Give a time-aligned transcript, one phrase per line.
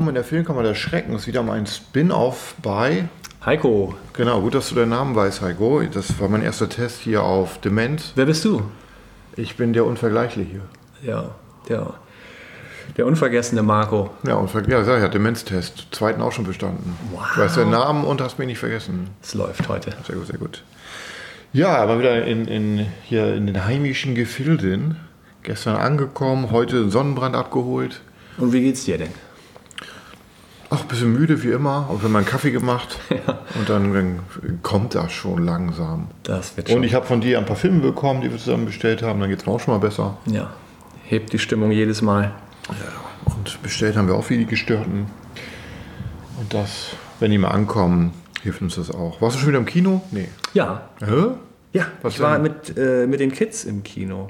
[0.00, 1.12] Willkommen in der Filmkammer der Schrecken.
[1.12, 3.10] Das ist wieder mein Spin-off bei.
[3.44, 5.82] Heiko, Genau, gut, dass du deinen Namen weißt, Heiko.
[5.82, 8.12] Das war mein erster Test hier auf Demenz.
[8.14, 8.62] wer bist du?
[9.36, 10.62] Ich bin der Unvergleichliche.
[11.02, 11.34] Ja,
[11.68, 11.92] der,
[12.96, 14.08] der unvergessene Marco.
[14.26, 15.88] Ja, unver ja, sag ich ja, Demenztest.
[15.90, 16.96] Zweiten auch schon bestanden.
[17.12, 17.20] Wow.
[17.34, 19.10] Du weißt deinen Namen und hast mich nicht vergessen.
[19.22, 19.92] Es läuft heute.
[20.06, 20.64] Sehr gut, sehr gut.
[21.52, 24.96] Ja, mal wieder in, in, hier in den heimischen Gefilden.
[25.42, 28.00] Gestern angekommen, heute Sonnenbrand abgeholt.
[28.38, 29.10] Und wie geht's dir denn?
[30.72, 32.98] Ach, ein bisschen müde wie immer, auch wenn man Kaffee gemacht.
[33.58, 34.20] Und dann, dann
[34.62, 36.08] kommt das schon langsam.
[36.22, 36.78] Das wird schon.
[36.78, 39.18] Und ich habe von dir ein paar Filme bekommen, die wir zusammen bestellt haben.
[39.18, 40.16] Dann geht es mir auch schon mal besser.
[40.26, 40.50] ja,
[41.04, 42.32] hebt die Stimmung jedes Mal.
[43.26, 45.06] Und bestellt haben wir auch für die Gestörten.
[46.38, 49.20] Und das, wenn die mal ankommen, hilft uns das auch.
[49.20, 50.02] Warst du schon wieder im Kino?
[50.12, 50.28] Nee.
[50.54, 51.32] Ja, Hä?
[51.72, 51.86] ja.
[52.02, 52.42] Was ich war denn?
[52.42, 54.28] mit, äh, mit den Kids im Kino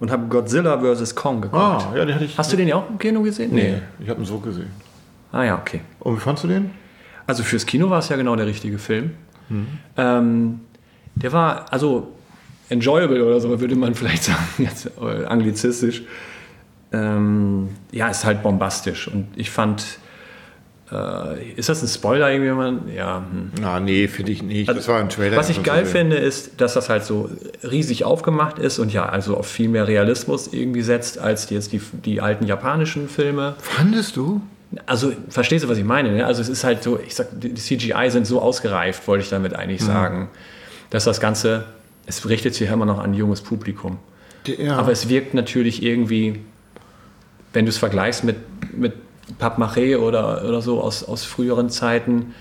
[0.00, 1.14] und habe Godzilla vs.
[1.14, 1.62] Kong geguckt.
[1.62, 2.36] Ah, ja, den hatte ich.
[2.36, 3.54] Hast du den ja auch im Kino gesehen?
[3.54, 4.70] Nee, ich habe ihn so gesehen.
[5.36, 5.82] Ah ja, okay.
[6.00, 6.70] Und wie fandst du den?
[7.26, 9.10] Also fürs Kino war es ja genau der richtige Film.
[9.98, 10.60] Ähm,
[11.14, 12.12] der war, also
[12.70, 16.04] enjoyable oder so, würde man vielleicht sagen, jetzt äh, anglizistisch.
[16.90, 19.08] Ähm, ja, ist halt bombastisch.
[19.08, 19.98] Und ich fand,
[20.90, 23.18] äh, ist das ein Spoiler irgendwie, wenn man, ja.
[23.18, 23.50] Hm.
[23.60, 24.70] Na, nee, finde ich nicht.
[24.70, 25.36] das war ein Trailer.
[25.36, 25.92] Was ich geil sehen.
[25.92, 27.28] finde, ist, dass das halt so
[27.62, 31.82] riesig aufgemacht ist und ja, also auf viel mehr Realismus irgendwie setzt als jetzt die,
[32.04, 33.54] die alten japanischen Filme.
[33.58, 34.40] Fandest du?
[34.86, 36.12] Also, verstehst du, was ich meine?
[36.12, 36.26] Ne?
[36.26, 39.54] Also, es ist halt so, ich sag, die CGI sind so ausgereift, wollte ich damit
[39.54, 39.86] eigentlich Mhm.
[39.86, 40.28] sagen,
[40.90, 41.64] dass das Ganze,
[42.06, 43.98] es richtet sich ja immer noch an ein junges Publikum.
[44.46, 44.76] Ja.
[44.76, 46.40] Aber es wirkt natürlich irgendwie,
[47.52, 48.36] wenn du es vergleichst mit,
[48.76, 48.92] mit
[49.40, 52.34] Pappmaché oder, oder so aus, aus früheren Zeiten,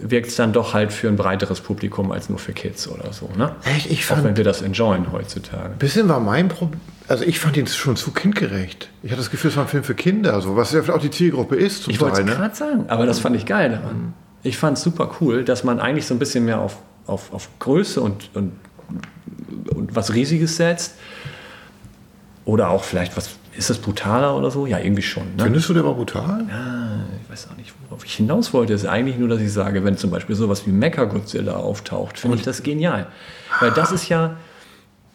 [0.00, 3.28] wirkt es dann doch halt für ein breiteres Publikum als nur für Kids oder so.
[3.36, 3.54] Ne?
[3.64, 3.90] Echt?
[3.90, 5.74] Ich Auch fand- wenn wir das enjoyen heutzutage.
[5.78, 6.80] bisschen war mein Problem.
[7.12, 8.88] Also ich fand ihn schon zu kindgerecht.
[9.02, 11.02] Ich hatte das Gefühl, es war ein Film für Kinder, so was ja vielleicht auch
[11.02, 12.34] die Zielgruppe ist zum Ich wollte es Ne?
[12.34, 14.14] gerade sagen, aber das fand ich geil daran.
[14.42, 17.50] Ich fand es super cool, dass man eigentlich so ein bisschen mehr auf, auf, auf
[17.58, 18.52] Größe und, und,
[19.74, 20.94] und was Riesiges setzt.
[22.46, 24.64] Oder auch vielleicht was, ist das brutaler oder so?
[24.64, 25.36] Ja, irgendwie schon.
[25.36, 25.44] Ne?
[25.44, 26.46] Findest du, der war brutal?
[27.22, 28.72] Ich weiß auch nicht, worauf ich hinaus wollte.
[28.72, 32.42] ist eigentlich nur, dass ich sage, wenn zum Beispiel sowas wie Mecha-Godzilla auftaucht, finde ich
[32.42, 33.06] das genial.
[33.60, 34.36] Weil das ist ja,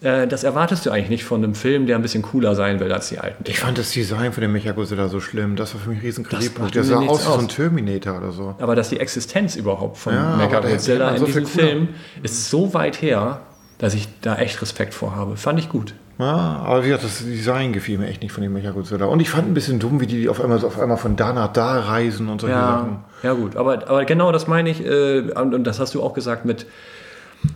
[0.02, 2.92] äh, das erwartest du eigentlich nicht von einem Film, der ein bisschen cooler sein will
[2.92, 3.44] als die alten.
[3.48, 5.56] Ich fand das Design von dem Mechagodzilla so schlimm.
[5.56, 6.76] Das war für mich ein riesen Kritikpunkt.
[6.76, 7.48] Der sah aus wie so ein.
[7.48, 8.56] Terminator oder so.
[8.60, 11.46] Aber dass die Existenz überhaupt von Ja, Mechagodzilla in so diesem.
[11.46, 11.90] Film
[12.22, 13.42] ist so weit her,
[13.80, 15.36] dass ich da echt Respekt vor habe.
[15.36, 15.94] Fand ich gut.
[16.20, 19.06] Ja, aber wie gesagt, das Design gefiel mir echt nicht von dem Mechagodzilla.
[19.06, 21.54] Und ich fand ein bisschen dumm, wie die auf einmal, auf einmal von da nach
[21.54, 23.04] da reisen und solche Sachen.
[23.22, 23.56] Ja, ja gut.
[23.56, 24.84] Aber, aber genau das meine ich.
[24.84, 26.66] Äh, und, und das hast du auch gesagt mit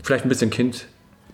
[0.03, 0.85] vielleicht ein bisschen Kind,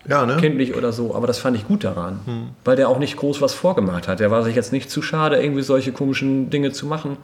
[0.08, 0.38] Ja, ne?
[0.38, 1.16] kindlich oder so.
[1.16, 2.20] Aber das fand ich gut daran.
[2.26, 2.50] Hm.
[2.64, 4.20] Weil der auch nicht groß was vorgemacht hat.
[4.20, 7.18] Der war sich jetzt nicht zu schade, irgendwie solche komischen Dinge zu machen.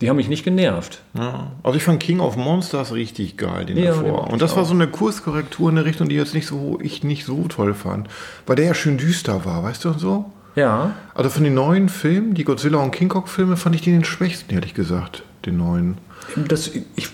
[0.00, 1.02] Die haben mich nicht genervt.
[1.12, 1.50] Ja.
[1.62, 4.18] Also ich fand King of Monsters richtig geil, den Ja, den davor.
[4.18, 7.04] mochte Und das war so eine Kurskorrektur in eine Richtung, die jetzt nicht so, ich
[7.04, 8.08] nicht so toll fand.
[8.46, 10.32] Weil der ja schön düster war, weißt du und so?
[10.56, 10.92] Ja.
[11.14, 14.04] Also von den neuen Filmen, die Godzilla und King Kong Filme, fand ich den den
[14.04, 15.22] schwächsten, ehrlich gesagt.
[15.44, 15.98] Den neuen.
[16.36, 17.10] Das, ich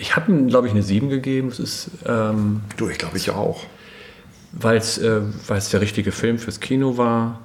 [0.00, 1.50] ich habe ihm, glaube ich, eine 7 gegeben.
[1.50, 1.90] Das ist.
[2.06, 3.64] Ähm, Du, ich glaube ich auch.
[4.52, 7.38] weil es äh, weil's der richtige Film fürs Kino war.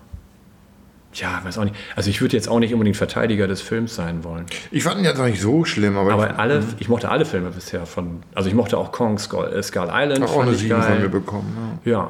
[1.13, 1.75] Ja, weiß auch nicht.
[1.95, 4.45] Also ich würde jetzt auch nicht unbedingt Verteidiger des Films sein wollen.
[4.71, 7.23] Ich fand ihn jetzt auch nicht so schlimm, aber, Aber ich alle, ich mochte alle
[7.25, 8.21] Filme bisher von.
[8.33, 10.23] Also ich mochte auch Kong Skull, äh, Skull Island.
[10.25, 11.09] auch fand eine ich 7 von mir geil.
[11.09, 11.79] bekommen.
[11.85, 12.09] Ja.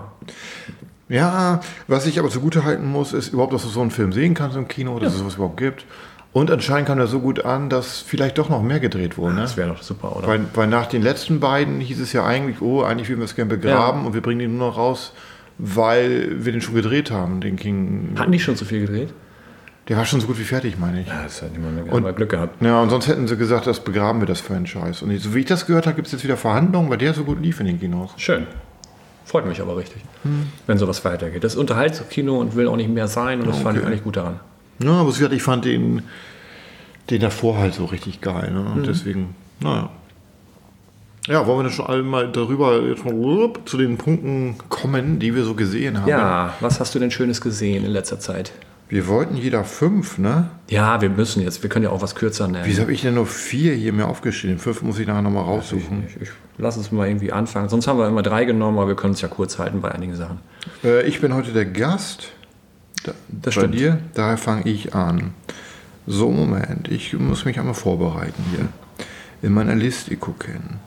[1.07, 1.15] Ja.
[1.17, 4.33] ja, was ich aber zugute halten muss, ist überhaupt, dass du so einen Film sehen
[4.33, 5.85] kannst im Kino, dass es sowas überhaupt gibt.
[6.35, 9.35] Und anscheinend kam er so gut an, dass vielleicht doch noch mehr gedreht wurde.
[9.35, 9.41] Ne?
[9.43, 10.27] Das wäre doch super, oder?
[10.27, 13.35] Weil, weil nach den letzten beiden hieß es ja eigentlich, oh, eigentlich würden wir es
[13.35, 15.13] gerne begraben und wir bringen den nur noch raus,
[15.57, 18.15] weil wir den schon gedreht haben, den King.
[18.17, 19.13] Hatten die schon so viel gedreht?
[19.87, 21.07] Der war schon so gut wie fertig, meine ich.
[21.07, 22.61] Ja, das hat niemand Und- mehr Glück gehabt.
[22.61, 25.05] Ja, und sonst hätten sie gesagt, das begraben wir das Franchise.
[25.05, 27.23] Und so wie ich das gehört habe, gibt es jetzt wieder Verhandlungen, weil der so
[27.23, 28.11] gut lief in den Kinos.
[28.17, 28.45] Schön.
[29.23, 30.47] Freut mich aber richtig, Hm.
[30.67, 31.45] wenn sowas weitergeht.
[31.45, 33.91] Das unterhält so Kino und will auch nicht mehr sein und das fand ich Okay.
[33.91, 34.41] eigentlich gut daran.
[34.79, 36.03] Ja, aber gesagt, ich fand den,
[37.09, 38.51] den davor halt so richtig geil.
[38.51, 38.65] Ne?
[38.73, 39.89] Und deswegen, naja.
[41.27, 45.43] Ja, wollen wir dann schon einmal darüber jetzt mal zu den Punkten kommen, die wir
[45.43, 46.07] so gesehen haben?
[46.07, 48.51] Ja, was hast du denn Schönes gesehen in letzter Zeit?
[48.87, 50.51] Wir wollten jeder fünf, ne?
[50.69, 52.65] Ja, wir müssen jetzt, wir können ja auch was kürzer nennen.
[52.65, 54.59] Wieso habe ich denn nur vier hier mir aufgeschrieben?
[54.59, 56.03] Fünf muss ich nachher nochmal raussuchen.
[56.07, 56.29] Ich, ich,
[56.59, 57.67] lass uns mal irgendwie anfangen.
[57.67, 60.15] Sonst haben wir immer drei genommen, aber wir können es ja kurz halten bei einigen
[60.15, 60.37] Sachen.
[60.83, 62.31] Äh, ich bin heute der Gast.
[63.05, 63.75] Da, Das bei stimmt.
[63.75, 63.99] dir.
[64.15, 65.33] Daher fange ich an.
[66.07, 66.87] So, Moment.
[66.87, 68.67] Ich muss mich einmal vorbereiten hier.
[69.41, 70.79] In meiner Liste gucken.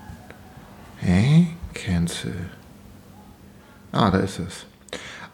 [0.99, 1.47] Hä?
[1.75, 2.35] Cancel.
[3.93, 4.67] Ah, da ist es.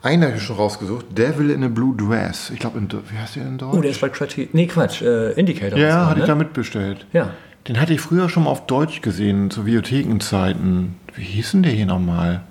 [0.02, 1.06] Einer habe ich schon rausgesucht.
[1.16, 2.50] Devil in a Blue Dress.
[2.50, 3.74] Ich glaube, wie heißt der in Deutsch?
[3.74, 4.50] Oh, der ist bei Criterion.
[4.52, 5.00] Nee, Quatsch.
[5.00, 5.78] Äh, Indicator.
[5.78, 6.28] ja, war, hatte ich ne?
[6.28, 7.06] da mitbestellt.
[7.14, 7.30] Ja.
[7.66, 10.96] Den hatte ich früher schon mal auf Deutsch gesehen, zu Videothekenzeiten.
[11.14, 12.42] Wie hieß denn der hier nochmal?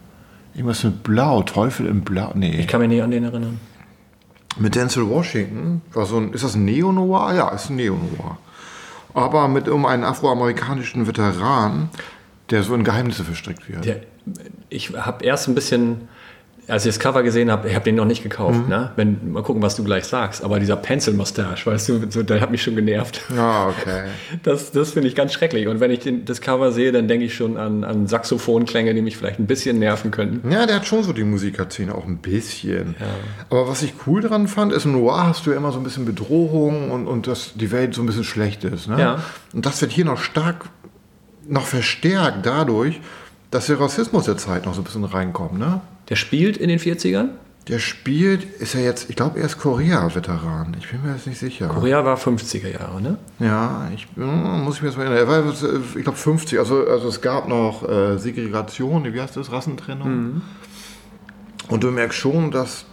[0.56, 2.32] Irgendwas mit Blau, Teufel im Blau.
[2.34, 2.60] Nee.
[2.60, 3.60] Ich kann mich nicht an den erinnern.
[4.58, 5.82] Mit Denzel Washington.
[5.94, 7.34] War so ein, ist das ein Neo-Noir?
[7.34, 8.38] Ja, ist ein Neo-Noir.
[9.14, 11.90] Aber mit um einen afroamerikanischen Veteran,
[12.50, 13.86] der so in Geheimnisse verstrickt wird.
[13.86, 14.02] Der,
[14.70, 16.08] ich habe erst ein bisschen,
[16.68, 18.70] als ich das Cover gesehen habe, ich habe den noch nicht gekauft.
[18.70, 18.92] Ne?
[18.96, 20.44] Wenn, mal gucken, was du gleich sagst.
[20.44, 23.22] Aber dieser Pencil Mustache, weißt du, so, der hat mich schon genervt.
[23.38, 24.04] Ah, okay.
[24.44, 25.68] Das, das finde ich ganz schrecklich.
[25.68, 29.02] Und wenn ich den, das Cover sehe, dann denke ich schon an, an Saxophonklänge, die
[29.02, 30.52] mich vielleicht ein bisschen nerven könnten.
[30.52, 32.96] Ja, der hat schon so die Musikerszene auch ein bisschen.
[33.50, 35.84] Aber was ich cool dran fand, ist im Noir hast du ja immer so ein
[35.84, 38.88] bisschen Bedrohung und, und dass die Welt so ein bisschen schlecht ist.
[38.88, 39.00] Ne?
[39.00, 39.24] Ja.
[39.54, 40.66] Und das wird hier noch stark,
[41.48, 43.02] noch verstärkt dadurch,
[43.52, 45.60] dass der Rassismus der Zeit noch so ein bisschen reinkommt.
[45.60, 45.82] Ne?
[46.10, 47.30] Der spielt in den 40ern.
[47.70, 50.76] Der spielt, ist er jetzt, ich glaube, er ist Korea-Veteran.
[50.80, 51.70] Ich bin mir jetzt nicht sicher.
[51.70, 53.18] Korea war 50er Jahre, ne?
[53.40, 55.20] Ja, ich muss ich mir das mal erinnern.
[55.20, 56.60] Er war, äh, ich glaube, 50.
[56.60, 60.42] Also, also es gab noch äh, Segregation, wie heißt das, Rassentrennung.
[61.70, 62.84] Und du merkst schon, dass,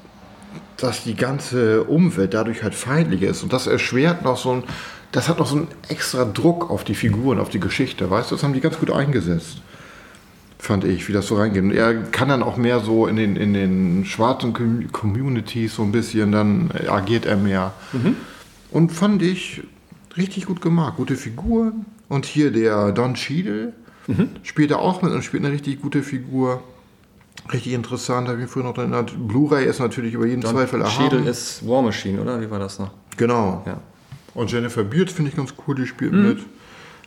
[0.76, 3.42] dass die ganze Umwelt dadurch halt feindlich ist.
[3.42, 4.64] Und das erschwert noch so ein,
[5.10, 8.08] das hat noch so einen extra Druck auf die Figuren, auf die Geschichte.
[8.08, 9.62] Weißt du, das haben die ganz gut eingesetzt.
[10.62, 11.62] Fand ich, wie das so reingeht.
[11.62, 15.82] Und er kann dann auch mehr so in den, in den schwarzen Com- Communities so
[15.82, 17.72] ein bisschen, dann agiert er mehr.
[18.70, 19.62] Und fand ich
[20.18, 20.94] richtig gut gemacht.
[20.98, 21.86] Gute Figuren.
[22.08, 23.72] Und hier der Don Cheadle
[24.42, 26.62] spielt er auch mit und spielt eine richtig gute Figur.
[27.52, 29.14] Richtig interessant, habe ich mir früher noch erinnert.
[29.28, 31.26] Blu-ray ist natürlich über jeden Zweifel Schädel erhaben.
[31.26, 32.40] ist War Machine, oder?
[32.40, 32.90] Wie war das noch?
[33.16, 33.62] Genau.
[33.66, 33.80] Ja.
[34.34, 36.38] Und Jennifer Beard finde ich ganz cool, die spielt mit.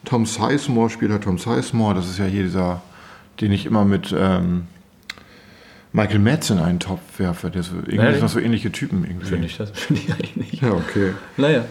[0.06, 1.94] Tom Sizemore spielt halt Tom Sizemore.
[1.96, 2.82] Das ist ja hier dieser,
[3.42, 4.68] den ich immer mit ähm,
[5.92, 7.50] Michael Metz in einen Topf werfe.
[7.52, 8.14] Der so, irgendwie Ehrlich?
[8.16, 9.28] sind das so ähnliche Typen irgendwie.
[9.28, 10.62] Finde ich das finde ich eigentlich nicht.
[10.62, 11.14] Ja, okay.
[11.38, 11.66] Naja.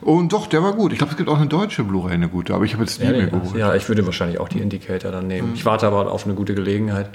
[0.00, 0.92] Und doch, der war gut.
[0.92, 3.04] Ich glaube, es gibt auch eine deutsche Blu-ray, eine gute, aber ich habe jetzt die
[3.04, 3.56] Ja, mir nee, geholt.
[3.56, 5.52] ja, ich würde wahrscheinlich auch die Indicator dann nehmen.
[5.54, 7.08] Ich warte aber auf eine gute Gelegenheit.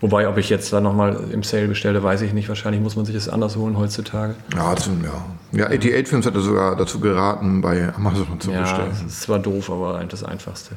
[0.00, 2.48] Wobei, ob ich jetzt dann nochmal im Sale bestelle, weiß ich nicht.
[2.50, 4.34] Wahrscheinlich muss man sich das anders holen heutzutage.
[4.54, 5.24] Ja, das, ja.
[5.58, 8.88] ja 88 Films hatte sogar dazu geraten, bei Amazon zu Ja, bestellen.
[8.90, 10.76] das ist zwar doof, aber das Einfachste.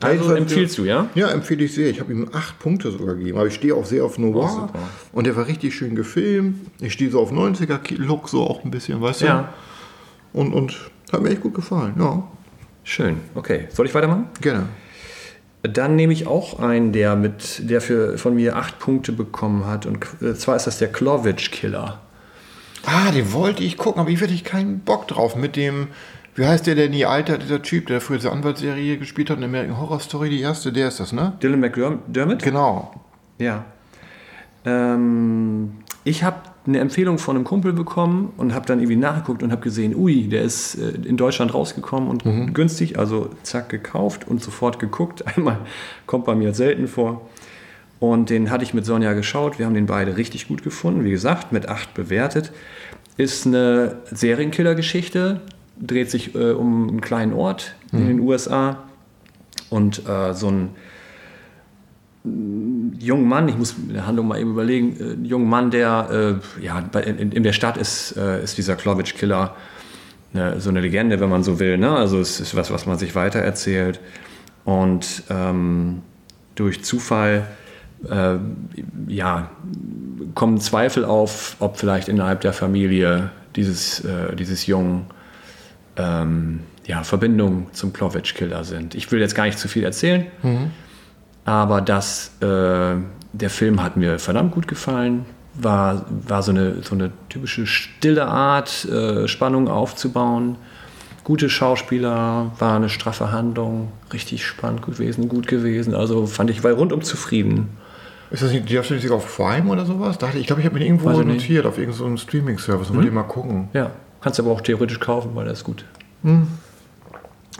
[0.00, 1.08] Also Also empfiehlst du, ja?
[1.14, 1.88] Ja, empfehle ich sehr.
[1.88, 3.38] Ich habe ihm acht Punkte sogar gegeben.
[3.38, 4.48] Aber ich stehe auch sehr auf Oh, Noir.
[4.48, 4.78] super.
[5.12, 6.56] und der war richtig schön gefilmt.
[6.80, 9.26] Ich stehe so auf 90er-Look so auch ein bisschen, weißt du?
[9.26, 9.52] Ja.
[10.32, 10.76] Und, und
[11.12, 11.94] hat mir echt gut gefallen.
[11.98, 12.22] Ja,
[12.84, 13.16] Schön.
[13.34, 13.66] Okay.
[13.72, 14.26] Soll ich weitermachen?
[14.40, 14.66] gerne.
[15.62, 19.86] Dann nehme ich auch einen, der, mit, der für, von mir acht Punkte bekommen hat.
[19.86, 22.00] Und äh, zwar ist das der Clovage Killer.
[22.84, 25.34] Ah, den wollte ich gucken, aber ich hatte keinen Bock drauf.
[25.34, 25.88] Mit dem,
[26.36, 29.44] wie heißt der, der nie altert, dieser Typ, der früher diese Anwaltsserie gespielt hat, in
[29.44, 31.32] American Horror Story, die erste, der ist das, ne?
[31.42, 32.42] Dylan McDermott?
[32.42, 32.92] Genau.
[33.38, 33.64] Ja.
[34.66, 35.72] Ähm,
[36.04, 39.62] ich habe eine Empfehlung von einem Kumpel bekommen und habe dann irgendwie nachgeguckt und habe
[39.62, 44.78] gesehen, ui, der ist äh, in Deutschland rausgekommen und günstig, also zack gekauft und sofort
[44.78, 45.24] geguckt.
[45.36, 45.58] Einmal
[46.06, 47.28] kommt bei mir selten vor.
[47.98, 49.58] Und den hatte ich mit Sonja geschaut.
[49.58, 51.04] Wir haben den beide richtig gut gefunden.
[51.04, 52.52] Wie gesagt, mit acht bewertet.
[53.16, 55.40] Ist eine Serienkiller-Geschichte.
[55.80, 58.78] Dreht sich äh, um einen kleinen Ort in den USA.
[59.68, 60.70] Und äh, so ein
[62.98, 66.64] jungen Mann, ich muss in der Handlung mal eben überlegen, äh, jungen Mann, der äh,
[66.64, 69.54] ja, in, in der Stadt ist, äh, ist dieser Clovage Killer
[70.32, 71.78] ne, so eine Legende, wenn man so will.
[71.78, 71.90] Ne?
[71.90, 74.00] Also es ist was, was man sich weitererzählt.
[74.64, 76.02] Und ähm,
[76.54, 77.46] durch Zufall
[78.08, 78.36] äh,
[79.08, 79.50] ja,
[80.34, 85.06] kommen Zweifel auf, ob vielleicht innerhalb der Familie dieses, äh, dieses Jungen
[85.96, 88.94] ähm, ja, Verbindungen zum Clovage Killer sind.
[88.94, 90.26] Ich will jetzt gar nicht zu viel erzählen.
[91.44, 92.96] Aber das, äh,
[93.32, 95.24] der Film hat mir verdammt gut gefallen.
[95.54, 100.56] War, war so, eine, so eine typische stille Art, äh, Spannung aufzubauen.
[101.24, 105.94] Gute Schauspieler, war eine straffe Handlung, richtig spannend gewesen, gut gewesen.
[105.94, 107.70] Also fand ich, war rundum zufrieden.
[108.30, 110.18] Ist das nicht, die nicht auf Prime oder sowas?
[110.34, 112.92] Ich glaube, ich habe mir irgendwo notiert, auf irgendeinem Streaming-Service.
[112.92, 113.68] Wollte ich mal gucken.
[113.72, 113.92] Ja,
[114.26, 115.84] kannst du aber auch theoretisch kaufen, weil das ist gut.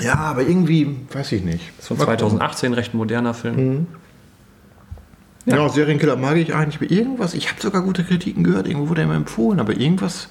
[0.00, 1.62] Ja, aber irgendwie, weiß ich nicht.
[1.76, 2.18] Das ist von Mal gucken.
[2.18, 3.86] 2018, recht moderner Film.
[5.44, 6.90] Ja, Serienkiller mag ich eigentlich.
[6.90, 10.26] Irgendwas, ich habe sogar gute Kritiken gehört, irgendwo wurde er mir empfohlen, aber irgendwas,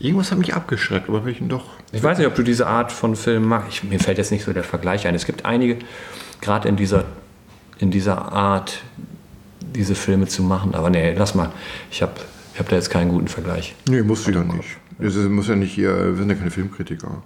[0.00, 1.08] irgendwas hat mich abgeschreckt.
[1.08, 1.66] Aber welchen doch.
[1.92, 3.68] Ich weiß nicht, ob du diese Art von Film magst.
[3.74, 5.14] Ich, mir fällt jetzt nicht so der Vergleich ein.
[5.14, 5.78] Es gibt einige,
[6.40, 7.04] gerade in dieser,
[7.78, 8.82] in dieser Art,
[9.60, 10.74] diese Filme zu machen.
[10.74, 11.52] Aber nee, lass mal.
[11.92, 12.14] Ich habe
[12.54, 13.76] ich hab da jetzt keinen guten Vergleich.
[13.88, 14.78] Nee, muss wieder nicht.
[14.98, 17.22] Das muss ja nicht hier, wir sind ja keine Filmkritiker.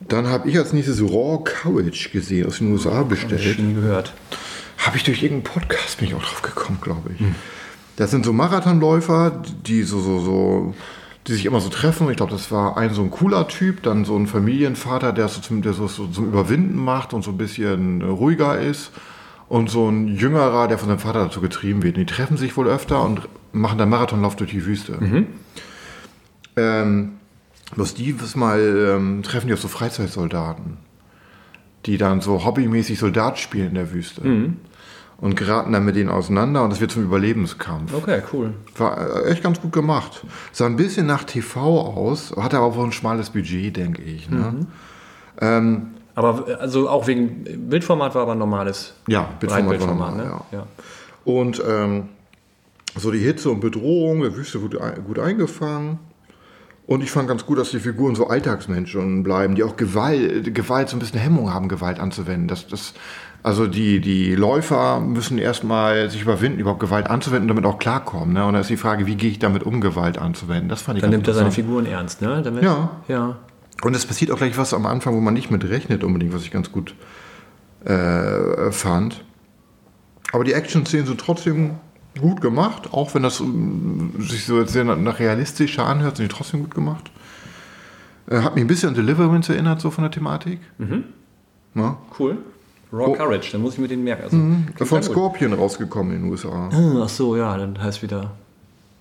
[0.00, 3.58] Dann habe ich als nächstes Raw Courage gesehen, aus den USA Hab ich bestellt.
[3.58, 4.14] nie gehört.
[4.78, 7.24] Habe ich durch irgendeinen Podcast bin ich auch drauf gekommen, glaube ich.
[7.96, 10.74] Das sind so Marathonläufer, die so, so, so,
[11.26, 12.08] die sich immer so treffen.
[12.10, 15.40] Ich glaube, das war ein so ein cooler Typ, dann so ein Familienvater, der so
[15.40, 18.92] zum, der so, so zum Überwinden macht und so ein bisschen ruhiger ist.
[19.48, 21.96] Und so ein Jüngerer, der von seinem Vater dazu getrieben wird.
[21.96, 23.22] Und die treffen sich wohl öfter und
[23.52, 25.26] machen dann Marathonlauf durch die Wüste.
[26.58, 27.12] Ähm,
[27.74, 30.78] bloß dieses Mal ähm, treffen die auf so Freizeitsoldaten,
[31.86, 34.22] die dann so hobbymäßig Soldat spielen in der Wüste.
[35.20, 37.92] Und geraten dann mit denen auseinander und das wird zum Überlebenskampf.
[37.92, 38.54] Okay, cool.
[38.76, 40.24] War äh, echt ganz gut gemacht.
[40.52, 44.30] Sah ein bisschen nach TV aus, hatte aber auch ein schmales Budget, denke ich.
[44.30, 44.66] Ne?
[45.40, 50.26] Ähm, Aber also auch wegen Bildformat war aber ein normales ja, Bildformat war Breitbildformat, normal,
[50.26, 50.40] ne?
[50.52, 50.58] ja.
[50.58, 50.66] Ja.
[51.24, 52.08] Und ähm,
[52.96, 55.98] so die Hitze und Bedrohung, der Wüste wurde gut eingefangen.
[56.88, 60.88] Und ich fand ganz gut, dass die Figuren so Alltagsmenschen bleiben, die auch Gewalt, Gewalt
[60.88, 62.48] so ein bisschen Hemmung haben, Gewalt anzuwenden.
[62.48, 62.94] Das, das,
[63.42, 68.32] also die, die Läufer müssen erstmal sich überwinden, überhaupt Gewalt anzuwenden und damit auch klarkommen.
[68.32, 68.46] Ne?
[68.46, 70.70] Und da ist die Frage, wie gehe ich damit um, Gewalt anzuwenden?
[70.70, 71.50] Das fand ich Dann nimmt er seine.
[71.50, 72.40] Figuren ernst, ne?
[72.40, 73.02] Damit, Ja.
[73.06, 73.36] Ja.
[73.82, 76.42] Und es passiert auch gleich was am Anfang, wo man nicht mit rechnet unbedingt, was
[76.44, 76.94] ich ganz gut
[77.84, 79.26] äh, fand.
[80.32, 81.72] Aber die Action-Szenen sind trotzdem
[82.20, 86.60] gut gemacht, auch wenn das ähm, sich so sehr nach, realistischer anhört, sind die trotzdem
[86.60, 87.10] gut gemacht.
[88.30, 90.60] Äh, hat mich ein bisschen an Deliverance erinnert, so von der Thematik.
[91.74, 91.96] Ja.
[92.18, 92.38] Cool.
[92.92, 93.12] Raw Oh.
[93.14, 94.22] Courage, dann muss ich mir den merken.
[94.24, 95.04] Also, klingt Von gut.
[95.10, 96.70] Scorpion rausgekommen in den USA.
[96.72, 98.30] Hm, Ach so, ja, dann heißt wieder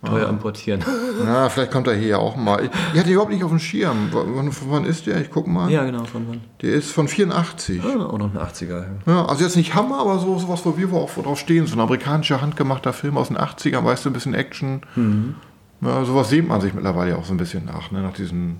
[0.06, 0.84] teuer importieren.
[1.24, 2.64] Na, vielleicht kommt er hier ja auch mal.
[2.64, 4.10] Ich, ich hatte überhaupt nicht auf dem Schirm.
[4.12, 5.20] Wann, von wann ist der?
[5.22, 5.70] Ich guck mal.
[5.72, 6.42] ja, genau, von wann?
[6.62, 7.82] Der ist von 84.
[7.84, 8.86] Ah, auch noch ein 80er.
[9.06, 11.66] Ja, also jetzt nicht Hammer, aber so sowas, wo wir auch drauf stehen.
[11.66, 14.82] So ein amerikanischer, handgemachter Film aus den 80ern, weißt du, ein bisschen Action.
[15.82, 18.02] Ja, sowas sehnt man sich mittlerweile auch so ein bisschen nach, ne?
[18.02, 18.60] nach diesen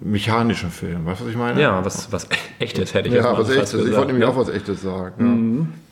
[0.00, 1.06] mechanischen Filmen.
[1.06, 1.60] Weißt du, was ich meine?
[1.60, 2.28] Ja, was, was
[2.58, 3.74] echtes hätte ich ja was echtes.
[3.74, 4.28] Ich wollte nämlich ne?
[4.28, 5.68] auch was echtes sagen.
[5.70, 5.85] Ja,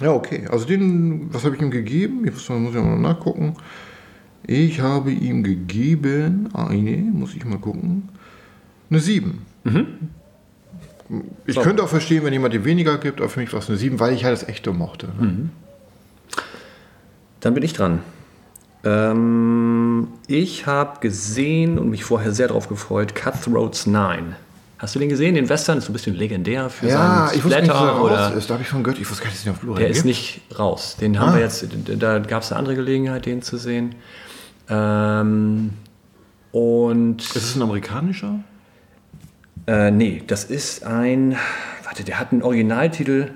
[0.00, 0.46] ja okay.
[0.50, 2.24] Also den, was habe ich ihm gegeben?
[2.26, 3.54] Ich muss, muss ich mal nachgucken.
[4.46, 8.08] Ich habe ihm gegeben, eine, muss ich mal gucken,
[8.90, 9.38] eine 7.
[11.46, 11.60] Ich So.
[11.62, 13.98] könnte auch verstehen, wenn jemand die weniger gibt, aber für mich war es eine 7,
[13.98, 15.08] weil ich halt das Echte mochte.
[15.20, 15.50] Ne?
[17.40, 18.00] Dann bin ich dran.
[18.84, 24.36] Ähm, ich habe gesehen und mich vorher sehr darauf gefreut, Cutthroats 9.
[24.78, 25.34] Hast du den gesehen?
[25.34, 28.40] Den Western ist so ein bisschen legendär für Ja, seinen ich wusste nicht, Splatter.
[28.46, 30.04] Da habe ich von gehört, ich wusste gar nicht, dass den auf Blu-ray der ist
[30.04, 30.96] nicht raus.
[31.00, 31.34] Den haben Ah.
[31.36, 31.66] wir jetzt,
[31.98, 33.94] da gab es eine andere Gelegenheit, den zu sehen.
[34.68, 35.70] Ähm,
[36.52, 38.40] und Ist es ein amerikanischer?
[39.66, 41.36] äh, nee, das ist ein,
[41.84, 43.30] warte, der hat einen Originaltitel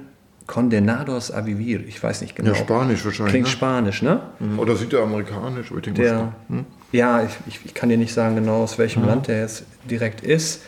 [0.47, 1.87] Condenados a Vivir.
[1.87, 2.51] Ich weiß nicht genau.
[2.51, 3.33] Ja, Spanisch wahrscheinlich.
[3.33, 3.53] Klingt ne?
[3.53, 4.21] Spanisch, ne?
[4.59, 5.71] Oder sieht er amerikanisch?
[5.71, 6.67] Ich denke, Der, hm?
[6.93, 10.23] ja, ich, ich, ich kann dir nicht sagen genau, aus welchem Land der jetzt direkt
[10.23, 10.63] ist.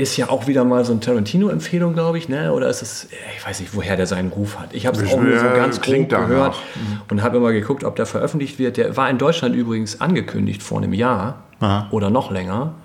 [0.00, 2.54] Ist ja auch wieder mal so eine Tarantino-Empfehlung, glaube ich, ne?
[2.54, 4.72] Oder ist es, ich weiß nicht, woher der seinen Ruf hat.
[4.72, 6.28] Ich habe es auch nur so ganz grob klingt danach.
[6.28, 6.56] gehört
[7.10, 8.78] und habe immer geguckt, ob der veröffentlicht wird.
[8.78, 11.88] Der war in Deutschland übrigens angekündigt vor einem Jahr Aha.
[11.90, 12.76] oder noch länger.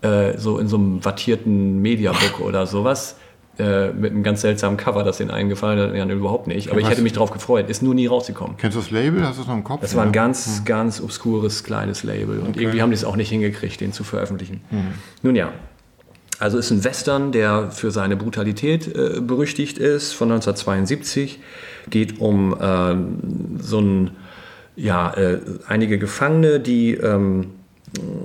[0.00, 3.16] Äh, so in so einem wattierten Mediabook oder sowas.
[3.58, 6.70] Äh, mit einem ganz seltsamen Cover, das den eingefallen hat, ja, überhaupt nicht.
[6.70, 7.68] Aber ich hätte mich darauf gefreut.
[7.68, 8.56] Ist nur nie rausgekommen.
[8.56, 9.22] Kennst du das Label?
[9.26, 9.82] Hast du das noch im Kopf?
[9.82, 12.60] Das war ein ganz, ganz obskures kleines Label und Okay.
[12.62, 14.62] irgendwie haben die es auch nicht hingekriegt, den zu veröffentlichen.
[15.22, 15.50] Nun ja,
[16.38, 21.40] also ist ein Western, der für seine Brutalität äh, berüchtigt ist, von 1972.
[21.88, 24.10] Geht um ähm, so ein,
[24.74, 27.52] ja, äh, einige Gefangene, die ähm,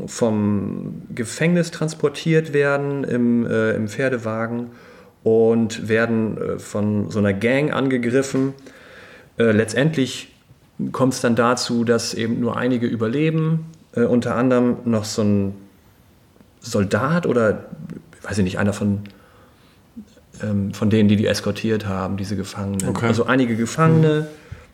[0.07, 4.71] vom Gefängnis transportiert werden im, äh, im Pferdewagen
[5.23, 8.53] und werden äh, von so einer Gang angegriffen.
[9.37, 10.33] Äh, letztendlich
[10.91, 15.53] kommt es dann dazu, dass eben nur einige überleben, äh, unter anderem noch so ein
[16.59, 17.65] Soldat oder,
[18.31, 19.01] weiß ich nicht, einer von,
[20.41, 22.87] ähm, von denen, die die eskortiert haben, diese Gefangenen.
[22.87, 23.07] Okay.
[23.07, 24.27] Also einige Gefangene,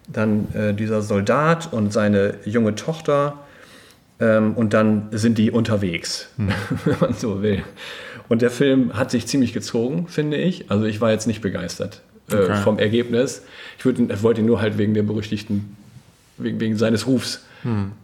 [0.08, 3.40] dann äh, dieser Soldat und seine junge Tochter
[4.20, 7.64] ähm, und dann sind die unterwegs, wenn man so will.
[8.30, 10.70] Und der Film hat sich ziemlich gezogen, finde ich.
[10.70, 12.58] Also ich war jetzt nicht begeistert äh, Okay.
[12.58, 13.42] vom Ergebnis.
[13.80, 15.76] Ich würd, wollte ihn nur halt wegen der berüchtigten,
[16.38, 17.44] wegen, wegen seines Rufs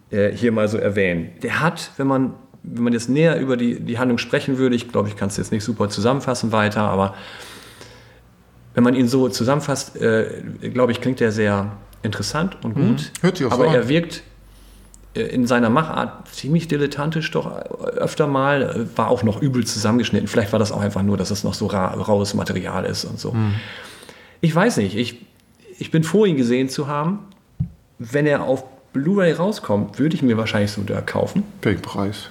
[0.09, 1.29] äh, hier mal so erwähnen.
[1.43, 2.33] Der hat, wenn man,
[2.63, 5.37] wenn man jetzt näher über die, die Handlung sprechen würde, ich glaube, ich kann es
[5.37, 7.13] jetzt nicht super zusammenfassen weiter, aber
[8.73, 10.43] wenn man ihn so zusammenfasst, äh,
[10.73, 13.11] glaube ich, klingt er sehr interessant und gut.
[13.21, 13.75] Hört sich auch so aber an.
[13.75, 14.23] er wirkt
[15.13, 20.27] äh, in seiner Machart ziemlich dilettantisch doch öfter mal, äh, war auch noch übel zusammengeschnitten.
[20.27, 23.19] Vielleicht war das auch einfach nur, dass es noch so ra raues Material ist und
[23.19, 23.35] so.
[24.41, 25.25] Ich weiß nicht, ich,
[25.77, 27.19] ich bin froh, ihn gesehen zu haben.
[27.99, 31.43] Wenn er auf Blu-ray rauskommt, würde ich mir wahrscheinlich so da kaufen.
[31.61, 32.29] Welchen Preis?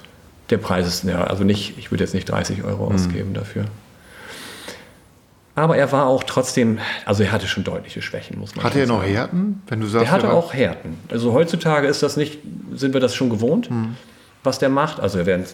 [0.49, 3.65] Der Preis ist, ja, also nicht, ich würde jetzt nicht 30 Euro ausgeben dafür.
[5.55, 8.87] Aber er war auch trotzdem, also er hatte schon deutliche Schwächen, muss man Hatte er
[8.87, 9.03] noch.
[9.03, 9.61] Härten?
[9.67, 10.97] Wenn du sagst, Er hatte er auch Härten.
[11.09, 12.39] Also heutzutage ist das nicht,
[12.73, 13.95] sind wir das schon gewohnt, Hm.
[14.43, 14.99] was der macht.
[14.99, 15.45] Also er werden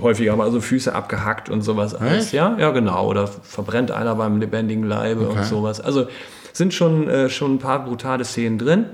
[0.00, 2.30] häufiger mal so Füße abgehackt und sowas alles.
[2.30, 3.08] Ja, ja, genau.
[3.08, 5.44] Oder verbrennt einer beim lebendigen Leibe und Okay.
[5.44, 5.80] sowas.
[5.80, 6.06] Also
[6.52, 8.86] sind schon, äh, schon ein paar brutale Szenen drin.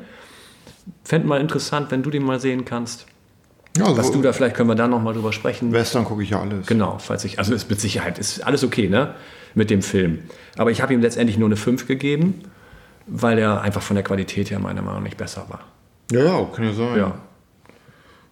[1.04, 3.04] Fände mal interessant, wenn du den mal sehen kannst.
[3.76, 5.72] Ja, also Was du da, vielleicht können wir da nochmal drüber sprechen.
[5.72, 6.66] Western gucke ich ja alles.
[6.66, 9.14] Genau, falls ich, also ist mit Sicherheit, ist alles okay, ne?
[9.54, 10.20] Mit dem Film.
[10.56, 12.42] Aber ich habe ihm letztendlich nur eine 5 gegeben,
[13.06, 15.60] weil er einfach von der Qualität her meiner Meinung nach nicht besser war.
[16.12, 16.98] Ja, ja, kann ja sein.
[16.98, 17.14] Ja.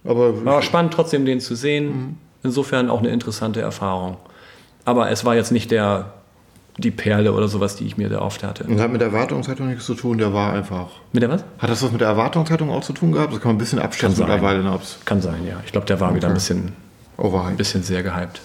[0.05, 2.19] Aber War spannend trotzdem, den zu sehen.
[2.43, 4.17] Insofern auch eine interessante Erfahrung.
[4.85, 6.15] Aber es war jetzt nicht der,
[6.79, 8.65] die Perle oder sowas, die ich mir da oft hatte.
[8.65, 10.89] und hat mit der Erwartungshaltung nichts zu tun, der war einfach.
[11.13, 11.45] Mit der was?
[11.59, 13.33] Hat das was mit der Erwartungshaltung auch zu tun gehabt?
[13.33, 15.61] Das kann man ein bisschen abschätzen mittlerweile, ne, Kann sein, ja.
[15.67, 16.73] Ich glaube, der war wieder ein bisschen,
[17.17, 17.57] overhyped.
[17.57, 18.41] bisschen sehr gehypt.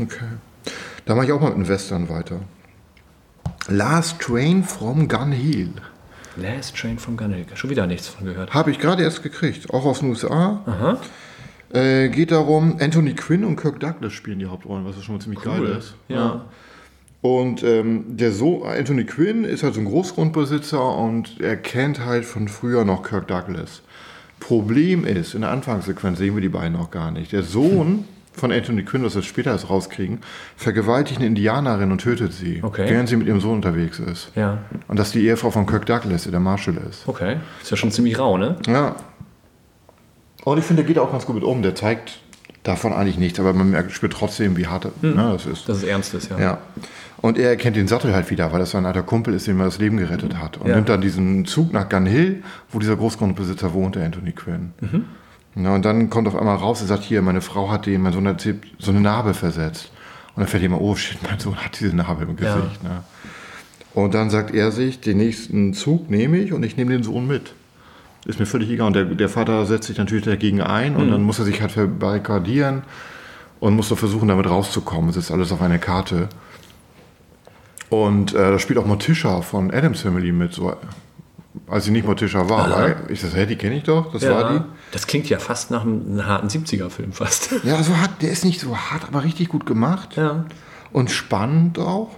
[0.00, 0.24] Okay.
[1.04, 2.40] Da mache ich auch mal mit dem Western weiter.
[3.68, 5.70] Last Train from Gun Hill.
[6.36, 7.46] Last Train from Gunhill.
[7.54, 8.52] Schon wieder nichts von gehört.
[8.52, 10.60] Habe ich gerade erst gekriegt, auch aus den USA.
[10.66, 10.98] Aha.
[11.72, 15.42] Äh, geht darum, Anthony Quinn und Kirk Douglas spielen die Hauptrollen, was schon mal ziemlich
[15.42, 15.94] geil ist.
[16.08, 16.44] Ja.
[17.26, 22.24] Und ähm, der so Anthony Quinn ist halt so ein Großgrundbesitzer und er kennt halt
[22.24, 23.82] von früher noch Kirk Douglas.
[24.38, 27.32] Problem ist, in der Anfangssequenz sehen wir die beiden auch gar nicht.
[27.32, 30.20] Der Sohn von Anthony Quinn, das wir später erst rauskriegen,
[30.56, 32.86] vergewaltigt eine Indianerin und tötet sie, Okay.
[32.88, 34.30] während sie mit ihrem Sohn unterwegs ist.
[34.36, 34.58] Ja.
[34.86, 37.08] Und dass die Ehefrau von Kirk Douglas, der Marshall ist.
[37.08, 37.38] Okay.
[37.60, 38.56] Ist ja schon ziemlich rau, ne?
[38.68, 38.94] Ja.
[40.44, 41.62] Und ich finde, der geht auch ganz gut mit um.
[41.62, 42.20] Der zeigt
[42.66, 45.68] davon eigentlich nichts, aber man merkt, spürt trotzdem, wie hart ne, das ist.
[45.68, 46.38] Dass es ernst ist, ja.
[46.38, 46.58] Ja.
[47.18, 49.64] Und er erkennt den Sattel halt wieder, weil das sein alter Kumpel ist, dem er
[49.66, 50.58] das Leben gerettet hat.
[50.58, 50.74] Und Ja.
[50.76, 54.72] nimmt dann diesen Zug nach Gun Hill, wo dieser Großgrundbesitzer wohnt, der Anthony Quinn.
[54.80, 55.04] Mhm.
[55.64, 58.12] Ja, und dann kommt auf einmal raus, er sagt, hier, meine Frau hat den, mein
[58.12, 58.46] Sohn hat
[58.78, 59.90] so eine Narbe versetzt.
[60.34, 62.56] Und dann fällt ihm, oh shit, mein Sohn hat diese Narbe im Ja.
[62.56, 62.82] Gesicht.
[62.84, 63.02] Ne?
[63.94, 67.26] Und dann sagt er sich, den nächsten Zug nehme ich und ich nehme den Sohn
[67.26, 67.54] mit.
[68.26, 68.88] Ist mir völlig egal.
[68.88, 70.98] Und der, der Vater setzt sich natürlich dagegen ein Mhm.
[71.00, 72.82] und dann muss er sich halt verbarrikadieren
[73.60, 75.10] und muss doch versuchen, damit rauszukommen.
[75.10, 76.28] Es ist alles auf einer Karte.
[77.88, 80.74] Und äh, da spielt auch Morticia von Adams Family mit, so,
[81.68, 82.66] als sie nicht Morticia war.
[82.66, 82.80] Aha.
[82.82, 84.60] Weil ich das, hä, die kenne ich doch, das war die.
[84.90, 87.50] Das klingt ja fast nach einem, einem harten 70er-Film fast.
[87.62, 90.16] Ja, so hart, der ist nicht so hart, aber richtig gut gemacht.
[90.16, 90.46] Ja.
[90.92, 92.10] Und spannend auch.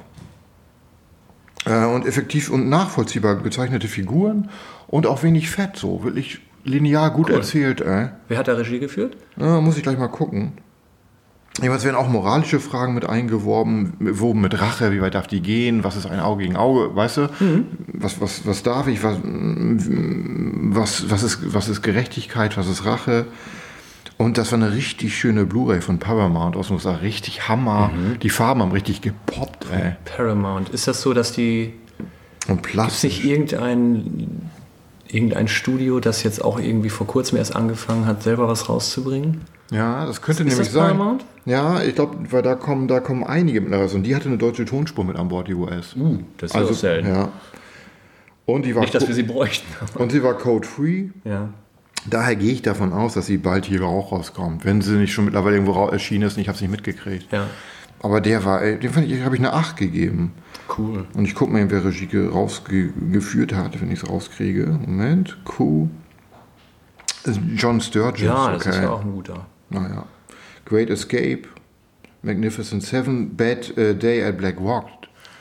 [1.65, 4.51] Äh, und effektiv und nachvollziehbar gezeichnete Figuren
[4.87, 7.81] und auch wenig Fett, so wirklich linear gut erzählt.
[7.81, 8.11] Äh.
[8.29, 9.17] Wer hat da Regie geführt?
[9.37, 10.53] Ja, muss ich gleich mal gucken.
[11.61, 15.83] Jeweils werden auch moralische Fragen mit eingeworben, woben mit Rache, wie weit darf die gehen,
[15.83, 17.29] was ist ein Auge gegen Auge, weißt du?
[17.89, 23.27] Was, was, was darf ich, was, was, was, ist, was ist Gerechtigkeit, was ist Rache?
[24.19, 27.91] Und das war eine richtig schöne Blu-ray von Paramount aus USA, richtig Hammer.
[28.21, 29.93] Die Farben haben richtig gepoppt, ey.
[30.05, 30.71] Paramount.
[30.71, 31.73] Ist das so, dass die.
[32.49, 33.05] Und plastisch.
[33.05, 34.51] nicht irgendein,
[35.07, 39.43] irgendein Studio, das jetzt auch irgendwie vor kurzem erst angefangen hat, selber was rauszubringen?
[39.71, 40.97] Ja, das könnte Ist nämlich das sein.
[40.97, 41.25] Paramount?
[41.45, 43.91] Ja, ich glaube, weil da kommen, da kommen einige mittlerweile.
[43.93, 45.95] Und die hatte eine deutsche Tonspur mit an Bord, die US.
[45.95, 47.09] Uh, das ist also, auch selten.
[47.09, 47.29] ja.
[48.47, 49.67] Und die war Nicht, dass wir sie bräuchten.
[49.95, 51.11] und sie war code-free.
[51.25, 51.51] ja.
[52.07, 54.65] Daher gehe ich davon aus, dass sie bald hier auch rauskommt.
[54.65, 57.31] Wenn sie nicht schon mittlerweile irgendwo erschienen ist und ich habe es nicht mitgekriegt.
[57.33, 57.47] Ja.
[58.01, 60.33] Aber der war, dem fand ich, habe ich eine 8 gegeben.
[60.79, 61.05] Cool.
[61.15, 64.67] Und ich gucke mal, wer Regie ge- rausgeführt hat, wenn ich es rauskriege.
[64.87, 65.89] Moment, Q.
[67.57, 68.21] John Sturges.
[68.23, 68.71] Ja, das okay.
[68.77, 69.47] ist ja auch ein guter.
[69.71, 70.05] Naja.
[70.65, 71.43] Great Escape,
[72.23, 74.87] Magnificent Seven, Bad äh, Day at Black Walk.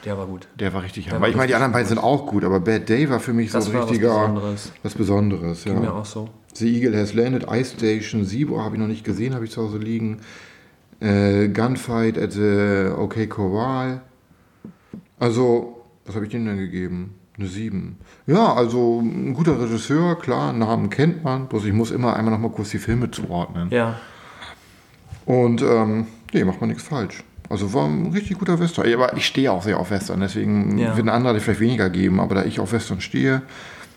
[0.05, 0.47] Der war gut.
[0.59, 1.27] Der war richtig hammer.
[1.27, 3.57] Ich meine, die anderen beiden sind auch gut, aber Bad Day war für mich so
[3.57, 4.09] Das ein war was richtiger.
[4.19, 4.71] Besonderes.
[4.83, 5.73] Was Besonderes, ja.
[5.73, 6.29] Ging mir auch so.
[6.59, 9.61] The Eagle Has Landed, Ice Station, Sibo habe ich noch nicht gesehen, habe ich zu
[9.61, 10.19] Hause liegen.
[10.99, 14.01] Äh, Gunfight at the OK Corral.
[15.19, 17.15] Also, was habe ich denen denn gegeben?
[17.37, 17.97] Eine 7.
[18.25, 22.39] Ja, also ein guter Regisseur, klar, Namen kennt man, bloß ich muss immer einmal noch
[22.39, 23.67] mal kurz die Filme zuordnen.
[23.69, 23.99] Ja.
[25.25, 27.23] Und ähm, nee, macht man nichts falsch.
[27.49, 28.91] Also war ein richtig guter Western.
[28.91, 30.95] Aber ich stehe auch sehr auf Western, deswegen Ja.
[30.97, 33.43] würden andere vielleicht weniger geben, aber da ich auf Western stehe,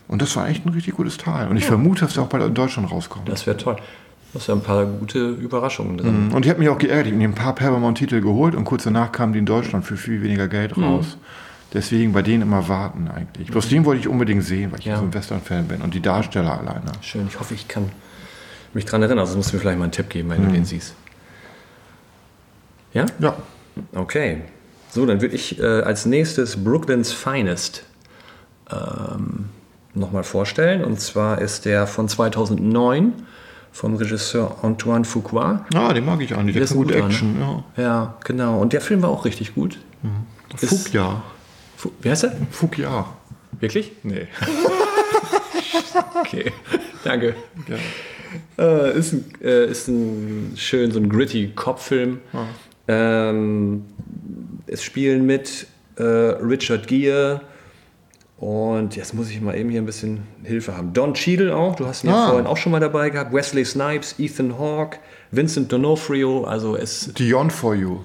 [0.07, 1.47] und das war echt ein richtig gutes Teil.
[1.47, 3.27] Und ich vermute, dass der auch bald in Deutschland rauskommt.
[3.29, 3.77] Das wäre toll.
[4.33, 6.31] Da ist ja ein paar gute Überraschungen drin.
[6.33, 8.83] Und ich habe mich auch geärgert, ich habe mir ein paar Paramount-Titel geholt und kurz
[8.83, 10.83] danach kamen die in Deutschland für viel weniger Geld Mhm.
[10.83, 11.17] raus.
[11.73, 13.49] Deswegen bei denen immer warten eigentlich.
[13.49, 14.97] Bloß den wollte ich unbedingt sehen, weil ich Ja.
[14.97, 16.91] so ein Western-Fan bin und die Darsteller alleine.
[17.01, 17.27] Schön.
[17.27, 17.89] Ich hoffe, ich kann
[18.73, 19.19] mich dran erinnern.
[19.19, 20.47] Also musst du mir vielleicht mal einen Tipp geben, wenn Mhm.
[20.47, 20.95] du den siehst.
[22.93, 23.05] Ja?
[23.19, 23.35] Ja,
[23.93, 24.41] Okay.
[24.89, 27.83] So, dann würde ich äh, als nächstes Brooklyn's Finest
[28.69, 29.45] ähm,
[29.93, 30.83] nochmal vorstellen.
[30.83, 33.13] Und zwar ist der von 2009
[33.71, 35.65] vom Regisseur Antoine Fuqua.
[35.73, 36.53] ah, den mag ich eigentlich.
[36.55, 37.35] Der ist kann ein gut guter, Action.
[37.39, 37.63] Ja.
[37.83, 38.59] Ja, genau.
[38.59, 39.77] Und der Film war auch richtig gut.
[40.59, 41.21] Ist- Fugja.
[41.77, 42.33] Fu Wie heißt er?
[42.51, 43.05] Fukia.
[43.59, 43.91] Wirklich?
[44.03, 44.27] Nee.
[46.21, 46.51] Okay,
[47.03, 47.35] danke.
[47.67, 48.63] Ja.
[48.65, 52.19] Äh, ist, ein, äh, ist ein schön so ein gritty Cop-Film.
[52.87, 53.83] Ähm,
[54.67, 57.41] es spielen mit äh, Richard Gere
[58.41, 60.93] und jetzt muss ich mal eben hier ein bisschen Hilfe haben.
[60.93, 62.29] Don Cheadle auch, du hast ihn ja Ah.
[62.29, 63.31] vorhin auch schon mal dabei gehabt.
[63.31, 64.97] Wesley Snipes, Ethan Hawke,
[65.29, 66.43] Vincent D'Onofrio.
[66.45, 67.13] Also es.
[67.17, 67.99] Dion for you.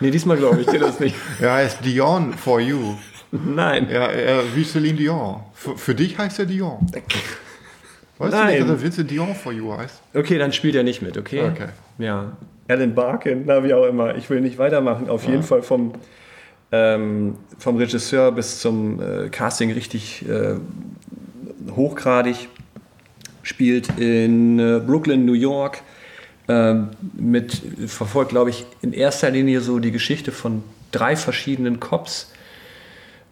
[0.00, 1.14] Nee, diesmal glaube ich dir das nicht.
[1.40, 2.94] Ja, er ist Dion for you.
[3.30, 3.88] Nein.
[3.90, 5.40] Ja, er, wie Celine Dion.
[5.54, 6.86] Für, für dich heißt er Dion.
[8.18, 8.46] Weißt du Nein.
[8.48, 10.00] nicht, dass er Vincent Dion for you heißt?
[10.14, 11.42] Okay, dann spielt er nicht mit, okay?
[11.50, 11.68] Okay.
[11.98, 12.32] Ja.
[12.68, 14.16] Alan Barkin, na wie auch immer.
[14.16, 15.08] Ich will nicht weitermachen.
[15.08, 15.92] Auf jeden Fall vom,
[16.76, 20.56] ähm, vom Regisseur bis zum äh, Casting richtig äh,
[21.74, 22.48] hochgradig.
[23.42, 25.82] Spielt in äh, Brooklyn, New York.
[26.48, 30.62] Ähm, mit, verfolgt, glaube ich, in erster Linie so die Geschichte von
[30.92, 32.32] drei verschiedenen Cops.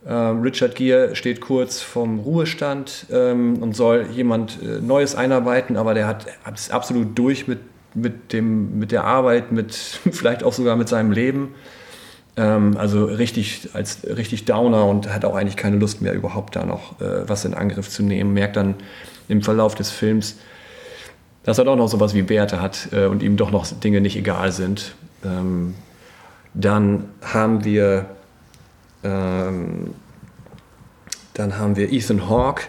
[0.07, 5.95] Ähm, Richard Gere steht kurz vom Ruhestand ähm, und soll jemand äh, Neues einarbeiten, aber
[5.95, 7.61] der hat ist absolut durch mit,
[7.95, 9.75] mit, dem, mit der Arbeit, mit
[10.11, 11.55] vielleicht auch sogar mit seinem Leben.
[12.37, 16.65] Ähm, also richtig als richtig Downer und hat auch eigentlich keine Lust mehr überhaupt da
[16.67, 18.33] noch äh, was in Angriff zu nehmen.
[18.33, 18.75] Merkt dann
[19.29, 20.37] im Verlauf des Films,
[21.45, 24.17] dass er doch noch sowas wie Werte hat äh, und ihm doch noch Dinge nicht
[24.17, 24.95] egal sind.
[25.25, 25.75] Ähm,
[26.55, 28.07] dann haben wir
[29.05, 29.95] ähm,
[31.35, 32.63] dann haben wir Ethan Hawke,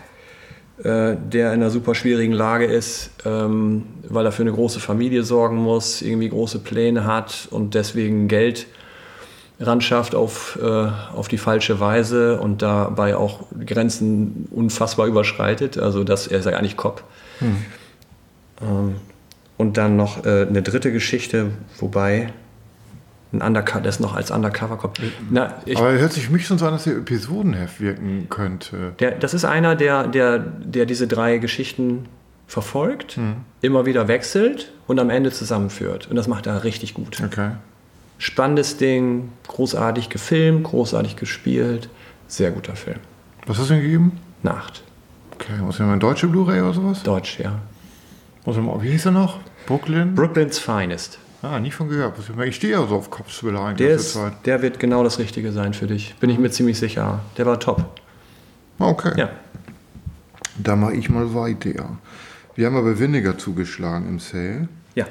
[0.83, 5.23] äh, der in einer super schwierigen Lage ist, ähm, weil er für eine große Familie
[5.23, 8.67] sorgen muss, irgendwie große Pläne hat und deswegen Geld
[9.59, 15.77] ran schafft auf, äh, auf die falsche Weise und dabei auch Grenzen unfassbar überschreitet.
[15.77, 17.03] Also das, er ist ja gar nicht Cop.
[18.61, 18.95] Ähm,
[19.57, 22.33] und dann noch äh, eine dritte Geschichte, wobei
[23.33, 24.97] ein Undercover, das noch als Undercover Cop.
[25.29, 28.27] Na, ich, Aber er hört sich für mich schon so an, dass er Episodenheft wirken
[28.29, 28.93] könnte.
[28.99, 32.05] der, das ist einer, der, der, der diese drei Geschichten
[32.47, 33.37] verfolgt, Hm.
[33.61, 36.07] immer wieder wechselt und am Ende zusammenführt.
[36.09, 37.21] Und das macht er richtig gut.
[37.23, 37.51] Okay.
[38.17, 41.89] Spannendes Ding, großartig gefilmt, großartig gespielt.
[42.27, 42.99] Sehr guter Film.
[43.45, 44.19] Was hast du denn gegeben?
[44.41, 44.83] Nacht.
[45.33, 47.03] Okay, muss ja mal ein deutsche Blu-ray oder sowas?
[47.03, 47.59] Deutsch, ja.
[48.45, 49.39] Muss mal, wie hieß er noch?
[49.67, 50.15] Brooklyn?
[50.15, 51.19] Brooklyn's Finest.
[51.41, 52.15] ah, nie von gehört.
[52.19, 54.33] Ich Ich stehe ja so auf Kopfswiller eigentlich Der, ist, der Zeit.
[54.45, 56.15] der wird genau das Richtige sein für dich.
[56.19, 57.19] Bin ich mir ziemlich sicher.
[57.37, 57.99] Der war top.
[58.79, 59.11] Okay.
[59.17, 59.29] Ja.
[60.57, 61.97] Da mache ich mal weiter.
[62.55, 64.69] Wir haben aber Vinegar zugeschlagen im Sale.
[64.95, 65.05] Ja.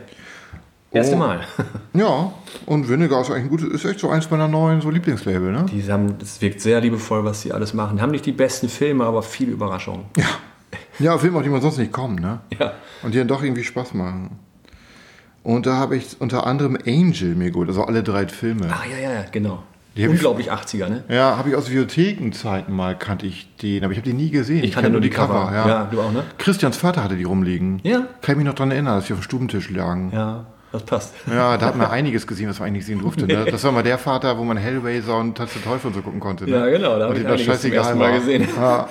[0.95, 1.19] Erste Oh.
[1.19, 1.41] Mal.
[1.95, 2.33] Ja,
[2.67, 5.67] und Vinegar ist eigentlich ein gutes, ist echt so eins meiner neuen so Lieblingslabel, ne?
[5.71, 8.01] Die haben, das wirkt sehr liebevoll, was sie alles machen.
[8.03, 10.07] Haben nicht die besten Filme, aber viele Überraschungen.
[10.99, 12.41] Ja, Filme, auf die man sonst nicht kommt, ne?
[12.59, 12.73] Ja.
[13.03, 14.39] Und die dann doch irgendwie Spaß machen.
[15.45, 18.67] Und da habe ich unter anderem Angel mir geholt, also alle drei Filme.
[18.71, 19.63] Ah, ja, ja, ja, genau.
[19.97, 21.05] Die hab ich- Unglaublich 80er, ne?
[21.09, 24.65] Ja, habe ich aus Videothekenzeiten mal, kannte ich den, aber ich habe den nie gesehen.
[24.65, 25.51] Ich kannte kenn nur die Cover.
[25.53, 25.85] Ja.
[25.85, 26.25] du auch, ne?
[26.39, 27.81] Christians Vater hatte die rumliegen.
[27.85, 28.01] Ja.
[28.23, 30.11] Kann ich mich noch dran erinnern, dass die auf dem Stubentisch lagen.
[30.13, 31.15] Ja, Ja, das passt.
[31.27, 33.27] da hat man einiges gesehen, was man eigentlich sehen durfte.
[33.27, 33.45] Ne?
[33.51, 36.21] Das war mal der Vater, wo man Hellraiser und Tanz der Teufel und so gucken
[36.21, 36.45] konnte.
[36.45, 36.51] Ne?
[36.51, 38.49] Ja, genau, da hab Und ich das ersten Mal gesehen.
[38.57, 38.89] Ja.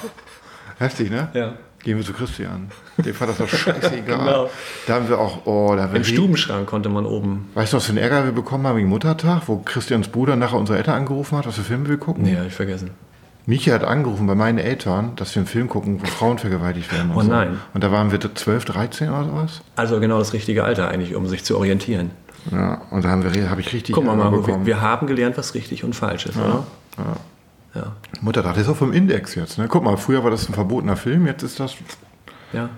[0.79, 1.29] Heftig, ne?
[1.33, 1.53] Ja.
[1.83, 2.71] Gehen wir zu Christian.
[2.97, 4.01] Dem fand das doch scheißegal.
[4.05, 4.49] Genau.
[4.87, 7.49] Da haben wir auch, oh, da haben wir Im Stubenschrank konnte man oben.
[7.55, 10.57] Weißt du, was für einen Ärger wir bekommen haben wegen Muttertag, wo Christians Bruder nachher
[10.57, 12.23] unsere Eltern angerufen hat, was für Filme wir gucken?
[12.23, 12.91] Nee, hab ich vergessen.
[13.45, 17.11] Micha hat angerufen bei meinen Eltern, dass wir einen Film gucken, wo Frauen vergewaltigt werden.
[17.11, 17.29] Und Oh so.
[17.29, 17.59] nein.
[17.73, 19.61] Und da waren wir 12, 13 oder sowas.
[19.75, 22.11] Also genau das richtige Alter eigentlich, um sich zu orientieren.
[22.51, 25.37] Ja, und da haben wir, habe ich richtig Guck mal, Marco, wir, wir haben gelernt,
[25.37, 26.65] was richtig und falsch ist, oder?
[27.75, 27.93] Ja.
[28.21, 29.57] Muttertag, das ist auch vom Index jetzt.
[29.57, 29.67] Ne?
[29.67, 31.75] Guck mal, früher war das ein verbotener Film, jetzt ist das.
[32.53, 32.69] ja.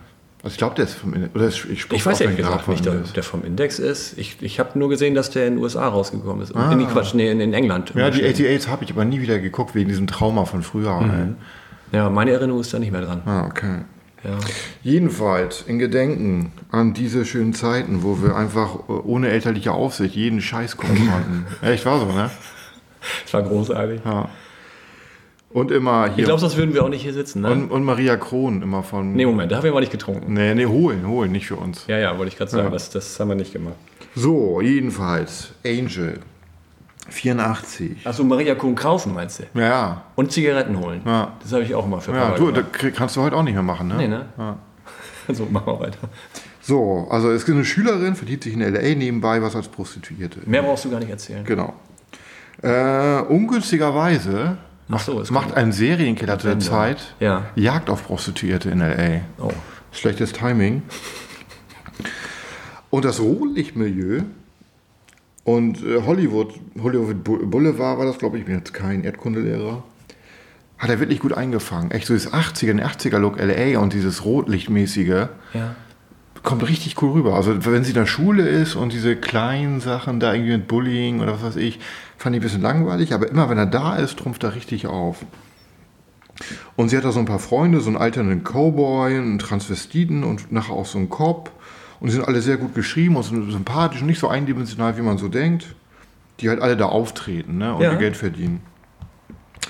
[0.45, 1.34] Also ich glaube, der ist vom Index.
[1.34, 4.15] Oder ich Ich weiß ehrlich den gesagt nicht, ob der vom Index ist.
[4.19, 6.55] Ich, ich habe nur gesehen, dass der in den USA rausgekommen ist.
[6.55, 6.71] Ah.
[6.71, 7.93] In die Quatsch, nee, in, in England.
[7.95, 11.01] Ja, die 88s habe ich aber nie wieder geguckt, wegen diesem Trauma von früher.
[11.01, 11.38] Mhm.
[11.91, 13.23] Ja, meine Erinnerung ist da nicht mehr dran.
[13.25, 13.86] Ah, okay.
[14.23, 14.38] Ja.
[14.84, 20.41] Jedenfalls in Gedenken an diese schönen Zeiten, wo wir einfach äh, ohne elterliche Aufsicht jeden
[20.41, 21.45] Scheiß gucken konnten.
[21.65, 22.29] Echt war so, ne?
[23.23, 24.01] Das war großartig.
[24.05, 24.29] Ja.
[25.55, 26.17] Und immer hier.
[26.19, 27.49] Ich glaube, sonst würden wir auch nicht hier sitzen, ne?
[27.49, 29.13] und, und Maria Kron immer von.
[29.13, 30.33] nee, Moment, da haben wir mal nicht getrunken.
[30.33, 31.85] Nee, nee, holen, holen, nicht für uns.
[31.87, 32.69] Ja, ja, wollte ich gerade sagen, Ja.
[32.71, 33.75] das, das haben wir nicht gemacht.
[34.15, 36.19] So, jedenfalls, Angel.
[37.09, 38.05] 84.
[38.05, 39.43] Achso, Maria Kuhn kaufen, meinst du?
[39.59, 40.01] Ja, ja.
[40.15, 41.01] Und Zigaretten holen.
[41.05, 41.33] Ja.
[41.41, 42.73] Das habe ich auch mal für Ja, Papa du, das gemacht.
[42.73, 43.95] krieg- kannst du heute auch nicht mehr machen, ne?
[43.97, 44.25] Nee, ne?
[44.37, 44.57] Ja.
[45.33, 45.97] So, machen wir weiter.
[46.61, 48.93] So, also es gibt eine Schülerin, verdient sich in L.A.
[48.95, 50.39] nebenbei was als Prostituierte.
[50.45, 51.43] Mehr brauchst du gar nicht erzählen.
[51.45, 51.73] Genau.
[52.61, 54.57] Äh, ungünstigerweise
[54.89, 56.59] Ach so, es macht ein Serienkiller zu der.
[56.59, 57.45] Zeit Ja.
[57.55, 59.21] Jagd auf Prostituierte in L.A.
[59.43, 59.51] Oh.
[59.91, 60.83] Schlechtes Timing.
[62.91, 64.21] Und das Rotlichtmilieu
[65.43, 69.83] Und äh, Hollywood, Hollywood Boulevard war das, glaube ich, ich bin jetzt kein Erdkundelehrer.
[70.77, 71.91] Hat er wirklich gut eingefangen.
[71.91, 75.27] Echt so das 80er, den 80er-Look LA und dieses Rotlichtmäßige.
[75.53, 75.75] Ja.
[76.43, 77.35] Kommt richtig cool rüber.
[77.35, 81.21] Also wenn sie in der Schule ist und diese kleinen Sachen da irgendwie mit Bullying
[81.21, 81.79] oder was weiß ich,
[82.17, 85.25] fand ich ein bisschen langweilig, aber immer wenn er da ist, trumpft er richtig auf.
[86.75, 90.51] Und sie hat da so ein paar Freunde, so einen alternden Cowboy, einen Transvestiten und
[90.51, 91.51] nachher auch so einen Cop.
[91.99, 95.17] Und die sind alle sehr gut geschrieben und sympathisch und nicht so eindimensional, wie man
[95.17, 95.75] so denkt.
[96.41, 97.93] Die halt alle da auftreten ne, und Ja.
[97.93, 98.60] ihr Geld verdienen.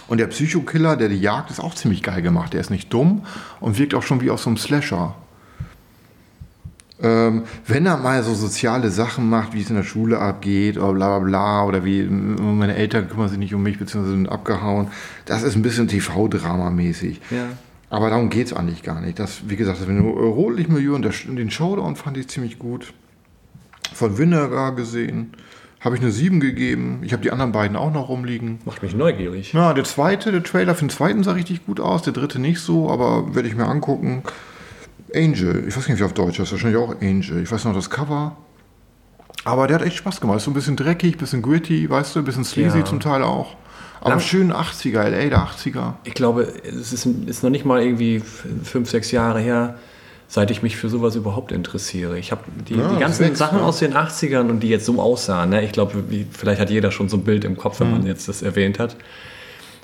[0.07, 2.53] Und der Psychokiller, der die jagt, ist auch ziemlich geil gemacht.
[2.53, 3.23] Der ist nicht dumm
[3.59, 5.15] und wirkt auch schon wie aus so einem Slasher.
[7.05, 10.93] Ähm, wenn er mal so soziale Sachen macht, wie es in der Schule abgeht, oder
[10.93, 14.87] bla bla bla, oder wie meine Eltern kümmern sich nicht um mich, beziehungsweise sind abgehauen,
[15.25, 17.21] das ist ein bisschen TV-Drama-mäßig.
[17.29, 17.45] Ja.
[17.91, 19.19] Aber darum geht es eigentlich gar nicht.
[19.19, 22.91] Das, wie gesagt, das Rotlichtmilieu und der, den Showdown fand ich ziemlich gut.
[23.93, 25.33] Von Vinegar gesehen.
[25.81, 27.01] Habe ich eine 7 gegeben.
[27.03, 28.57] Ich habe die anderen beiden auch noch rumliegen.
[28.65, 29.53] Macht mich neugierig.
[29.53, 32.59] Ja, der zweite, der Trailer für den zweiten sah richtig gut aus, der dritte nicht
[32.59, 34.23] so, aber werde ich mir angucken.
[35.13, 37.41] Angel, ich weiß nicht, wie auf Deutsch heißt, wahrscheinlich auch Angel.
[37.43, 38.35] Ich weiß noch das Cover.
[39.43, 40.37] Aber der hat echt Spaß gemacht.
[40.37, 42.85] Ist so ein bisschen dreckig, bisschen gritty, weißt du, ein bisschen sleazy Ja.
[42.85, 43.55] zum Teil auch.
[44.01, 45.93] Aber Lang- schön 80er, LA der 80er.
[46.03, 48.21] Ich glaube, es ist, ist noch nicht mal irgendwie
[48.63, 49.75] fünf, sechs Jahre her,
[50.27, 52.17] seit ich mich für sowas überhaupt interessiere.
[52.17, 53.63] Ich habe die, Ja, die ganzen wächst, Sachen ja.
[53.63, 55.63] aus den 80ern und die jetzt so aussahen, ne?
[55.63, 57.93] ich glaube, vielleicht hat jeder schon so ein Bild im Kopf, wenn Mhm.
[57.99, 58.95] man jetzt das erwähnt hat,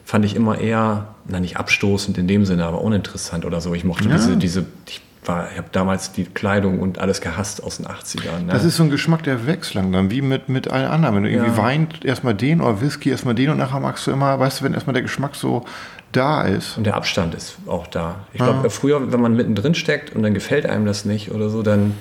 [0.05, 3.73] fand ich immer eher, na nicht abstoßend in dem Sinne, aber uninteressant oder so.
[3.73, 4.15] Ich mochte Ja.
[4.15, 8.39] diese, diese, ich war, ich habe damals die Kleidung und alles gehasst aus den 80ern.
[8.45, 8.51] Ne?
[8.53, 11.15] Das ist so ein Geschmack, der wächst langsam, wie mit, mit allen anderen.
[11.17, 11.57] Wenn du irgendwie Ja.
[11.57, 14.73] weint, erstmal den oder Whisky, erstmal den und nachher magst du immer, weißt du, wenn
[14.73, 15.63] erstmal der Geschmack so
[16.11, 16.75] da ist.
[16.77, 18.15] Und der Abstand ist auch da.
[18.33, 21.61] Ich glaube, früher, wenn man mittendrin steckt und dann gefällt einem das nicht oder so,
[21.61, 21.93] dann,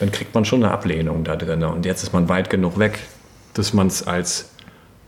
[0.00, 1.62] dann kriegt man schon eine Ablehnung da drin.
[1.62, 3.00] Und jetzt ist man weit genug weg,
[3.54, 4.48] dass man es als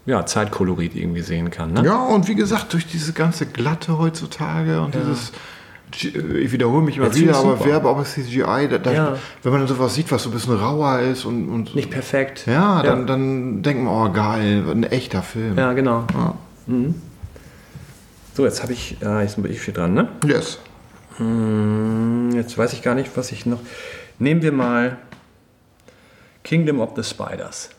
[0.07, 1.73] ja, Zeitkolorit irgendwie sehen kann.
[1.73, 1.85] Ne?
[1.85, 5.33] Ja, und wie gesagt, durch diese ganze Glatte heutzutage und dieses,
[5.93, 7.65] G- ich wiederhole mich immer Ja, wieder, aber super.
[7.71, 9.17] Werbe, aber CGI, da, da, Ja.
[9.43, 12.45] wenn man sowas sieht, was so ein bisschen rauer ist und, und Nicht perfekt.
[12.47, 15.57] ja, dann, dann denkt man, oh geil, ein echter Film.
[15.57, 16.05] Ja, genau.
[16.15, 16.35] Ja.
[18.35, 20.09] So, jetzt habe ich, äh, jetzt bin ich viel dran, ne?
[20.27, 20.59] Yes.
[21.19, 23.61] Hm, Jetzt weiß ich gar nicht, was ich noch.
[24.19, 24.99] Nehmen wir mal
[26.43, 27.71] Kingdom of the Spiders.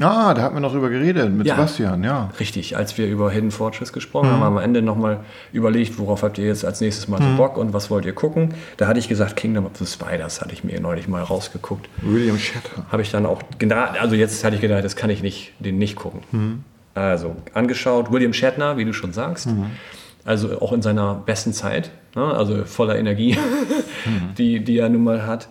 [0.00, 1.54] Ah, da hatten wir noch drüber geredet mit Ja.
[1.56, 2.30] Sebastian, ja.
[2.38, 5.20] Richtig, als wir über Hidden Fortress gesprochen haben, haben wir am Ende nochmal
[5.52, 8.54] überlegt, worauf habt ihr jetzt als nächstes Mal so Bock und was wollt ihr gucken.
[8.76, 11.88] Da hatte ich gesagt, Kingdom of the Spiders hatte ich mir neulich mal rausgeguckt.
[12.02, 12.84] William Shatter.
[12.90, 13.42] Habe ich dann auch,
[14.00, 16.64] also jetzt hatte ich gedacht, das kann ich nicht, den nicht gucken.
[16.94, 19.48] Also angeschaut, William Shatner, wie du schon sagst.
[20.24, 22.22] Also auch in seiner besten Zeit, ne?
[22.22, 23.38] also voller Energie,
[24.38, 25.48] die, die er nun mal hat.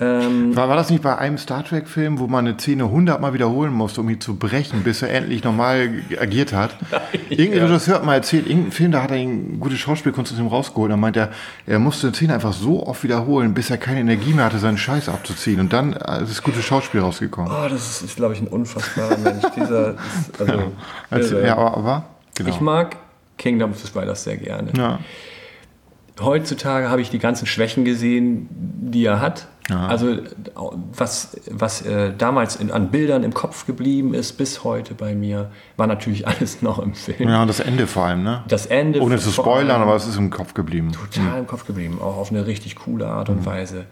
[0.00, 3.72] Ähm, War, war das nicht bei einem Star Trek-Film, wo man eine Szene hundertmal wiederholen
[3.72, 6.76] musste, um ihn zu brechen, bis er endlich normal agiert hat?
[7.28, 7.66] Irgendein Ja.
[7.66, 10.90] Regisseur hat mal erzählt, irgendein Film, da hat er ihn gute Schauspielkunst aus ihm rausgeholt.
[10.90, 11.30] Dann meint er,
[11.66, 14.78] er musste eine Szene einfach so oft wiederholen, bis er keine Energie mehr hatte, seinen
[14.78, 15.60] Scheiß abzuziehen.
[15.60, 17.50] Und dann äh, ist das gute Schauspiel rausgekommen.
[17.52, 19.44] oh, das ist, ist glaube ich, ein unfassbarer Mensch.
[19.54, 20.72] Dieser, ist, also,
[21.10, 21.46] Also, irre.
[21.46, 22.48] ja, aber, aber genau.
[22.48, 22.96] Ich mag
[23.36, 24.70] Kingdom of the Spiders sehr gerne.
[24.76, 24.98] ja.
[26.20, 29.46] Heutzutage habe ich die ganzen Schwächen gesehen, die er hat.
[29.68, 30.16] Also
[30.96, 35.50] was, was äh, damals in, an Bildern im Kopf geblieben ist, bis heute bei mir,
[35.76, 37.28] war natürlich alles noch im Film.
[37.28, 38.42] ja, und das Ende vor allem, ne?
[38.48, 40.90] Das Ende Ohne zu spoilern, allem aber es ist im Kopf geblieben.
[40.92, 43.36] total im Kopf geblieben, auch auf eine richtig coole Art Mhm.
[43.38, 43.84] und Weise.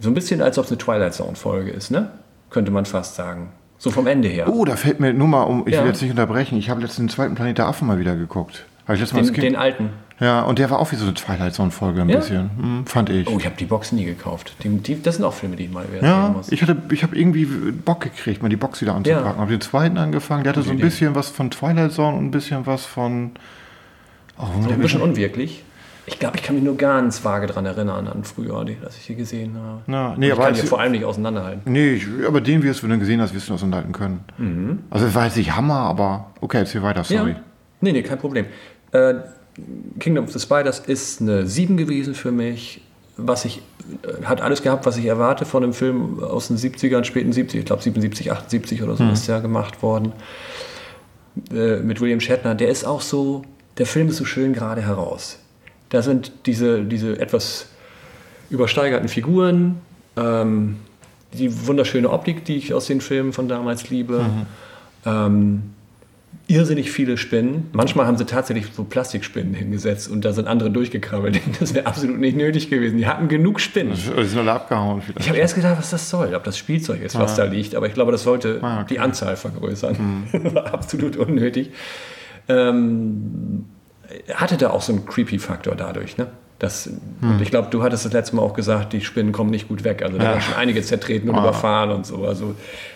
[0.00, 2.10] So ein bisschen, als ob es eine Twilight Zone Folge ist, ne?
[2.50, 3.50] Könnte man fast sagen.
[3.76, 4.48] So vom Ende her.
[4.48, 5.80] Oh, da fällt mir nur mal um, ich Ja.
[5.82, 8.64] will jetzt nicht unterbrechen, ich habe letztens den zweiten Planet der Affen mal wieder geguckt.
[8.86, 9.90] Habe ich letztes Mal den alten.
[10.20, 12.16] Ja, und der war auch wie so eine Twilight Zone-Folge ein Ja?
[12.18, 12.50] bisschen.
[12.58, 13.28] Hm, fand ich.
[13.28, 14.56] Oh, ich habe die Box nie gekauft.
[14.64, 16.50] Die, die, das sind auch Filme, die ich mal wieder sehen ja, muss.
[16.50, 19.26] ich hatte, ich habe irgendwie Bock gekriegt, mal die Box wieder anzupacken.
[19.32, 19.36] Ja.
[19.38, 20.86] Habe den zweiten angefangen, der hatte so ein Idee.
[20.86, 23.32] bisschen was von Twilight Zone und ein bisschen was von.
[24.38, 25.64] Oh, So ein bisschen unwirklich.
[26.06, 29.14] Ich glaube, ich kann mich nur ganz vage daran erinnern, an früher, dass ich die
[29.14, 29.82] gesehen habe.
[29.86, 31.70] Na, nee, ich aber kann die vor allem nicht auseinanderhalten.
[31.70, 34.24] Nee, ich, aber den wirst du, ihn gesehen hast, wirst du ihn auseinanderhalten können.
[34.38, 34.78] Mhm.
[34.88, 37.32] Also es war jetzt nicht Hammer, aber okay, erzähl weiter, sorry.
[37.32, 37.40] Ja.
[37.82, 38.46] Nee, nee, kein Problem.
[38.92, 39.14] Äh,
[39.98, 42.82] Kingdom of the Spiders ist eine 7 gewesen für mich.
[43.16, 43.62] Was ich,
[44.02, 47.60] äh, hat alles gehabt, was ich erwarte von einem Film aus den 70ern, späten 70
[47.60, 50.12] ich glaube 77, 78 oder so ist ja gemacht worden.
[51.52, 52.54] Äh, mit William Shatner.
[52.54, 53.42] Der ist auch so,
[53.78, 55.38] der Film ist so schön gerade heraus.
[55.88, 57.66] Da sind diese, diese etwas
[58.50, 59.80] übersteigerten Figuren,
[60.16, 60.76] ähm,
[61.32, 64.24] die wunderschöne Optik, die ich aus den Filmen von damals liebe.
[65.04, 65.74] Ähm,
[66.48, 67.68] irrsinnig viele Spinnen.
[67.72, 71.40] Manchmal haben sie tatsächlich so Plastikspinnen hingesetzt und da sind andere durchgekrabbelt.
[71.60, 72.96] Das wäre absolut nicht nötig gewesen.
[72.98, 73.92] Die hatten genug Spinnen.
[73.94, 75.20] Die sind alle abgehauen vielleicht.
[75.20, 77.44] Ich habe erst gedacht, was das soll, ob das Spielzeug ist, was Ah.
[77.44, 77.74] da liegt.
[77.74, 78.80] Aber ich glaube, das sollte Ah, okay.
[78.80, 78.86] Hm.
[78.88, 79.96] die Anzahl vergrößern.
[80.54, 81.70] War absolut unnötig.
[82.48, 83.66] Ähm,
[84.34, 86.16] hatte da auch so einen Creepy-Faktor dadurch.
[86.16, 86.28] Ne?
[86.58, 86.86] Das,
[87.20, 87.30] Hm.
[87.32, 89.84] Und ich glaube, du hattest das letzte Mal auch gesagt, die Spinnen kommen nicht gut
[89.84, 90.02] weg.
[90.02, 90.30] Also da Ja.
[90.32, 91.40] waren schon einige zertreten und Ah.
[91.40, 92.24] überfahren und so.
[92.24, 92.54] Also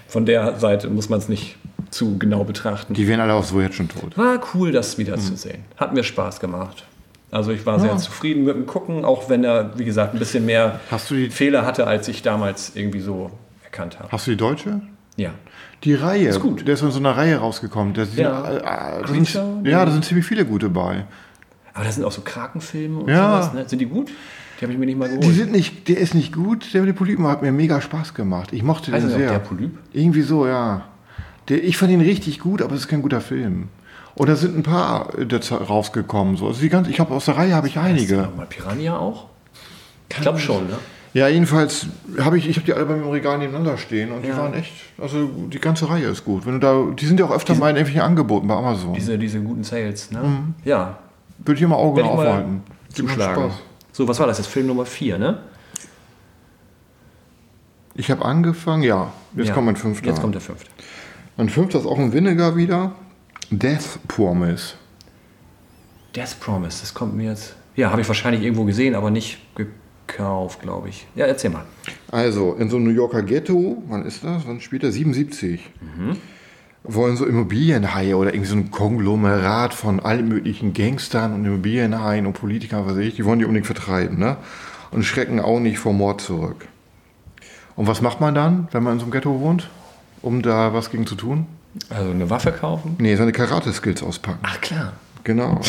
[0.08, 1.56] von der Seite muss man es nicht
[1.92, 2.94] zu genau betrachten.
[2.94, 4.16] Die wären alle auch so jetzt schon tot.
[4.18, 5.64] War cool, das wiederzusehen.
[5.76, 6.84] Hat mir Spaß gemacht.
[7.30, 10.44] Also ich war sehr zufrieden mit dem Gucken, auch wenn er, wie gesagt, ein bisschen
[10.44, 13.30] mehr Hast du die- Fehler hatte, als ich damals irgendwie so
[13.64, 14.10] erkannt habe.
[14.12, 14.80] Hast du die deutsche?
[15.16, 15.30] Ja.
[15.84, 16.28] Die Reihe.
[16.28, 16.66] Ist gut.
[16.66, 17.94] Der ist in so einer Reihe rausgekommen.
[17.94, 18.48] Da sind, Ja.
[18.50, 21.04] äh, äh, sind, ja, da sind ziemlich viele gute bei.
[21.74, 23.42] Aber da sind auch so Krakenfilme und Ja.
[23.42, 23.54] sowas.
[23.54, 23.68] Ne?
[23.68, 24.10] Sind die gut?
[24.60, 25.24] Die habe ich mir nicht mal geholt.
[25.24, 26.72] Die sind nicht, der ist nicht gut.
[26.74, 28.52] Der mit den Polypen hat mir mega Spaß gemacht.
[28.52, 29.30] Ich mochte Heißt den sehr.
[29.30, 29.72] der Polyp?
[29.92, 30.82] Irgendwie so, ja.
[31.48, 33.68] Der, ich fand ihn richtig gut, aber es ist kein guter Film.
[34.14, 36.36] Und da sind ein paar äh, rausgekommen.
[36.36, 36.46] So.
[36.48, 38.28] Also die ganze, ich habe aus der Reihe habe ich einige.
[38.36, 39.26] Mal Piranha auch?
[40.10, 40.78] Ich glaube schon, ne?
[41.14, 41.86] Ja, jedenfalls
[42.20, 44.38] habe ich, ich habe die alle bei mir im Regal nebeneinander stehen und die Ja.
[44.38, 46.46] waren echt, also die ganze Reihe ist gut.
[46.46, 48.94] Wenn du da, die sind ja auch öfter mal in irgendwelchen Angeboten bei Amazon.
[48.94, 50.22] Diese, diese guten Sales, ne?
[50.64, 50.98] Ja.
[51.38, 52.62] Würde ich immer Augen aufhalten.
[52.90, 53.44] Die Zuschlagen.
[53.50, 53.52] Spaß.
[53.92, 54.38] So, was war das?
[54.38, 55.38] Das ist Film Nummer 4, ne?
[57.94, 59.12] Ich habe angefangen, ja.
[59.36, 59.54] Jetzt Ja.
[59.54, 60.06] kommt mein fünfter.
[60.06, 60.70] Jetzt kommt der fünfte.
[61.36, 62.92] Mein fünfter ist auch ein Vinegar wieder.
[63.50, 64.74] Death Promise.
[66.14, 67.56] Death Promise, das kommt mir jetzt.
[67.74, 71.06] Ja, habe ich wahrscheinlich irgendwo gesehen, aber nicht gekauft, glaube ich.
[71.14, 71.64] Ja, erzähl mal.
[72.10, 74.46] Also, in so einem New Yorker Ghetto, wann ist das?
[74.46, 74.92] Wann spielt er?
[74.92, 75.70] 77.
[76.84, 82.34] Wollen so Immobilienhaie oder irgendwie so ein Konglomerat von allen möglichen Gangstern und Immobilienhaien und
[82.34, 84.36] Politikern, was weiß ich, die wollen die unbedingt vertreiben, ne?
[84.90, 86.68] Und schrecken auch nicht vor Mord zurück.
[87.74, 89.70] Und was macht man dann, wenn man in so einem Ghetto wohnt,
[90.22, 91.46] um da was gegen zu tun?
[91.90, 92.96] Also eine Waffe kaufen?
[92.98, 94.40] Nee, seine Karate-Skills auspacken.
[94.42, 94.92] Ach klar.
[95.24, 95.60] Genau.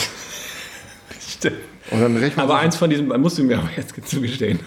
[1.19, 1.57] Stimmt.
[1.91, 4.59] Und dann rechnet Aber eins von diesen musst du mir aber jetzt zugestehen.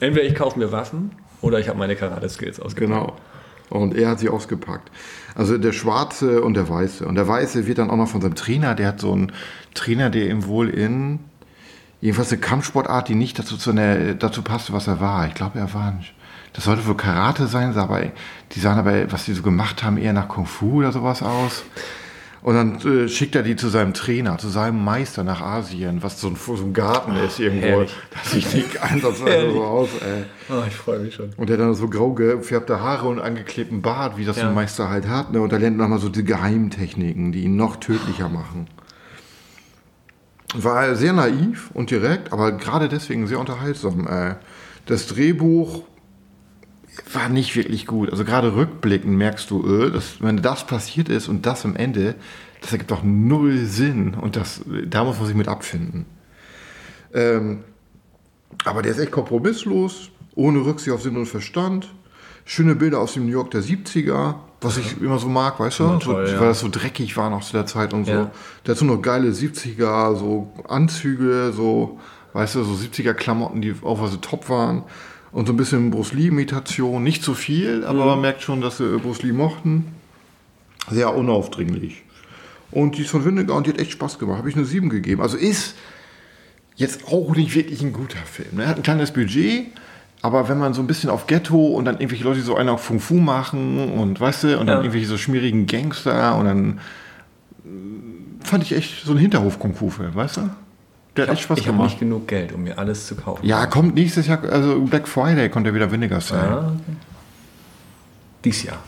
[0.00, 2.90] Entweder ich kaufe mir Waffen oder ich habe meine Karate-Skills ausgepackt.
[2.90, 3.16] Genau.
[3.70, 4.90] Und er hat sie ausgepackt.
[5.34, 7.06] Also der Schwarze und der Weiße.
[7.06, 9.32] Und der Weiße wird dann auch noch von seinem Trainer, der hat so einen
[9.74, 11.20] Trainer, der ihm wohl in
[12.00, 15.26] jedenfalls eine Kampfsportart, die nicht dazu, zu einer, dazu passte, was er war.
[15.26, 16.14] Ich glaube, er war nicht.
[16.58, 18.02] Das sollte wohl Karate sein, sah aber,
[18.50, 21.62] die sahen aber, was die so gemacht haben, eher nach Kung Fu oder sowas aus.
[22.42, 26.20] Und dann äh, schickt er die zu seinem Trainer, zu seinem Meister nach Asien, was
[26.20, 27.64] so ein, so ein Garten ist irgendwo.
[27.64, 27.94] herrlich.
[28.12, 30.24] Das sieht nicht ansatzweise so aus, ey.
[30.48, 31.30] Oh, ich freue mich schon.
[31.36, 34.48] Und der dann so grau gefärbte Haare und angeklebten Bart, wie das so Ja.
[34.48, 35.30] ein Meister halt hat.
[35.32, 35.40] Ne?
[35.40, 38.66] Und da lernt man nochmal so die Geheimtechniken, die ihn noch tödlicher machen.
[40.54, 44.08] War sehr naiv und direkt, aber gerade deswegen sehr unterhaltsam.
[44.08, 44.34] Äh.
[44.86, 45.84] Das Drehbuch
[47.12, 48.10] war nicht wirklich gut.
[48.10, 52.14] Also gerade rückblickend merkst du, äh, dass, wenn das passiert ist und das am Ende,
[52.60, 54.14] das ergibt doch null Sinn.
[54.14, 56.06] Und das, da muss man sich mit abfinden.
[57.14, 57.60] Ähm,
[58.64, 61.92] aber der ist echt kompromisslos, ohne Rücksicht auf Sinn und Verstand.
[62.44, 65.84] Schöne Bilder aus dem New York der 70er, was ich immer so mag, weißt du?
[65.98, 66.40] Toll, so, ja.
[66.40, 68.12] Weil das so dreckig war noch zu der Zeit und so.
[68.12, 68.30] Ja.
[68.64, 72.00] Dazu noch geile 70er, so Anzüge, so,
[72.32, 74.84] weißt du, so 70er Klamotten, die auch so top waren.
[75.32, 77.02] Und so ein bisschen Bruce Lee-Imitation.
[77.02, 78.06] Nicht zu viel, aber Mhm.
[78.06, 79.86] man merkt schon, dass sie Bruce Lee mochten.
[80.90, 82.02] Sehr unaufdringlich.
[82.70, 84.38] Und die ist von Winnegar und die hat echt Spaß gemacht.
[84.38, 85.20] Habe ich eine 7 gegeben.
[85.22, 85.74] Also ist
[86.76, 88.48] jetzt auch nicht wirklich ein guter Film.
[88.56, 88.62] ne?
[88.64, 89.66] Er hat ein kleines Budget,
[90.22, 92.68] aber wenn man so ein bisschen auf Ghetto und dann irgendwelche Leute, die so einen
[92.70, 94.82] auf Kung Fu machen und weißt du, und dann Ja.
[94.82, 96.80] irgendwelche so schmierigen Gangster und dann
[97.64, 100.50] äh, fand ich echt so ein Hinterhof-Kung-Fu-Film, weißt du?
[101.18, 101.90] Der hat echt Spaß Ich habe gemacht.
[101.90, 103.44] nicht genug Geld, um mir alles zu kaufen.
[103.44, 106.48] Ja, kommt nächstes Jahr, also Black Friday kommt ja wieder Vinegar sein.
[106.50, 106.96] Ah, okay.
[108.44, 108.78] Dies Jahr.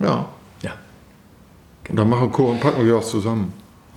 [0.00, 0.26] Ja.
[0.62, 0.72] Ja.
[1.88, 3.52] Und dann machen wir, packen wir was zusammen.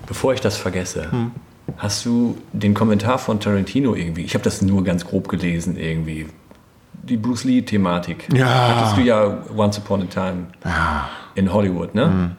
[0.07, 1.31] Bevor ich das vergesse, Hm.
[1.77, 6.27] hast du den Kommentar von Tarantino irgendwie, ich habe das nur ganz grob gelesen irgendwie,
[7.03, 8.27] die Bruce Lee-Thematik.
[8.33, 8.75] Ja.
[8.77, 10.47] Hattest du ja Once Upon a Time
[11.35, 12.05] in Hollywood, ne?
[12.05, 12.31] Hm.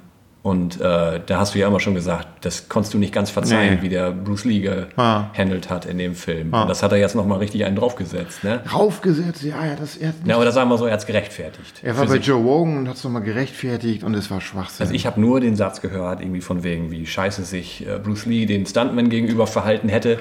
[0.45, 3.76] Und äh, da hast du ja immer schon gesagt, das konntest du nicht ganz verzeihen,
[3.76, 3.82] Nee.
[3.82, 5.30] wie der Bruce Lee Ah.
[5.32, 6.53] gehandelt hat in dem Film.
[6.53, 8.61] Und das hat er jetzt nochmal richtig einen draufgesetzt, ne?
[8.70, 11.80] Raufgesetzt, ja, ja, das er, Ja, aber das sagen wir so, er hat es gerechtfertigt.
[11.82, 12.26] er war bei sich.
[12.26, 14.82] Joe Rogan und hat es nochmal gerechtfertigt und es war Schwachsinn.
[14.84, 18.26] Also ich habe nur den Satz gehört, irgendwie von wegen, wie scheiße sich äh, Bruce
[18.26, 20.18] Lee den Stuntman gegenüber verhalten hätte.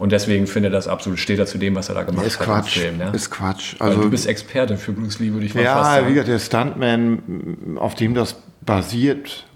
[0.00, 2.46] Und deswegen finde das absolut, steht er zu dem, was er da gemacht ist hat
[2.46, 2.76] Quatsch.
[2.78, 2.98] im Film.
[2.98, 3.10] Ne?
[3.12, 3.76] Ist Quatsch.
[3.78, 6.08] Weil Also, du bist Experte für Bruce Lee, würde ich mal fast ja, sagen.
[6.08, 9.46] wie gesagt, der Stuntman, auf dem das basiert,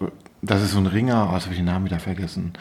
[0.42, 2.52] das ist so ein Ringer, oh, jetzt habe ich den Namen wieder vergessen.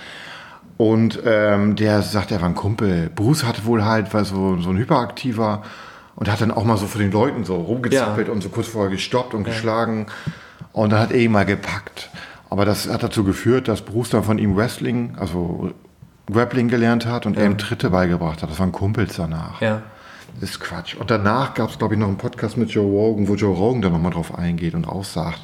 [0.78, 3.10] Und ähm, der sagt, er war ein Kumpel.
[3.14, 5.62] Bruce hatte wohl halt, war so, so ein Hyperaktiver
[6.16, 8.34] und hat dann auch mal so vor den Leuten so rumgezappelt Ja.
[8.34, 10.08] und so kurz vorher gestoppt und geschlagen.
[10.72, 12.10] Und dann hat er ihn mal gepackt.
[12.50, 15.72] Aber das hat dazu geführt, dass Bruce dann von ihm Wrestling, also
[16.32, 18.50] Grappling gelernt hat und er ihm Tritte beigebracht hat.
[18.50, 19.62] Das waren Kumpels danach.
[19.62, 19.82] Ja.
[20.40, 20.96] Das ist Quatsch.
[20.96, 23.82] Und danach gab es, glaube ich, noch einen Podcast mit Joe Rogan, wo Joe Rogan
[23.84, 25.40] da nochmal drauf eingeht und auch sagt,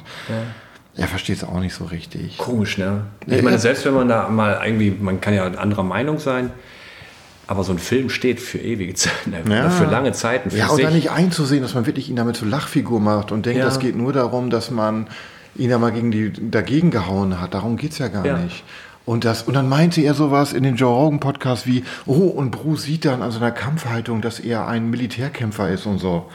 [0.96, 2.36] er versteht es auch nicht so richtig.
[2.38, 3.02] Komisch, ne?
[3.26, 6.50] Ich Ja, meine, selbst wenn man da mal irgendwie, man kann ja anderer Meinung sein,
[7.46, 9.70] aber so ein Film steht für ewige Zeiten, Ja.
[9.70, 12.48] für lange Zeiten, für Ja, und dann nicht einzusehen, dass man wirklich ihn damit zur
[12.48, 13.64] Lachfigur macht und denkt, Ja.
[13.64, 15.06] das geht nur darum, dass man
[15.56, 17.54] ihn da mal gegen die, dagegen gehauen hat.
[17.54, 18.36] Darum geht es ja gar Ja.
[18.38, 18.62] nicht.
[19.06, 22.50] Und, das, und dann meinte er sowas in den Joe Rogan Podcast wie, oh, und
[22.52, 26.26] Bruce sieht dann an seiner Kampfhaltung, dass er ein Militärkämpfer ist und so.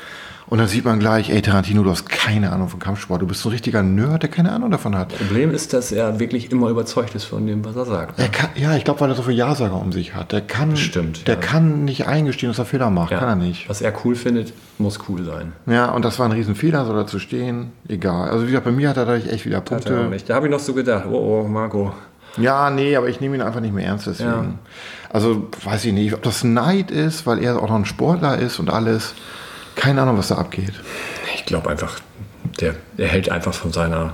[0.48, 3.22] Und dann sieht man gleich, ey Tarantino, du hast keine Ahnung von Kampfsport.
[3.22, 5.10] Du bist so ein richtiger Nerd, der keine Ahnung davon hat.
[5.18, 8.20] Problem ist, dass er wirklich immer überzeugt ist von dem, was er sagt.
[8.20, 10.32] Er kann, ja, ich glaube, weil er so viele Ja-Sager um sich hat.
[10.32, 11.42] Der kann, Stimmt, der ja.
[11.42, 13.12] kann nicht eingestehen, dass er Fehler macht.
[13.12, 13.20] Ja.
[13.20, 13.68] Kann er nicht.
[13.70, 15.54] Was er cool findet, muss cool sein.
[15.66, 17.72] Ja, und das war ein Riesenfehler, soll er zu stehen.
[17.88, 18.30] Egal.
[18.30, 20.12] Also wie gesagt, bei mir hat er dadurch echt wieder er Punkte.
[20.28, 21.94] Da habe ich noch so gedacht, oh, oh, Marco.
[22.38, 24.30] Ja, nee, aber ich nehme ihn einfach nicht mehr ernst deswegen.
[24.30, 24.46] Ja.
[25.10, 28.60] Also weiß ich nicht, ob das Neid ist, weil er auch noch ein Sportler ist
[28.60, 29.16] und alles.
[29.76, 30.74] Keine Ahnung, was da abgeht.
[31.36, 32.00] Ich glaube einfach,
[32.60, 34.14] der, der hält einfach von seiner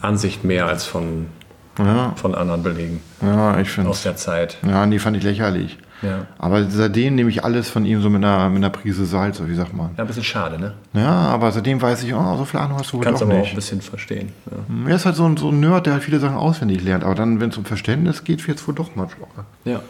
[0.00, 1.26] Ansicht mehr als von,
[1.78, 4.58] Ja, von anderen Belegen ja ich finde aus der Zeit.
[4.66, 5.78] Ja, nee, fand ich lächerlich.
[6.02, 6.26] Ja.
[6.38, 9.54] Aber seitdem nehme ich alles von ihm so mit einer, mit einer Prise Salz, wie
[9.54, 9.90] sagt man.
[9.96, 10.74] Ja, ein bisschen schade, ne?
[10.92, 13.36] Ja, aber seitdem weiß ich, oh, so viel Ahnung hast du wohl Kannst doch aber
[13.36, 13.52] auch nicht.
[13.52, 14.32] ein bisschen verstehen.
[14.50, 14.90] Ja.
[14.90, 17.02] Er ist halt so ein, so ein Nerd, der halt viele Sachen auswendig lernt.
[17.02, 19.46] Aber dann, wenn es um Verständnis geht, wird es wohl doch mal schwacher.
[19.64, 19.80] ja.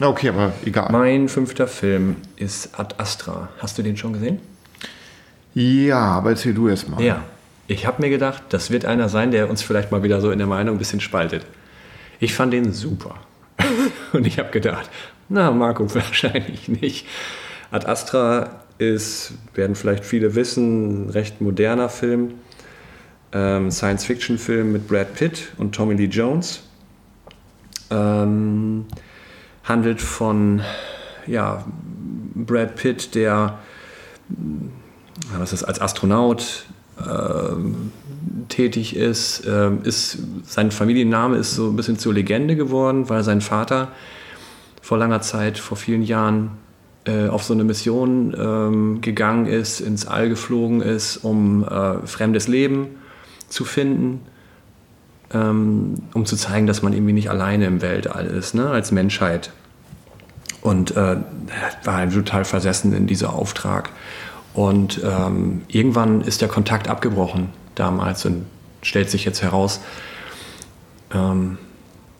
[0.00, 0.90] Okay, aber egal.
[0.90, 3.48] Mein fünfter Film ist Ad Astra.
[3.58, 4.40] Hast du den schon gesehen?
[5.54, 7.00] Ja, aber erzähl du erst mal.
[7.00, 7.22] Ja.
[7.66, 10.38] Ich habe mir gedacht, das wird einer sein, der uns vielleicht mal wieder so in
[10.38, 11.46] der Meinung ein bisschen spaltet.
[12.20, 13.14] Ich fand den super.
[14.12, 14.90] Und ich habe gedacht,
[15.28, 17.06] na, Marco, wahrscheinlich nicht.
[17.70, 22.34] Ad Astra ist, werden vielleicht viele wissen, ein recht moderner Film.
[23.32, 26.62] Ähm, Science-Fiction-Film mit Brad Pitt und Tommy Lee Jones.
[27.90, 28.86] Ähm,
[29.64, 30.62] handelt von
[31.26, 31.64] ja,
[32.34, 33.58] Brad Pitt, der
[35.36, 36.66] was ist, als Astronaut
[36.98, 37.92] ähm,
[38.48, 43.40] tätig ist, ähm, ist, sein Familienname ist so ein bisschen zur Legende geworden, weil sein
[43.40, 43.88] Vater
[44.80, 46.50] vor langer Zeit, vor vielen Jahren,
[47.06, 52.48] äh, auf so eine Mission ähm, gegangen ist, ins All geflogen ist, um äh, fremdes
[52.48, 52.88] Leben
[53.48, 54.20] zu finden,
[55.34, 59.50] ähm, um zu zeigen, dass man irgendwie nicht alleine im Weltall ist, ne, als Menschheit.
[60.62, 61.16] Und äh,
[61.84, 63.90] war halt total versessen in dieser Auftrag.
[64.54, 68.46] Und ähm, irgendwann ist der Kontakt abgebrochen damals und
[68.82, 69.80] stellt sich jetzt heraus,
[71.12, 71.58] ähm,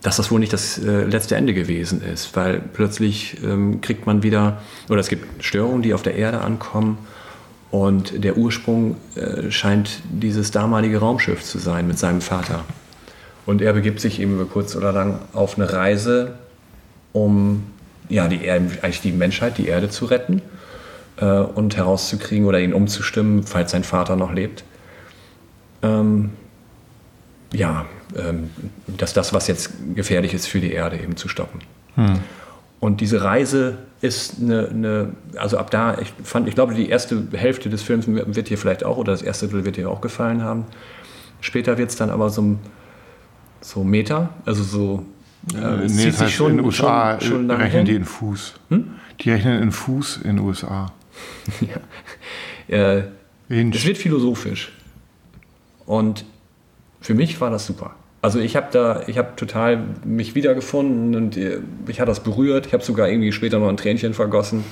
[0.03, 4.23] dass das wohl nicht das äh, letzte Ende gewesen ist, weil plötzlich ähm, kriegt man
[4.23, 4.61] wieder,
[4.91, 6.99] oder es gibt Störungen, die auf der Erde ankommen
[7.71, 12.65] und der Ursprung äh, scheint dieses damalige Raumschiff zu sein mit seinem Vater.
[13.47, 16.33] Und er begibt sich eben über kurz oder lang auf eine Reise,
[17.13, 17.65] um
[18.09, 20.43] ja, die eigentlich die Menschheit, die Erde zu retten
[21.17, 24.65] äh, und herauszukriegen oder ihn umzustimmen, falls sein Vater noch lebt.
[25.83, 26.31] Ähm,
[27.53, 27.87] ja,
[28.17, 28.51] ähm,
[28.87, 31.61] dass das, was jetzt gefährlich ist für die Erde, eben zu stoppen.
[32.81, 37.23] Und diese Reise ist eine, eine, also ab da, ich fand, ich glaube, die erste
[37.33, 40.43] Hälfte des Films wird dir vielleicht auch, oder das erste Drittel wird dir auch gefallen
[40.43, 40.67] haben.
[41.41, 42.57] Später wird es dann aber so,
[43.65, 45.07] so Meta, also so,
[45.55, 47.93] äh, es nee, zieht das heißt, schon, in den USA schon, schon lange rechnen die
[47.93, 48.03] hin.
[48.03, 48.55] in Fuß.
[49.21, 50.93] Die rechnen in Fuß in den USA.
[52.67, 53.03] Äh,
[53.51, 54.73] In Es wird philosophisch.
[55.85, 56.25] Und
[57.03, 57.95] für mich war das super.
[58.23, 62.65] Also ich habe da, ich habe total mich wiedergefunden und äh, mich hat das berührt.
[62.67, 64.65] Ich habe sogar irgendwie später noch ein Tränchen vergossen.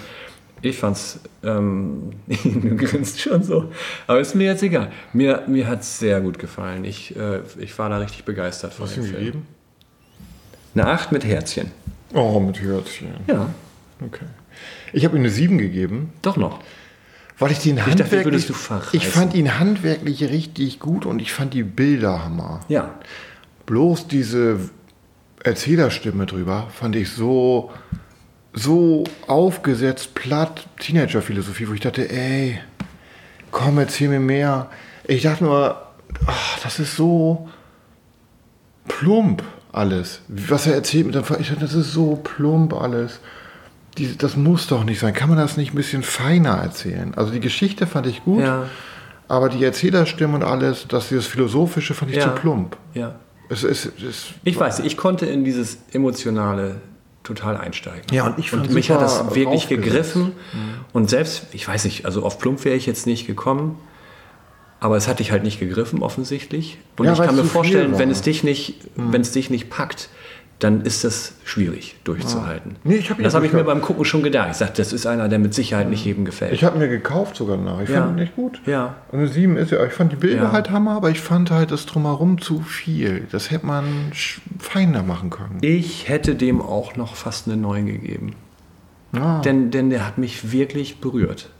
[0.62, 3.70] Ich fand's, ähm, du grinst schon so,
[4.06, 4.92] aber ist mir jetzt egal.
[5.12, 6.84] Mir, mir hat es sehr gut gefallen.
[6.84, 9.16] Ich, äh, ich war da richtig begeistert von Hast dem Film.
[9.16, 9.46] gegeben?
[10.74, 11.70] Eine Acht mit Herzchen.
[12.14, 13.08] Oh, mit Herzchen.
[13.26, 13.50] Ja,
[14.04, 14.24] Okay.
[14.92, 16.60] Ich habe ihm eine 7 gegeben, doch noch.
[17.38, 18.46] weil ich den dachte, handwerklich...
[18.46, 18.90] verreißen.
[18.98, 22.60] ich fand ihn handwerklich richtig gut und ich fand die Bilder Hammer.
[22.68, 22.94] Ja,
[23.66, 24.58] Bloß diese
[25.44, 27.70] Erzählerstimme drüber fand ich so,
[28.53, 32.59] so aufgesetzt, platt, Teenager-Philosophie, wo ich dachte, ey,
[33.50, 34.68] komm, erzähl mir mehr.
[35.05, 35.80] Ich dachte nur,
[36.26, 37.48] ach, das ist so
[38.88, 39.42] plump
[39.72, 40.20] alles.
[40.28, 43.20] Was er erzählt mit dem Ver- ich dachte, das ist so plump alles.
[43.98, 45.12] Die, das muss doch nicht sein.
[45.14, 47.14] Kann man das nicht ein bisschen feiner erzählen?
[47.14, 48.64] Also die Geschichte fand ich gut, ja,
[49.28, 52.24] aber die Erzählerstimme und alles, das dieses Philosophische fand ich Ja.
[52.34, 52.76] zu plump.
[52.94, 53.14] ja.
[53.48, 56.76] Es, es, es, Ich weiß, ich konnte in dieses emotionale
[57.22, 58.02] total einsteigen.
[58.12, 60.32] Ja, und ich fand mich super hat das wirklich gegriffen.
[60.92, 63.78] Und selbst, ich weiß nicht, also auf Plump wäre ich jetzt nicht gekommen.
[64.80, 66.78] Aber es hat dich halt nicht gegriffen, offensichtlich.
[66.96, 70.08] Und Ja, ich kann mir vorstellen, wenn es dich nicht, wenn es dich nicht packt,
[70.62, 72.76] dann ist das schwierig durchzuhalten.
[72.84, 74.48] Nee, ich hab das habe ich mir beim Gucken schon gedacht.
[74.52, 76.52] Ich sagte, das ist einer, der mit Sicherheit nicht jedem gefällt.
[76.52, 77.80] Ich habe mir gekauft sogar nach.
[77.80, 78.02] Ich Ja.
[78.02, 78.60] fand ihn nicht gut.
[78.66, 78.96] Ja.
[79.10, 80.52] Und eine 7 ist ja, ich fand die Bilder Ja.
[80.52, 83.26] halt Hammer, aber ich fand halt das Drumherum zu viel.
[83.32, 83.84] Das hätte man
[84.58, 85.58] feiner machen können.
[85.62, 88.34] Ich hätte dem auch noch fast eine 9 gegeben.
[89.14, 89.40] Ja.
[89.40, 91.50] Denn, denn der hat mich wirklich berührt.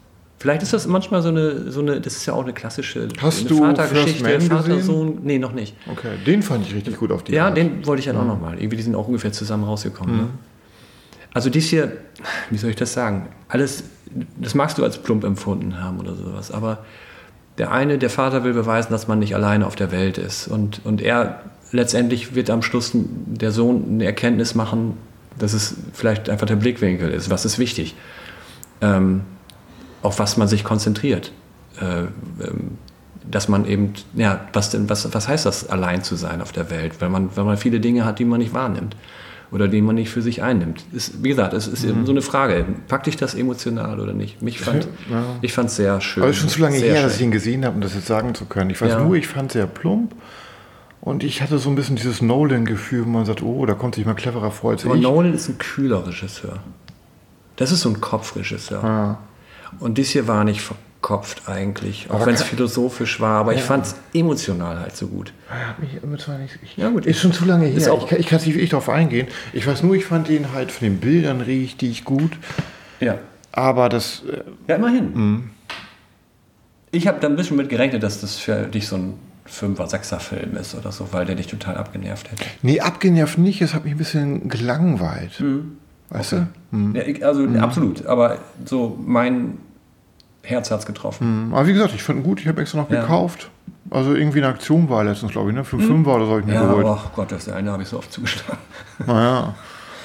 [0.43, 3.49] Vielleicht ist das manchmal so eine, so eine das ist ja auch eine klassische Hast
[3.49, 4.80] eine Vatergeschichte, Vater?
[4.80, 5.20] Sohn.
[5.22, 5.76] Nee, noch nicht.
[5.88, 7.57] Okay, den fand ich richtig gut auf die Ja, Art.
[7.57, 8.55] den wollte ich dann auch noch mal.
[8.59, 10.16] Irgendwie, die sind auch ungefähr zusammen rausgekommen.
[10.16, 10.28] Ne?
[11.32, 11.93] Also dies hier,
[12.51, 13.28] wie soll ich das sagen?
[13.47, 13.84] Alles,
[14.36, 16.84] das magst du als plump empfunden haben oder sowas, aber
[17.59, 20.49] der eine, der Vater will beweisen, dass man nicht alleine auf der Welt ist.
[20.49, 21.40] Und, und er
[21.70, 24.97] letztendlich wird am Schluss der Sohn eine Erkenntnis machen,
[25.38, 27.30] dass es vielleicht einfach der Blickwinkel ist.
[27.30, 27.95] Was ist wichtig?
[28.80, 29.20] Ähm,
[30.03, 31.32] auf was man sich konzentriert.
[31.80, 32.03] Äh,
[32.44, 32.78] ähm,
[33.30, 36.70] dass man eben, ja, was denn, was, was heißt das, allein zu sein auf der
[36.70, 38.96] Welt, wenn man, wenn man viele Dinge hat, die man nicht wahrnimmt
[39.53, 40.82] oder die man nicht für sich einnimmt.
[40.92, 42.64] Ist, wie gesagt, es ist eben so eine Frage.
[42.88, 44.42] Packt dich das emotional oder nicht?
[44.42, 45.22] Mich fand, Ja.
[45.40, 46.22] ich fand es sehr schön.
[46.24, 47.28] Aber es ist schon zu lange her, dass ich schön.
[47.28, 48.70] ihn gesehen habe, um das jetzt sagen zu können.
[48.70, 49.05] Ich weiß Ja.
[49.05, 50.14] nur, ich fand es sehr plump.
[51.00, 54.05] Und ich hatte so ein bisschen dieses Nolan-Gefühl, wo man sagt, oh, da kommt sich
[54.07, 55.00] mal cleverer vor als Aber ich.
[55.03, 56.59] Nolan ist ein kühler Regisseur.
[57.57, 58.82] Das ist so ein Kopfregisseur.
[58.82, 59.18] Ja.
[59.80, 63.86] Und dies hier war nicht verkopft eigentlich, auch wenn es philosophisch war, aber ich fand
[63.86, 65.32] es emotional halt so gut.
[65.50, 66.58] Er hat mich immer zwar nicht.
[66.62, 67.06] Ich, Ja, gut.
[67.06, 67.76] Ist schon zu lange her.
[67.76, 69.26] Ist auch- ich kann, ich kann jetzt nicht wirklich darauf eingehen.
[69.52, 72.32] Ich weiß nur, ich fand den halt von den Bildern richtig gut.
[73.00, 73.18] Ja.
[73.50, 74.22] Aber das.
[74.30, 75.50] äh, Ja, immerhin.
[76.90, 79.14] Ich habe da ein bisschen mit gerechnet, dass das für dich so ein
[79.44, 82.44] Fünfer-, Sechser-Film ist oder so, weil der dich total abgenervt hätte.
[82.62, 83.60] Nee, abgenervt nicht.
[83.60, 85.42] Es hat mich ein bisschen gelangweilt.
[86.14, 86.46] Weißt du?
[86.94, 88.36] Ja, ich, also absolut, aber
[88.66, 89.58] so mein
[90.42, 91.48] Herz hat's getroffen.
[91.52, 92.40] Aber wie gesagt, ich fand ihn gut.
[92.40, 93.00] Ich habe extra noch Ja.
[93.00, 93.50] gekauft.
[93.90, 95.64] Also irgendwie eine Aktion war letztens, glaube ich, ne?
[95.64, 96.86] Für einen Fünfer oder so habe ich mir Ja, geholt.
[96.86, 98.58] oh Gott, das eine habe ich so oft zugeschlagen.
[99.06, 99.54] Naja.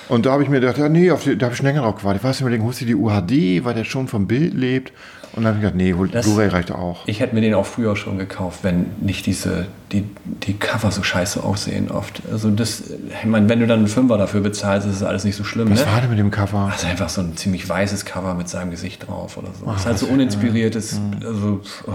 [0.09, 1.81] Und da habe ich mir gedacht, ja, nee, auf die, da habe ich schon länger
[1.81, 2.21] drauf gewartet.
[2.21, 4.93] Ich weiß nicht, überlegen, holst du die UHD, weil der schon vom Bild lebt?
[5.37, 7.03] Und dann habe ich gedacht, nee, hol, Das- Blu-ray reicht auch.
[7.05, 11.03] Ich hätte mir den auch früher schon gekauft, wenn nicht diese, die, die Cover so
[11.03, 12.23] scheiße aussehen oft.
[12.31, 15.35] Also das, ich meine, wenn du dann einen Fünfer dafür bezahlst, ist es alles nicht
[15.35, 15.91] so schlimm, Was ne?
[15.91, 16.69] war denn mit dem Cover?
[16.73, 19.71] Also einfach so ein ziemlich weißes Cover mit seinem Gesicht drauf oder so.
[19.71, 21.91] ist halt so uninspiriert, ist, also, oh.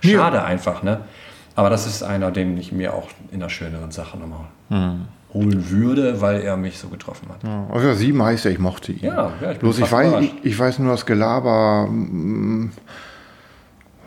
[0.00, 1.00] Schade einfach, ne?
[1.56, 4.96] Aber das ist einer, den ich mir auch in einer schöneren Sache nochmal
[5.32, 7.42] holen würde, weil er mich so getroffen hat.
[7.42, 9.04] Ja, Also sieben heißt ja, ich mochte ihn.
[9.04, 12.70] Ja, ja, ich bin Bloß ich weiß, ich, ich weiß nur, das Gelaber mm,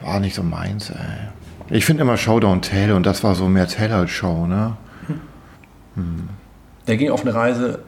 [0.02, 1.30] war nicht so meins, ey.
[1.70, 4.78] Ich finde immer Showdown Tell und das war so mehr Tell als Show, ne?
[6.88, 7.80] Der ging auf eine Reise,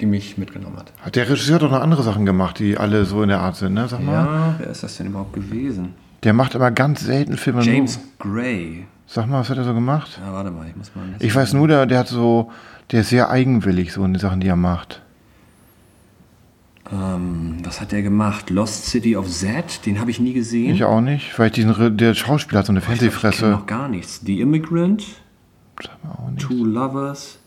[0.00, 0.92] die mich mitgenommen hat.
[1.02, 3.56] Hat Der Regisseur hat doch noch andere Sachen gemacht, die alle so in der Art
[3.56, 3.86] sind, ne?
[3.88, 4.12] Sag mal.
[4.12, 5.94] Ja, wer ist das denn überhaupt gewesen?
[6.22, 7.62] Der macht immer ganz selten Filme.
[7.62, 8.86] James Nur, Gray.
[9.06, 10.20] sag mal, was hat er so gemacht?
[10.24, 11.04] Ja, warte mal, ich muss mal.
[11.18, 12.50] Ich weiß nur, der, der hat so,
[12.90, 15.02] der ist sehr eigenwillig so in die Sachen, die er macht.
[16.92, 18.50] Ähm, was hat der gemacht?
[18.50, 19.84] Lost City of Z?
[19.86, 20.74] Den habe ich nie gesehen.
[20.74, 23.10] Ich auch nicht, weil ich diesen, der Schauspieler hat so eine Ich glaub, ich kenn
[23.10, 23.50] Fernsehfresse.
[23.50, 24.20] noch gar nichts.
[24.24, 25.04] The Immigrant,
[25.82, 26.42] Sag mal auch nicht.
[26.46, 27.38] Two Lovers,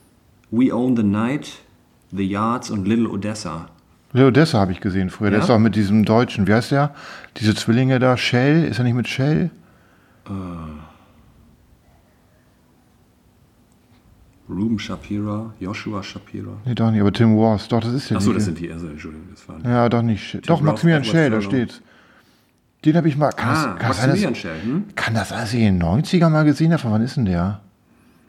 [0.51, 1.59] We Own the Night,
[2.11, 3.67] The Yards und Little Odessa.
[4.15, 5.29] Leo Dessa habe ich gesehen früher.
[5.29, 5.45] Der Ja?
[5.45, 6.93] ist auch mit diesem Deutschen, wie heißt der?
[7.37, 9.49] Diese Zwillinge da, Shell, ist er nicht mit Shell?
[14.49, 16.51] Ruben Shapira, Joshua Shapira.
[16.65, 18.87] Nee, doch nicht, aber Tim Ross, doch, das ist der Achso, das sind die, also
[18.87, 19.63] Entschuldigung, das waren.
[19.63, 20.23] Ja, doch nicht.
[20.23, 20.41] Shell.
[20.41, 21.81] Doch, Ross, Maximilian Edward Shell, da steht's.
[22.85, 23.31] Den habe ich mal.
[23.31, 24.83] Kann, Ah, das, kann, das Maximilian dass, Schell, hm?
[24.95, 26.81] kann das ich in den 90er mal gesehen habe?
[26.81, 27.61] Von wann ist denn der?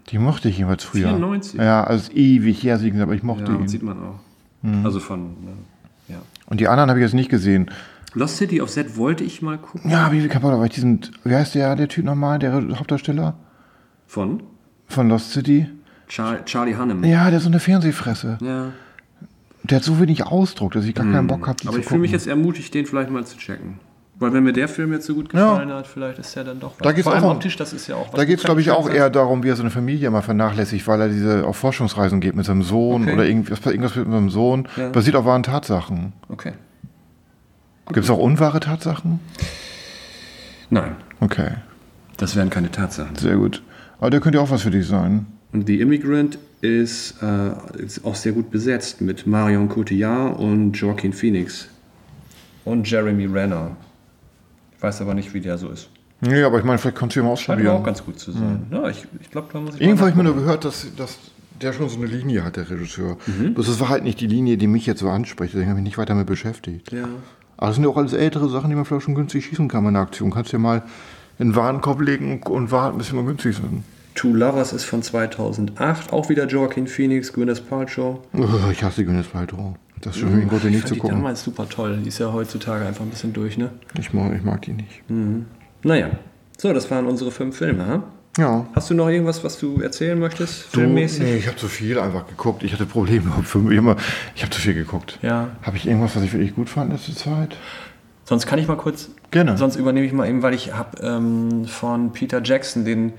[0.08, 1.08] Die mochte ich jeweils früher.
[1.08, 1.60] 94?
[1.60, 3.68] Ja, also ewig her, aber ich mochte Ja, ihn.
[3.68, 4.20] sieht man auch.
[4.84, 5.52] Also von, ne, ja.
[6.46, 7.70] Und die anderen habe ich jetzt nicht gesehen.
[8.14, 9.90] Lost City of Z wollte ich mal gucken.
[9.90, 13.36] Ja, wie kaputt, weil ich diesen, wie heißt der, der Typ nochmal, der Hauptdarsteller
[14.06, 14.42] Von
[14.88, 15.68] von Lost City?
[16.08, 17.04] Char Charlie Hunnam.
[17.04, 18.38] Ja, der hat so eine Fernsehfresse.
[18.40, 18.72] Ja.
[19.64, 22.12] Der hat so wenig Ausdruck, dass ich gar keinen Bock habe, Aber ich fühle mich
[22.12, 23.80] jetzt ermutigt, den vielleicht mal zu checken.
[24.18, 25.50] Weil wenn mir der Film jetzt so gut Ja.
[25.50, 26.78] gefallen hat, vielleicht ist der dann doch was.
[26.78, 28.14] Da geht's Vor allem auch um- optisch, das ist ja auch was.
[28.14, 30.86] Da geht es, glaube ich, auch eher darum, wie er so eine Familie immer vernachlässigt,
[30.86, 33.12] weil er diese auf Forschungsreisen geht mit seinem Sohn Okay.
[33.12, 34.68] oder irgendwas, irgendwas mit seinem Sohn.
[34.76, 34.88] Ja.
[34.88, 36.14] Basiert auf wahren Tatsachen.
[36.30, 36.52] Okay.
[37.88, 39.20] Gibt es auch unwahre Tatsachen?
[40.70, 41.50] Nein, Okay,
[42.16, 43.16] das wären keine Tatsachen.
[43.16, 43.62] sehr gut.
[44.00, 45.26] Aber der könnte ja auch was für dich sein.
[45.52, 47.50] Und The Immigrant ist, äh,
[47.82, 51.68] ist auch sehr gut besetzt mit Marion Cotillard und Joaquin Phoenix.
[52.64, 53.76] Und Jeremy Renner.
[54.76, 55.88] Ich weiß aber nicht, wie der so ist.
[56.20, 57.84] Nee, aber ich meine, vielleicht kannst du ihn mal Scheint mir auch ausprobieren.
[57.84, 58.66] ganz gut zu sein.
[58.70, 61.18] Ja, ich, ich glaube, da muss ich Irgendwo habe ich mir nur gehört, dass, dass
[61.60, 63.16] der schon so eine Linie hat, der Regisseur.
[63.26, 63.54] Mhm.
[63.54, 65.52] Bloß das war halt nicht die Linie, die mich jetzt so anspricht.
[65.52, 66.92] Deswegen habe ich mich nicht weiter damit beschäftigt.
[66.92, 67.04] Ja.
[67.58, 69.82] Aber das sind ja auch alles ältere Sachen, die man vielleicht schon günstig schießen kann
[69.84, 70.30] bei einer Aktion.
[70.30, 70.82] Kannst du ja mal
[71.38, 73.82] in den Warenkorb legen und warten, bis sie mal günstig sind.
[74.14, 78.20] Two Lovers ist von 2008, auch wieder Joaquin Phoenix, Gwyneth Paltrow.
[78.72, 79.74] Ich hasse Gwyneth Paltrow.
[80.00, 81.16] Das ist schon für mich ich nicht zu die gucken.
[81.16, 81.98] damals super toll.
[82.02, 83.70] Die ist ja heutzutage einfach ein bisschen durch, ne?
[83.98, 85.02] Ich mag, ich mag die nicht.
[85.82, 86.10] Naja.
[86.58, 88.02] So, das waren unsere fünf Filme, ha?
[88.38, 88.66] Ja.
[88.74, 91.22] Hast du noch irgendwas, was du erzählen möchtest, Du, filmmäßig?
[91.22, 92.62] nee, ich habe zu viel einfach geguckt.
[92.62, 93.32] Ich hatte Probleme.
[93.70, 93.96] Immer.
[94.34, 95.18] Ich habe zu viel geguckt.
[95.22, 95.48] Ja.
[95.62, 97.56] Habe ich irgendwas, was ich wirklich gut fand in letzter Zeit?
[98.24, 99.10] Sonst kann ich mal kurz.
[99.30, 99.56] Gerne.
[99.56, 103.12] Sonst übernehme ich mal eben, weil ich habe ähm, von Peter Jackson den,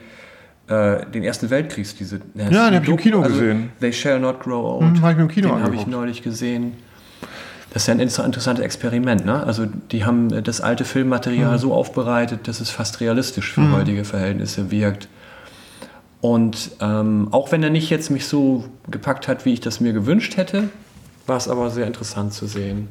[0.67, 2.19] äh, den Ersten Weltkriegs diese.
[2.35, 3.69] Ja, den hab ich im Kino gesehen.
[3.79, 4.95] They Shall Not Grow Old.
[4.97, 6.73] Hm, hab ich mir im Kino Den habe ich neulich gesehen.
[7.73, 9.25] Das ist ja ein inter- interessantes Experiment.
[9.25, 9.43] Ne?
[9.43, 11.57] Also die haben äh, das alte Filmmaterial Hm.
[11.59, 15.07] so aufbereitet, dass es fast realistisch für heutige Verhältnisse wirkt.
[16.21, 19.93] Und ähm, auch wenn er nicht jetzt mich so gepackt hat, wie ich das mir
[19.93, 20.69] gewünscht hätte,
[21.27, 22.87] war es aber sehr interessant zu sehen.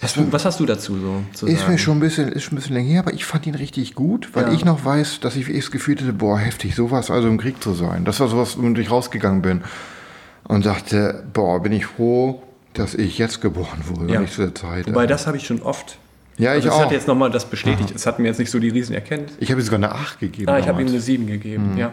[0.00, 1.72] Was, was hast du dazu so zu Ist sagen?
[1.72, 3.94] mir schon ein bisschen, ist schon ein bisschen länger her, aber ich fand ihn richtig
[3.96, 4.52] gut, weil Ja.
[4.52, 7.74] ich noch weiß, dass ich das Gefühl hatte, boah, heftig, sowas, also im Krieg zu
[7.74, 8.04] sein.
[8.04, 9.62] Das war sowas, womit ich rausgegangen bin
[10.44, 12.42] und dachte, boah, bin ich froh,
[12.74, 14.20] dass ich jetzt geboren wurde, Ja.
[14.20, 14.86] nicht zu der Zeit.
[14.86, 15.98] Wobei das habe ich schon oft.
[16.36, 16.80] ja, ich Also es auch.
[16.82, 17.92] hat jetzt nochmal das bestätigt.
[17.92, 19.36] Es hat mir jetzt nicht so die riesen Erkenntnis.
[19.40, 20.48] ich habe ihm sogar eine 8 gegeben.
[20.48, 21.92] Ah, ich habe ihm eine 7 gegeben, ja.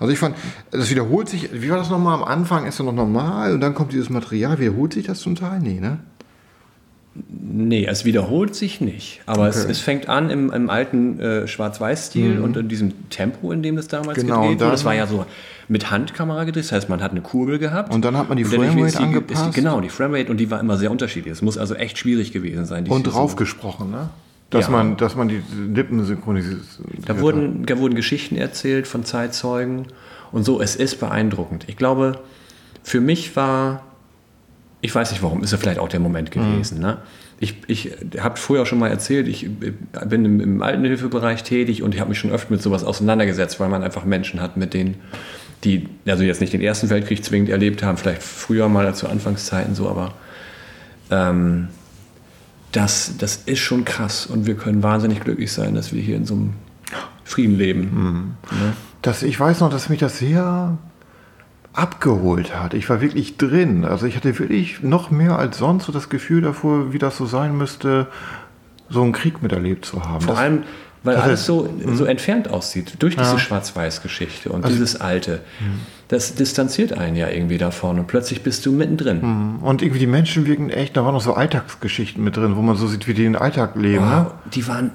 [0.00, 0.34] Also ich fand,
[0.72, 2.14] das wiederholt sich, wie war das nochmal?
[2.14, 5.36] Am Anfang ist er noch normal und dann kommt dieses Material, wiederholt sich das zum
[5.36, 5.60] Teil?
[5.60, 5.98] Nee, ne?
[7.28, 9.20] Nee, es wiederholt sich nicht.
[9.26, 9.70] Aber es, Okay.
[9.70, 13.86] es fängt an im, im alten äh, Schwarz-Weiß-Stil und in diesem Tempo, in dem das
[13.86, 14.70] damals Genau, gedreht wurde.
[14.72, 15.24] Das war ja so
[15.68, 16.64] mit Handkamera gedreht.
[16.64, 17.94] Das heißt, man hat eine Kurbel gehabt.
[17.94, 19.46] Und dann hat man die Framerate angepasst.
[19.46, 21.32] die, genau, die Framerate und die war immer sehr unterschiedlich.
[21.32, 22.84] Es muss also echt schwierig gewesen sein.
[22.84, 24.10] die Und so- drauf gesprochen, ne?
[24.50, 24.72] Dass, Ja.
[24.72, 25.40] man, dass man die
[25.72, 26.60] Lippen synchronisiert.
[27.06, 29.86] Da wurden, da wurden Geschichten erzählt von Zeitzeugen
[30.32, 30.60] und so.
[30.60, 31.64] Es ist beeindruckend.
[31.68, 32.18] Ich glaube,
[32.82, 33.82] für mich war,
[34.84, 36.78] ich weiß nicht warum, ist ja vielleicht auch der Moment gewesen.
[36.78, 36.98] Ne?
[37.40, 42.00] Ich, ich habe vorher schon mal erzählt, ich bin im, im Altenhilfebereich tätig und ich
[42.00, 44.96] habe mich schon öfter mit sowas auseinandergesetzt, weil man einfach Menschen hat, mit denen,
[45.64, 49.74] die, also jetzt nicht den Ersten Weltkrieg zwingend erlebt haben, vielleicht früher mal zu Anfangszeiten
[49.74, 50.12] so, aber
[51.10, 51.68] ähm,
[52.72, 56.26] das, das ist schon krass und wir können wahnsinnig glücklich sein, dass wir hier in
[56.26, 56.52] so einem
[57.24, 58.36] Frieden leben.
[58.50, 58.74] Ne?
[59.00, 60.76] Das, ich weiß noch, dass mich das sehr
[61.74, 62.72] abgeholt hat.
[62.74, 63.84] Ich war wirklich drin.
[63.84, 67.26] Also ich hatte wirklich noch mehr als sonst so das Gefühl davor, wie das so
[67.26, 68.06] sein müsste,
[68.88, 70.20] so einen Krieg miterlebt zu haben.
[70.20, 70.62] Vor das, allem,
[71.02, 73.38] weil alles ist- so, so entfernt aussieht, durch diese Ja.
[73.38, 75.40] Schwarz-Weiß-Geschichte und dieses Alte.
[76.08, 79.56] Das distanziert einen ja irgendwie davon und plötzlich bist du mittendrin.
[79.62, 82.76] und irgendwie die Menschen wirken echt, da waren noch so Alltagsgeschichten mit drin, wo man
[82.76, 84.04] so sieht, wie die den Alltag leben.
[84.08, 84.26] Ne?
[84.26, 84.90] Wow, die waren,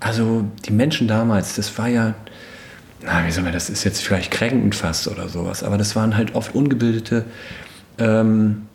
[0.00, 2.14] also die Menschen damals, das war ja,
[3.02, 6.16] na, wie soll man, das ist jetzt vielleicht kränkend fast oder sowas, aber das waren
[6.16, 7.24] halt oft ungebildete,
[7.98, 8.66] ähm,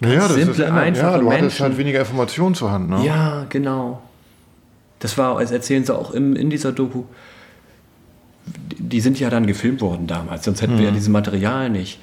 [0.00, 1.62] Ja, simple, immer- einfache ja, du hattest Menschen.
[1.64, 2.90] halt weniger Informationen zur Hand.
[2.90, 3.04] Ne?
[3.04, 4.02] Ja, genau.
[4.98, 7.04] Das war, das erzählen sie auch im, in dieser Doku.
[8.78, 11.98] Die sind ja dann gefilmt worden damals, sonst hätten wir ja dieses Material nicht.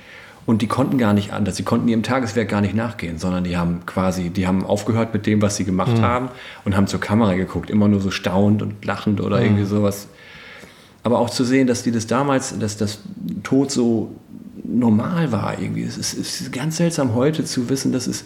[0.45, 1.55] Und die konnten gar nicht anders.
[1.55, 5.25] Sie konnten ihrem Tageswerk gar nicht nachgehen, sondern die haben quasi, die haben aufgehört mit
[5.25, 6.29] dem, was sie gemacht haben
[6.65, 10.07] und haben zur Kamera geguckt, immer nur so staunend und lachend oder irgendwie sowas.
[11.03, 12.99] Aber auch zu sehen, dass die das damals, dass das
[13.43, 14.15] Tod so
[14.63, 15.83] normal war irgendwie.
[15.83, 18.25] Es ist, es ist ganz seltsam heute zu wissen, dass es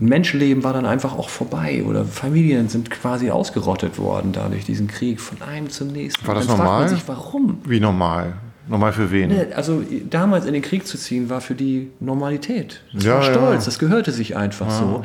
[0.00, 4.88] ein Menschenleben war dann einfach auch vorbei oder Familien sind quasi ausgerottet worden dadurch diesen
[4.88, 6.26] Krieg von einem zum nächsten.
[6.26, 6.86] War das dann fragt normal?
[6.86, 7.58] man sich, warum?
[7.64, 8.34] Wie normal.
[8.68, 9.28] Normal für wen?
[9.28, 12.80] Ne, Also damals in den Krieg zu ziehen war für die Normalität.
[12.92, 13.32] Das Ja, war ja.
[13.32, 15.04] stolz, das gehörte sich einfach so.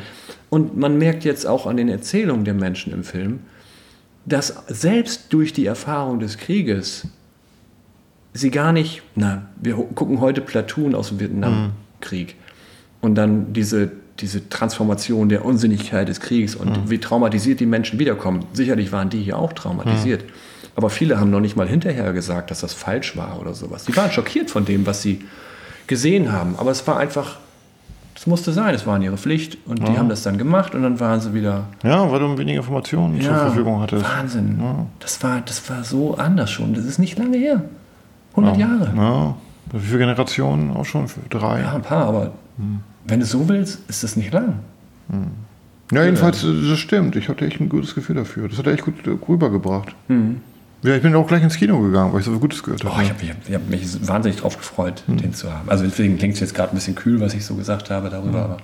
[0.49, 3.39] Und man merkt jetzt auch an den Erzählungen der Menschen im Film,
[4.25, 7.07] dass selbst durch die Erfahrung des Krieges
[8.33, 12.35] sie gar nicht, na, wir gucken heute Platoon aus dem Vietnamkrieg
[13.01, 18.45] und dann diese, diese Transformation der Unsinnigkeit des Kriegs und wie traumatisiert die Menschen wiederkommen.
[18.53, 20.23] Sicherlich waren die hier auch traumatisiert.
[20.75, 23.85] Aber viele haben noch nicht mal hinterher gesagt, dass das falsch war oder sowas.
[23.85, 25.21] Die waren schockiert von dem, was sie
[25.87, 26.55] gesehen haben.
[26.57, 27.37] Aber es war einfach,
[28.15, 30.99] es musste sein, es war ihre Pflicht und die haben das dann gemacht und dann
[30.99, 34.03] waren sie wieder Ja, weil du weniger Informationen zur Verfügung hattest.
[34.05, 34.59] Wahnsinn.
[34.99, 36.73] Das, war, das war so anders schon.
[36.73, 37.63] Das ist nicht lange her.
[38.31, 38.93] 100 Jahre.
[38.95, 39.35] Ja,
[39.71, 40.75] wie viele Generationen?
[40.75, 41.61] Auch schon drei.
[41.61, 42.31] Ja, ein paar, aber
[43.05, 44.59] wenn du so willst, ist das nicht lang.
[45.91, 47.15] Ja, jedenfalls, äh, das stimmt.
[47.15, 48.47] Ich hatte echt ein gutes Gefühl dafür.
[48.47, 48.95] Das hat er echt gut
[49.27, 49.95] rübergebracht.
[50.81, 52.95] Ja, ich bin auch gleich ins Kino gegangen, weil ich so viel Gutes gehört habe.
[52.97, 55.69] Oh, ich habe mich, ich hab mich wahnsinnig drauf gefreut, den zu haben.
[55.69, 58.43] Also deswegen klingt es jetzt gerade ein bisschen kühl, was ich so gesagt habe darüber.
[58.43, 58.57] Aber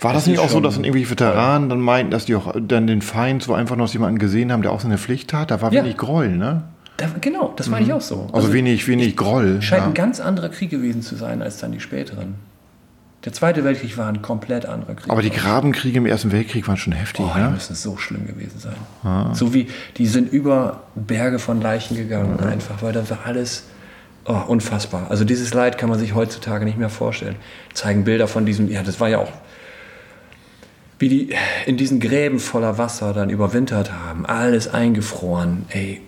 [0.00, 2.54] War das das nicht auch so, dass dann irgendwelche Veteranen dann meinten, dass die auch
[2.60, 5.50] dann den Feind so einfach noch jemanden gesehen haben, der auch seine Pflicht tat?
[5.50, 5.82] Da war Ja.
[5.82, 6.62] wenig Groll, ne?
[7.00, 8.28] da, genau, das meine ich auch so.
[8.32, 9.62] Also, wenig, wenig Groll.
[9.62, 9.88] Scheint ja.
[9.88, 12.34] ein ganz anderer Krieg gewesen zu sein als dann die späteren.
[13.24, 15.10] Der Zweite Weltkrieg war ein komplett anderer Krieg.
[15.10, 17.50] Aber die Grabenkriege im Ersten Weltkrieg waren schon heftig, Oh, die ne?
[17.50, 19.34] müssen so schlimm gewesen sein.
[19.34, 19.68] So wie,
[19.98, 23.64] die sind über Berge von Leichen gegangen, einfach, weil das war alles
[24.24, 25.10] oh, unfassbar.
[25.10, 27.36] Also dieses Leid kann man sich heutzutage nicht mehr vorstellen.
[27.74, 29.32] Zeigen Bilder von diesem, ja, das war ja auch,
[30.98, 31.34] wie die
[31.66, 36.00] in diesen Gräben voller Wasser dann überwintert haben, alles eingefroren, ey,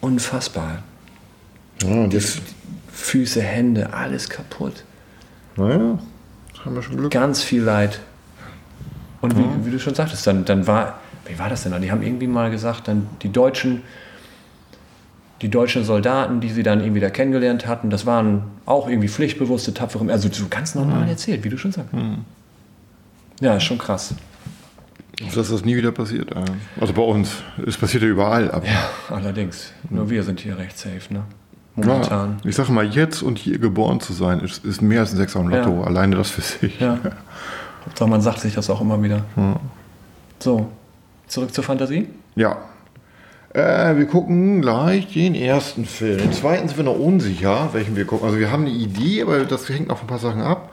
[0.00, 0.84] unfassbar.
[1.82, 2.42] Ja, jetzt,
[2.92, 4.84] Füße, Hände, alles kaputt.
[5.56, 5.98] naja,
[6.64, 7.10] haben wir schon Glück.
[7.12, 8.00] ganz viel Leid.
[9.20, 11.72] Und wie, wie du schon sagtest, dann, dann war, wie war das denn?
[11.72, 11.82] dann?
[11.82, 13.82] Die haben irgendwie mal gesagt, dann die Deutschen,
[15.42, 19.74] die deutschen Soldaten, die sie dann irgendwie da kennengelernt hatten, das waren auch irgendwie pflichtbewusste,
[19.74, 21.94] tapfere, also so ganz normal erzählt, wie du schon sagst.
[23.40, 24.14] Ja, ist schon krass.
[25.34, 26.30] Dass das nie wieder passiert.
[26.80, 27.42] Also bei uns.
[27.66, 28.50] Es passiert ja überall.
[28.50, 29.72] Aber Ja, allerdings.
[29.90, 31.24] Nur wir sind hier recht safe, ne?
[31.88, 32.40] Momentan.
[32.42, 35.16] Ja, ich sage mal, jetzt und hier geboren zu sein, ist, ist mehr als ein
[35.16, 35.80] Sechser im Lotto.
[35.80, 35.84] Ja.
[35.86, 36.78] Alleine das für sich.
[36.80, 36.98] Ja.
[37.86, 39.24] Hauptsache, man sagt sich das auch immer wieder.
[40.38, 40.68] So,
[41.26, 42.08] zurück zur Fantasie.
[42.36, 42.56] Ja.
[43.52, 46.18] Äh, wir gucken gleich den ersten Film.
[46.18, 48.26] Den zweiten sind wir noch unsicher, welchen wir gucken.
[48.26, 50.72] Also wir haben eine Idee, aber das hängt noch ein paar Sachen ab.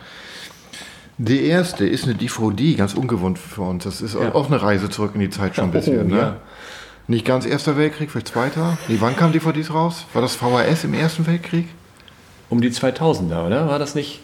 [1.17, 3.83] Der erste ist eine DVD, ganz ungewohnt für uns.
[3.85, 4.35] Das ist Ja.
[4.35, 6.11] auch eine Reise zurück in die Zeit schon ein Ja, bisschen.
[6.11, 6.35] oh, ne?
[7.07, 7.13] Ja.
[7.13, 8.77] Nicht ganz Erster Weltkrieg, vielleicht Zweiter.
[8.87, 10.05] Nee, wann kamen DVDs raus?
[10.13, 11.67] War das VHS im Ersten Weltkrieg?
[12.49, 13.67] Um die 2000er, oder?
[13.67, 14.21] War das nicht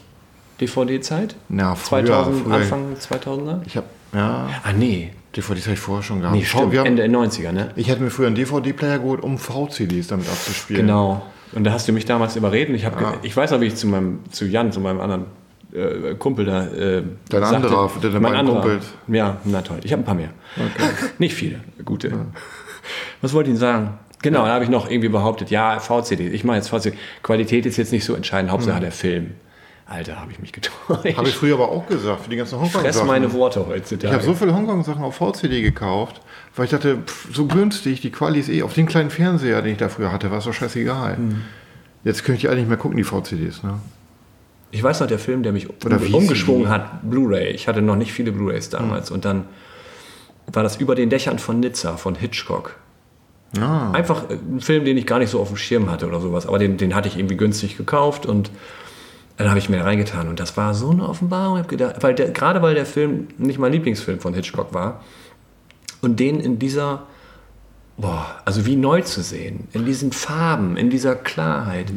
[0.62, 1.36] DVD-Zeit?
[1.50, 2.54] Na, früher, 2000, früher.
[2.56, 3.62] Anfang 2000er?
[3.66, 5.12] Ich habe, ja, Ah, nee.
[5.36, 6.36] DVDs habe ich vorher schon gehabt.
[6.36, 6.72] Nee, stimmt.
[6.72, 7.72] wir haben, Ende 90er, ne?
[7.76, 10.86] ich hätte mir früher einen DVD-Player geholt, um VCDs damit abzuspielen.
[10.86, 11.26] Genau.
[11.54, 12.76] Und da hast du mich damals überreden.
[12.76, 15.26] Ich, hab, ge- ich weiß noch, wie ich zu meinem, zu Jan, zu meinem anderen
[15.74, 16.66] äh, Kumpel da.
[16.68, 18.62] Äh, Dein anderer, der- der mein anderer.
[18.62, 18.86] Kumpels.
[19.08, 19.80] Ja, na toll.
[19.84, 20.30] Ich habe ein paar mehr.
[21.18, 22.12] Nicht viele, gute.
[23.22, 24.00] Was wollte ich Ihnen sagen?
[24.22, 26.30] Genau, da habe ich noch irgendwie behauptet, ja, VCD.
[26.30, 26.98] Ich mache jetzt VCD.
[27.24, 29.32] Qualität ist jetzt nicht so entscheidend, Hauptsache der Film.
[29.86, 31.18] Alter, habe ich mich getäuscht.
[31.18, 33.08] Habe ich früher aber auch gesagt, für die ganzen Fress Hongkong-Sachen.
[33.08, 34.08] meine Worte heutzutage.
[34.08, 36.22] Ich habe so viele Hongkong-Sachen auf VCD gekauft,
[36.56, 39.74] weil ich dachte, pff, so günstig, die Quali ist eh auf den kleinen Fernseher, den
[39.74, 41.18] ich da früher hatte, war es doch scheißegal.
[41.18, 41.42] Hm.
[42.06, 43.64] Jetzt könnte ich eigentlich nicht mehr gucken, die VCDs.
[43.64, 43.80] Ne?
[44.72, 47.52] Ich weiß noch, der Film, der mich hieß umgeschwungen hat, Blu-ray.
[47.52, 49.12] Ich hatte noch nicht viele Blu-rays damals.
[49.12, 49.46] Und dann
[50.52, 52.76] war das über den Dächern von Nizza, von Hitchcock.
[53.60, 56.20] Ah, Einfach äh, ein Film, den ich gar nicht so auf dem Schirm hatte oder
[56.20, 56.48] sowas.
[56.48, 58.50] Aber den, den hatte ich irgendwie günstig gekauft und
[59.38, 60.28] dann habe ich mir da reingetan.
[60.28, 61.60] Und das war so eine Offenbarung.
[61.62, 65.02] Ich gedacht, weil der, gerade weil der Film nicht mein Lieblingsfilm von Hitchcock war
[66.02, 67.04] und den in dieser,
[67.98, 71.92] boah, also wie neu zu sehen, in diesen Farben, in dieser Klarheit,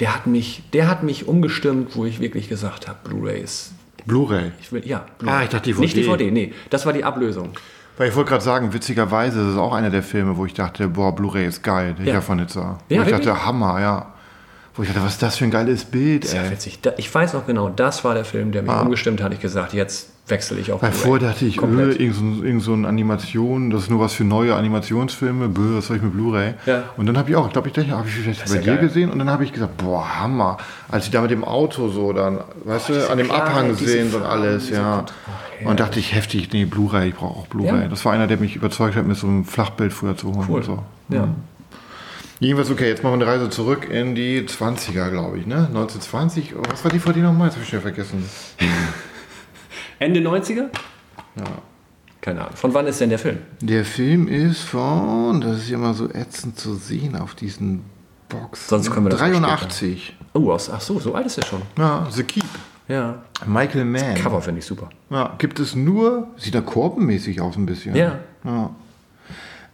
[0.00, 3.72] der hat mich, der hat mich umgestimmt, wo ich wirklich gesagt habe, Blu-ray ist,
[4.06, 4.52] Blu-ray.
[4.60, 5.06] ich will, ja.
[5.24, 5.80] Ah, ich dachte DVD.
[5.82, 7.50] Nicht DVD, nee, das war die Ablösung.
[8.02, 10.88] Weil ich wollte gerade sagen, witzigerweise ist es auch einer der Filme, wo ich dachte,
[10.88, 12.20] boah, Blu-ray ist geil, der Ja.
[12.20, 12.78] von Nizza.
[12.88, 13.26] Wo Ja, ich wirklich?
[13.28, 14.06] dachte, Hammer, ja.
[14.74, 16.50] Wo ich dachte, was ist das für ein geiles Bild, Sehr ey.
[16.50, 16.80] witzig.
[16.80, 19.32] Da, ich weiß noch genau, das war der Film, der mich umgestimmt hat.
[19.32, 22.00] Ich gesagt, jetzt wechsle ich auf Weil vorher dachte ich, öh, Komplett.
[22.00, 25.76] irgend so, ein- irgend so eine Animation, das ist nur was für neue Animationsfilme, bö,
[25.76, 26.54] was soll ich mit Blu-ray?
[26.64, 26.84] Ja.
[26.96, 28.78] Und dann habe ich auch, ich glaube, ich habe ich vielleicht bei ja dir geil.
[28.78, 30.58] gesehen und dann habe ich gesagt, boah, Hammer.
[30.88, 34.14] Als sie da mit dem Auto so dann, weißt du, an dem Klarheit, Abhang sehen
[34.14, 35.04] und alles, ja.
[35.06, 37.88] Ach, Und dachte ich, heftig, nee, Blu-ray, ich brauche auch Blu-ray.
[37.90, 40.56] Das war einer, der mich überzeugt hat, mir so ein Flachbild früher zu holen Cool.
[40.58, 40.82] und so.
[41.08, 41.28] Ja.
[42.38, 45.66] Jedenfalls, okay, jetzt machen wir eine Reise zurück in die 20er, glaube ich, ne?
[45.68, 47.48] 1920, oh, was war die vor dir nochmal?
[47.48, 48.24] Jetzt habe ich schon vergessen.
[50.02, 50.68] Ende 90er?
[51.36, 51.44] Ja.
[52.20, 52.54] Keine Ahnung.
[52.54, 53.38] Von wann ist denn der Film?
[53.60, 57.82] Der Film ist von, das ist ja immer so ätzend zu sehen auf diesen
[58.28, 58.68] Boxen.
[58.68, 60.16] Sonst können wir das auch 83.
[60.34, 61.62] Oh, ach so, so alt ist er schon.
[61.76, 62.44] Ja, The Keep.
[62.88, 63.22] Ja.
[63.46, 64.14] Michael Mann.
[64.14, 64.90] Cover finde ich super.
[65.10, 67.96] Ja, gibt es nur, sieht da korbenmäßig aus ein bisschen.
[67.96, 68.20] Ja.
[68.44, 68.70] ja.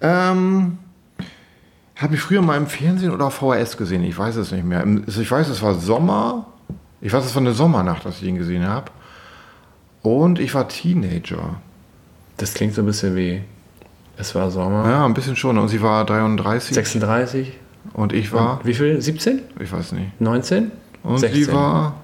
[0.00, 0.78] Ähm,
[1.96, 4.86] habe ich früher mal im Fernsehen oder auf VHS gesehen, ich weiß es nicht mehr.
[5.06, 6.46] Ich weiß, es war Sommer.
[7.00, 8.90] Ich weiß, es war eine Sommernacht, dass ich ihn gesehen habe.
[10.02, 11.56] Und ich war Teenager.
[12.36, 13.42] Das klingt so ein bisschen wie,
[14.16, 14.88] es war Sommer.
[14.88, 15.58] Ja, ein bisschen schon.
[15.58, 17.52] Und sie war 33 36.
[17.94, 19.00] und ich war, Wie viel?
[19.00, 19.40] 17?
[19.60, 20.20] ich weiß nicht.
[20.20, 20.70] 19?
[21.02, 21.44] Und 16.
[21.44, 21.94] sie war,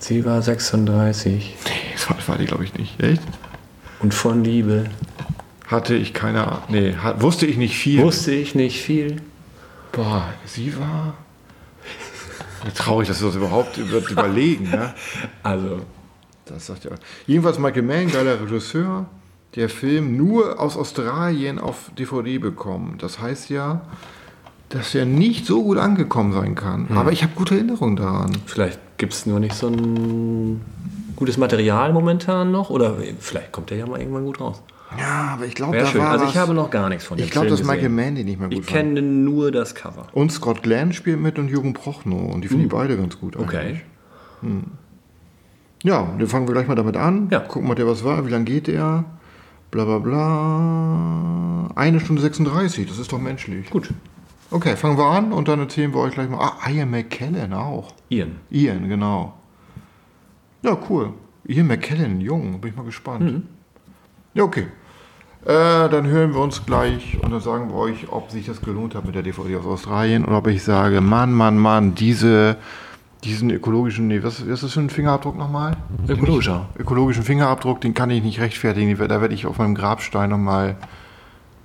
[0.00, 1.56] Sie war 36.
[1.64, 3.02] nee, das war, die, glaube ich, nicht.
[3.02, 3.22] Echt?
[4.00, 4.84] Und von Liebe
[5.66, 6.62] Hatte ich keine Ahnung.
[6.68, 8.02] Nee, hat, wusste ich nicht viel.
[8.02, 9.16] wusste ich nicht viel.
[9.92, 11.14] Boah, sie war.
[12.76, 14.94] Traurig, dass wir das überhaupt über, überlegen, ne?
[15.42, 15.80] Also,
[16.48, 16.90] Das sagt ja.
[17.26, 19.06] Jedenfalls Michael Mann, geiler Regisseur,
[19.54, 22.96] der Film nur aus Australien auf DVD bekommen.
[22.98, 23.82] Das heißt ja,
[24.68, 26.88] dass er nicht so gut angekommen sein kann.
[26.94, 28.32] Aber ich habe gute Erinnerungen daran.
[28.46, 30.60] vielleicht gibt es nur nicht so ein
[31.16, 32.70] gutes Material momentan noch.
[32.70, 34.62] Oder vielleicht kommt der ja mal irgendwann gut raus.
[34.98, 36.00] Ja, aber ich glaube, da schön.
[36.00, 37.90] war Also ich habe noch gar nichts von dem Ich glaube, dass Michael.
[37.90, 38.76] Mann den nicht mehr gut Ich fand.
[38.76, 40.06] kenne nur das Cover.
[40.12, 42.32] Und Scott Glenn spielt mit und Jürgen Prochnow.
[42.32, 43.36] Und die finde ich beide ganz gut.
[43.36, 43.56] Okay.
[43.56, 43.82] eigentlich.
[45.84, 47.28] Ja, dann fangen wir gleich mal damit an.
[47.30, 47.40] Ja.
[47.40, 48.26] Gucken mal, der was war.
[48.26, 49.04] Wie lange geht der?
[49.70, 51.70] Bla bla bla.
[51.74, 53.70] Eine Stunde 36, das ist doch menschlich.
[53.70, 53.90] Gut.
[54.50, 56.38] Okay, fangen wir an und dann erzählen wir euch gleich mal.
[56.40, 57.92] Ah, Ian McKellen auch.
[58.08, 58.36] Ian.
[58.50, 59.34] Ian, genau.
[60.62, 61.12] Ja, cool.
[61.46, 63.42] Ian McKellen, jung, bin ich mal gespannt.
[64.34, 64.66] Ja, okay.
[65.44, 68.94] Äh, dann hören wir uns gleich und dann sagen wir euch, ob sich das gelohnt
[68.94, 72.56] hat mit der DVD aus Australien und ob ich sage, Mann, Mann, Mann, diese,
[73.24, 75.76] diesen ökologischen, nee, was, ist das für ein Fingerabdruck nochmal?
[76.08, 76.68] Ökologischer.
[76.78, 78.96] ökologischen Fingerabdruck, den kann ich nicht rechtfertigen.
[79.08, 80.76] Da werde ich auf meinem Grabstein nochmal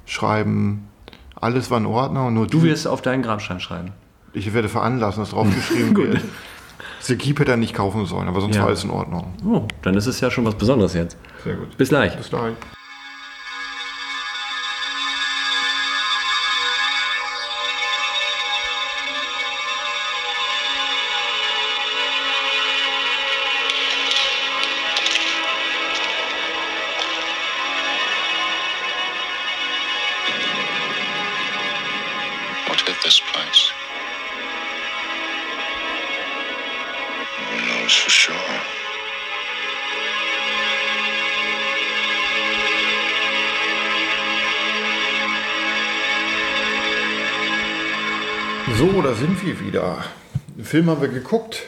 [0.05, 0.87] schreiben,
[1.35, 2.33] alles war in Ordnung.
[2.33, 3.91] Nur Du wirst auf deinen Grabstein schreiben.
[4.33, 6.21] ich werde veranlassen, dass draufgeschrieben wird.
[6.99, 8.61] Sekip hätte er nicht kaufen sollen, aber sonst Ja.
[8.61, 9.33] war alles in Ordnung.
[9.45, 11.17] Oh, dann ist es ja schon was Besonderes jetzt.
[11.43, 11.77] Sehr gut.
[11.77, 12.15] Bis gleich.
[12.17, 12.53] Bis gleich.
[50.73, 51.61] Film haben wir geguckt.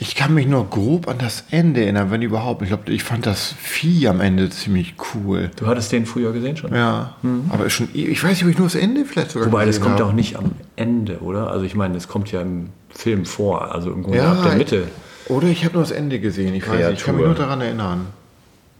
[0.00, 2.60] Ich kann mich nur grob an das Ende erinnern, wenn überhaupt.
[2.62, 5.52] Ich glaube, ich fand das Vieh am Ende ziemlich cool.
[5.54, 6.74] Du hattest den früher gesehen schon?
[6.74, 7.14] Ja,
[7.50, 9.64] aber ist schon, eh- ich weiß nicht, ob ich nur das Ende vielleicht sogar Wobei,
[9.64, 10.06] das kommt habe.
[10.06, 11.52] auch nicht am Ende, oder?
[11.52, 14.56] Also ich meine, es kommt ja im Film vor, also im Grunde Ja, ab der
[14.56, 14.88] Mitte.
[15.28, 16.54] Oder ich habe nur das Ende gesehen.
[16.54, 17.26] Ich weiß nicht, ich kann mich Kreatur.
[17.26, 18.06] nur daran erinnern.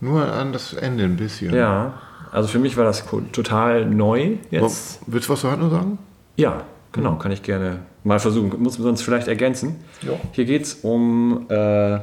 [0.01, 1.55] Nur an das Ende ein bisschen.
[1.55, 1.95] Ja,
[2.33, 4.99] also für mich war das total neu jetzt.
[5.07, 5.99] Willst du was zu Hand noch sagen?
[6.37, 8.53] Ja, genau, kann ich gerne mal versuchen.
[8.62, 9.76] Muss man sonst vielleicht ergänzen.
[10.03, 10.12] Ja.
[10.32, 11.47] Hier geht es um.
[11.51, 11.99] Äh,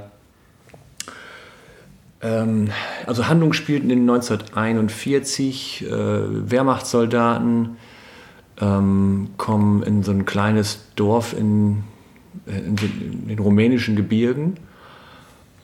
[2.21, 2.69] ähm,
[3.05, 5.86] also Handlung spielt in den 1941.
[5.88, 7.77] Äh, Wehrmachtssoldaten
[8.61, 11.83] ähm, kommen in so ein kleines Dorf in,
[12.47, 14.57] äh, in, den- in den rumänischen Gebirgen.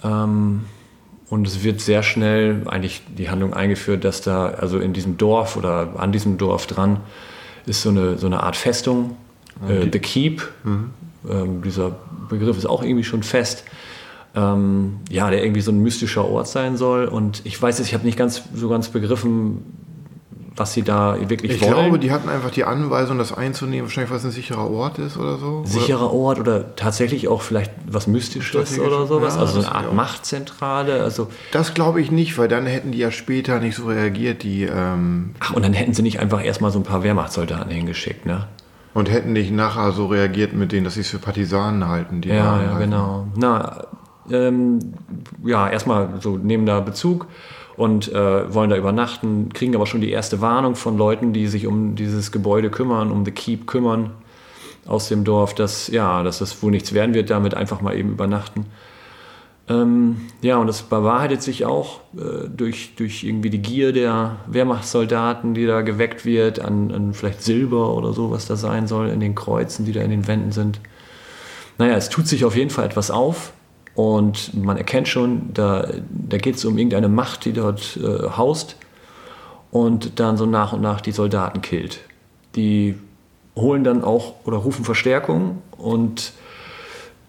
[0.03, 0.65] Ähm,
[1.29, 5.55] und es wird sehr schnell eigentlich die Handlung eingeführt, dass da, also in diesem Dorf
[5.55, 6.97] oder an diesem Dorf dran,
[7.65, 9.17] ist so eine, so eine Art Festung,
[9.67, 10.47] äh, The Keep.
[11.29, 11.95] Ähm, dieser
[12.29, 13.63] Begriff ist auch irgendwie schon fest.
[14.33, 17.05] Ähm, ja, der irgendwie so ein mystischer Ort sein soll.
[17.05, 19.63] Und ich weiß jetzt, ich habe nicht ganz so ganz begriffen,
[20.55, 21.73] was sie da wirklich Ich wollen.
[21.73, 25.17] glaube, die hatten einfach die Anweisung, das einzunehmen, wahrscheinlich, weil es ein sicherer Ort ist
[25.17, 25.63] oder so.
[25.65, 29.35] sicherer Ort oder tatsächlich auch vielleicht was Mystisches oder sowas.
[29.35, 29.93] ja, also eine Art.
[29.93, 31.01] Machtzentrale.
[31.01, 34.63] Also, Das glaube ich nicht, weil dann hätten die ja später nicht so reagiert, die
[34.63, 38.47] ähm, ach, und dann hätten sie nicht einfach erstmal so ein paar Wehrmachtssoldaten hingeschickt, ne?
[38.93, 42.19] und hätten nicht nachher so reagiert mit denen, dass sie es für Partisanen halten.
[42.19, 43.25] Die Ja, ja, genau.
[43.37, 43.85] Na,
[44.29, 44.79] ähm,
[45.45, 47.27] ja, erstmal so nehmen da Bezug
[47.81, 51.65] und äh, wollen da übernachten, kriegen aber schon die erste Warnung von Leuten, die sich
[51.65, 54.11] um dieses Gebäude kümmern, um The Keep kümmern
[54.85, 58.11] aus dem Dorf, dass ja, dass das wohl nichts werden wird, damit einfach mal eben
[58.11, 58.67] übernachten.
[59.67, 65.55] Ähm, ja, und das bewahrheitet sich auch äh, durch, durch irgendwie die Gier der Wehrmachtssoldaten,
[65.55, 69.19] die da geweckt wird, an, an vielleicht Silber oder so, was da sein soll, in
[69.19, 70.79] den Kreuzen, die da in den Wänden sind.
[71.79, 73.53] Naja, es tut sich auf jeden Fall etwas auf
[73.95, 78.77] und man erkennt schon, da, da geht es um irgendeine Macht, die dort äh, haust
[79.71, 81.99] und dann so nach und nach die Soldaten killt.
[82.55, 82.95] Die
[83.55, 86.33] holen dann auch oder rufen Verstärkung und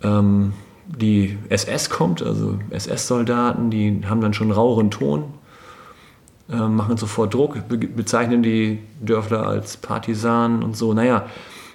[0.03, 0.53] ähm,
[0.87, 5.25] die SS kommt, also SS-Soldaten, die haben dann schon einen raueren Ton,
[6.51, 10.93] äh, machen sofort Druck, be bezeichnen die Dörfler als Partisanen und so.
[10.93, 11.27] Naja,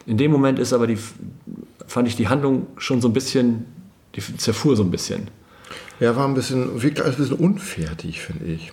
[0.06, 0.98] in dem Moment ist aber die,
[1.88, 3.66] fand ich die Handlung schon so ein bisschen,
[4.18, 5.30] die zerfuhr so ein bisschen.
[6.00, 8.72] Ja, war ein bisschen, wirkte alles ein bisschen unfertig, finde ich.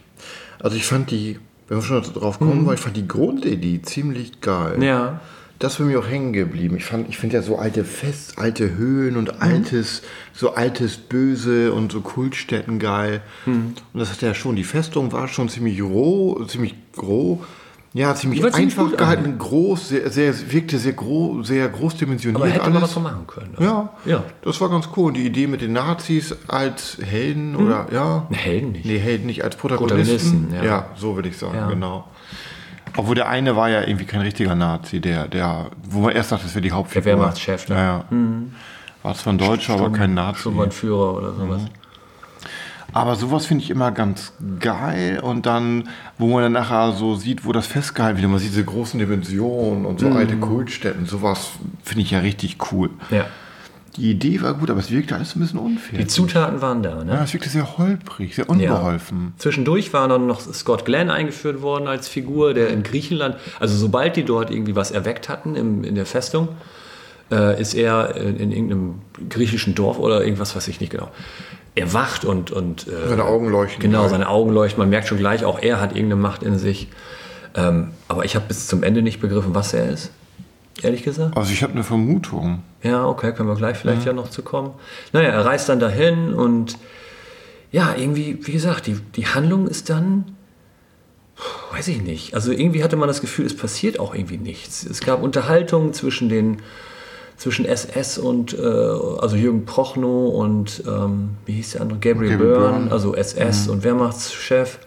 [0.59, 1.39] Also ich fand die,
[1.69, 4.83] wenn wir schon drauf kommen, weil ich fand die Grundidee ziemlich geil.
[4.83, 5.21] Ja.
[5.59, 6.77] Das für mich auch hängen geblieben.
[6.77, 11.73] Ich fand, ich finde ja so alte Fest, alte Höhen und altes, so altes Böse
[11.73, 13.23] und so Kultstätten geil.
[13.47, 17.39] Und das hat ja schon, die Festung war schon ziemlich roh, ziemlich groß.
[17.97, 22.51] Ja, ziemlich ziemlich einfach gut gehalten, groß, sehr, sehr, wirkte sehr groß, sehr großdimensioniert Aber
[22.51, 22.75] hätte alles.
[22.75, 23.55] man was von machen können.
[23.57, 23.65] ne?
[23.65, 24.25] Ja, Ja.
[24.43, 25.07] das war ganz cool.
[25.07, 28.27] Und die Idee mit den Nazis als Helden oder ja.
[28.33, 28.85] Helden nicht.
[28.85, 30.49] Nee, Helden nicht als Protagonisten.
[30.49, 30.65] Protagonisten, ja.
[30.65, 30.87] ja.
[30.97, 31.69] so würde ich sagen, Ja.
[31.69, 32.09] genau.
[32.97, 36.45] Obwohl der eine war ja irgendwie kein richtiger Nazi, der, der, wo man erst dachte,
[36.45, 37.03] das wäre die Hauptfigur.
[37.05, 37.75] Der Wehrmachtschef, ne?
[37.77, 38.05] Ja, ja.
[39.05, 40.41] War zwar ein Deutscher, aber kein Nazi.
[40.41, 41.63] Schon mal ein Führer oder sowas.
[42.95, 45.19] Aber sowas finde ich immer ganz geil.
[45.21, 48.65] Und dann, wo man dann nachher so sieht, wo das festgehalten wird, man sieht diese
[48.65, 50.17] großen Dimensionen und so Mhm.
[50.17, 51.51] alte Kultstätten, sowas
[51.83, 52.91] finde ich ja richtig cool.
[53.11, 53.27] Ja.
[53.97, 55.99] Die Idee war gut, aber es wirkte alles ein bisschen unfair.
[55.99, 57.13] Die Zutaten waren da, ne?
[57.15, 59.35] ja, es wirkte sehr holprig, sehr unbeholfen.
[59.39, 64.17] Zwischendurch war dann noch Scott Glenn eingeführt worden als Figur, der in Griechenland, also sobald
[64.17, 66.49] die dort irgendwie was erweckt hatten im, in der Festung,
[67.31, 68.95] äh, ist er in, in irgendeinem
[69.31, 71.09] griechischen Dorf oder irgendwas, weiß ich nicht genau,
[71.75, 73.81] erwacht und, und äh, Seine Augen leuchten.
[73.81, 74.81] Genau, seine Augen leuchten.
[74.81, 76.89] Man merkt schon gleich, auch er hat irgendeine Macht in sich.
[77.57, 80.11] Ähm, aber ich habe bis zum Ende nicht begriffen, was er ist.
[80.83, 81.37] Ehrlich gesagt.
[81.37, 82.63] Also ich habe eine Vermutung.
[82.83, 84.73] Ja, okay, können wir gleich vielleicht ja, noch zu kommen.
[85.13, 86.79] Naja, er reist dann dahin und
[87.71, 90.37] ja, irgendwie, wie gesagt, die, die Handlung ist dann,
[91.73, 92.35] weiß ich nicht.
[92.35, 94.85] Also irgendwie hatte man das Gefühl, es passiert auch irgendwie nichts.
[94.85, 96.59] Es gab Unterhaltungen zwischen den
[97.37, 102.53] zwischen SS und äh, also Jürgen Prochnow und ähm, wie hieß der andere Gabriel, Gabriel
[102.55, 102.93] Byrne, Byrne.
[102.93, 104.79] also SS und Wehrmachtschef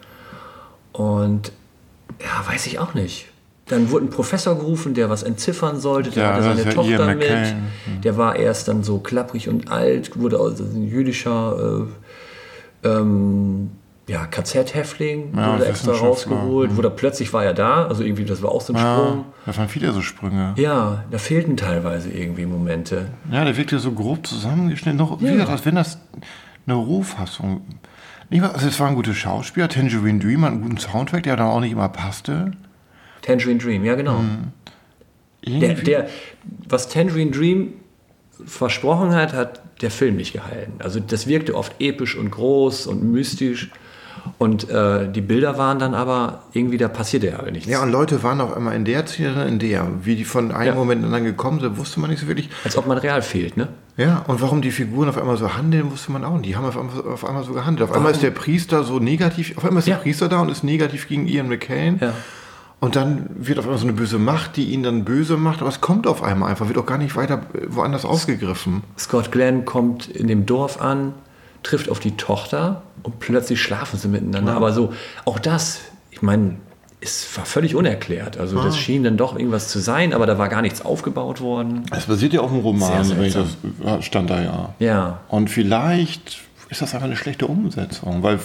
[0.94, 1.52] und
[2.22, 3.28] ja, weiß ich auch nicht.
[3.68, 6.10] Dann wurde ein Professor gerufen, der was entziffern sollte.
[6.12, 7.18] Der Ja, hatte seine Tochter mit.
[7.18, 7.68] McKellen.
[8.04, 11.86] Der war erst dann so klapprig und alt, wurde also ein jüdischer
[12.84, 13.72] äh, ähm,
[14.08, 16.76] ja, KZ-Häftling, Ja, wurde extra rausgeholt.
[16.78, 19.26] Wurde plötzlich war er da, also irgendwie, das war auch so ein Ja, Sprung.
[19.46, 20.54] das waren viele so Sprünge.
[20.58, 23.08] Ja, da fehlten teilweise irgendwie Momente.
[23.32, 24.98] Ja, der wirkte so grob zusammengeschnitten.
[24.98, 25.34] Noch, wie Ja.
[25.34, 26.00] gesagt, als wenn das
[26.66, 27.62] eine Rohfassung.
[28.30, 31.36] Nicht mal, also es war ein guter Schauspieler, Tangerine Dream hat einen guten Soundtrack, der
[31.38, 32.52] dann auch nicht immer passte.
[33.22, 34.22] Tangerine Dream, ja genau.
[35.46, 36.08] Der, Irgendwie- der,
[36.68, 37.74] was Tangerine Dream
[38.46, 40.74] versprochen hat, hat der Film nicht gehalten.
[40.80, 43.70] Also das wirkte oft episch und groß und mystisch.
[44.38, 47.68] Und äh, die Bilder waren dann aber irgendwie, da passierte ja nichts.
[47.70, 49.88] ja, und Leute waren auf einmal in der Szene, dann in der.
[50.04, 50.76] Wie die von einem Ja.
[50.76, 52.50] Moment in den anderen gekommen sind, wusste man nicht so wirklich.
[52.64, 53.68] Als ob man real fehlt, ne?
[53.98, 56.46] Ja, und warum die Figuren auf einmal so handeln, wusste man auch nicht.
[56.50, 57.90] Die haben auf einmal, auf einmal so gehandelt.
[57.90, 59.96] Auf einmal ist der Priester so negativ, auf einmal ist Ja.
[59.96, 61.98] der Priester da und ist negativ gegen Ian McCain.
[62.00, 62.14] Ja.
[62.80, 65.70] Und dann wird auf einmal so eine böse Macht, die ihn dann böse macht, aber
[65.70, 68.84] es kommt auf einmal einfach, wird auch gar nicht weiter äh, woanders aufgegriffen.
[69.00, 71.14] Scott Glenn kommt in dem Dorf an,
[71.64, 74.54] trifft auf die Tochter und plötzlich schlafen sie miteinander.
[74.54, 74.94] Aber so,
[75.26, 75.80] auch das,
[76.12, 76.56] ich meine,
[77.00, 78.38] es war völlig unerklärt.
[78.38, 81.84] Also das schien dann doch irgendwas zu sein, aber da war gar nichts aufgebaut worden.
[81.96, 84.74] Es basiert ja auf einem Roman, wenn ich das ja, stand da ja.
[84.80, 86.40] Ja, Und vielleicht
[86.70, 88.40] ist das einfach eine schlechte Umsetzung, weil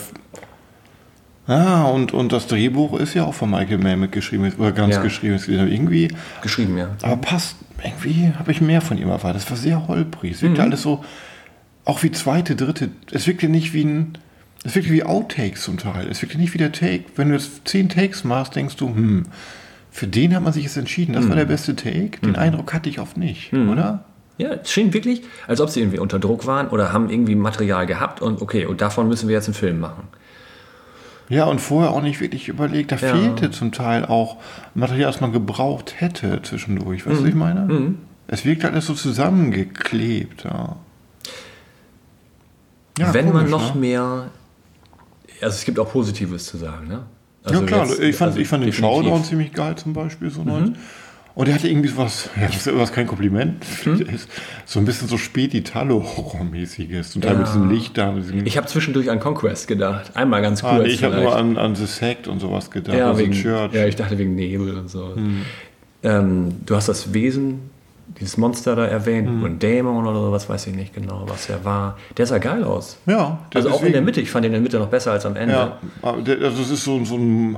[1.48, 5.02] ja, und, und das Drehbuch ist ja auch von Michael Mann mitgeschrieben, oder ganz Ja.
[5.02, 5.34] geschrieben.
[5.34, 6.08] ist Irgendwie,
[6.40, 6.88] geschrieben, ja.
[7.02, 9.42] aber passt, irgendwie habe ich mehr von ihm erwartet.
[9.42, 10.32] Das war sehr holprig.
[10.34, 10.68] Es wirkte Mhm.
[10.68, 11.04] alles so,
[11.84, 14.18] auch wie zweite, dritte, es wirkte nicht wie ein,
[14.64, 16.06] es wirkte wie Outtakes zum Teil.
[16.08, 17.04] Es wirkte nicht wie der Take.
[17.16, 19.24] Wenn du jetzt zehn Takes machst, denkst du, hm,
[19.90, 21.12] für den hat man sich jetzt entschieden.
[21.14, 21.38] Das war Mhm.
[21.38, 22.20] der beste Take.
[22.24, 24.04] Den Eindruck hatte ich oft nicht, oder?
[24.38, 27.84] Ja, es schien wirklich, als ob sie irgendwie unter Druck waren oder haben irgendwie Material
[27.86, 30.04] gehabt und okay, und davon müssen wir jetzt einen Film machen.
[31.28, 32.92] Ja, und vorher auch nicht wirklich überlegt.
[32.92, 33.14] Da Ja.
[33.14, 34.38] fehlte zum Teil auch
[34.74, 37.04] Material, das man gebraucht hätte zwischendurch.
[37.04, 37.10] Mhm.
[37.10, 37.94] Weißt du, was ich meine?
[38.28, 40.44] Es wirkt alles so zusammengeklebt.
[40.44, 40.76] Ja.
[43.02, 43.80] Ja, Wenn man komisch, noch ne?
[43.80, 44.30] mehr,
[45.40, 47.02] also es gibt auch Positives zu sagen, ne?
[47.50, 47.86] ja, klar.
[47.86, 48.68] jetzt- ich fand, also ich fand den.
[48.70, 48.74] Mhm.
[48.74, 50.30] Showdown ziemlich geil zum Beispiel.
[50.30, 50.70] So neu.
[51.34, 54.28] Und er hatte irgendwie so was, ja, das ist was kein Kompliment, ist
[54.66, 57.14] so ein bisschen so spät Italo-Horror-mäßiges.
[57.14, 57.38] Teil Ja.
[57.38, 58.12] mit diesem Licht da.
[58.12, 60.14] Diesem, Ich habe zwischendurch an Conquest gedacht.
[60.14, 60.72] Einmal ganz kurz.
[60.74, 62.96] ah, nee, ich habe nur an, an The Sect und sowas gedacht.
[62.98, 63.72] ja, also wegen, Church.
[63.72, 65.14] ja, ich dachte wegen Nebel und so.
[66.02, 67.70] Ähm, du hast das Wesen,
[68.18, 69.42] dieses Monster da erwähnt, Mhm.
[69.42, 71.96] und Dämon oder sowas, weiß ich nicht genau, was er war.
[72.16, 72.98] Der sah geil aus.
[73.06, 74.20] ja Also auch in deswegen- der Mitte.
[74.20, 75.54] Ich fand ihn in der Mitte noch besser als am Ende.
[75.54, 77.56] Ja, also es ist so, so ein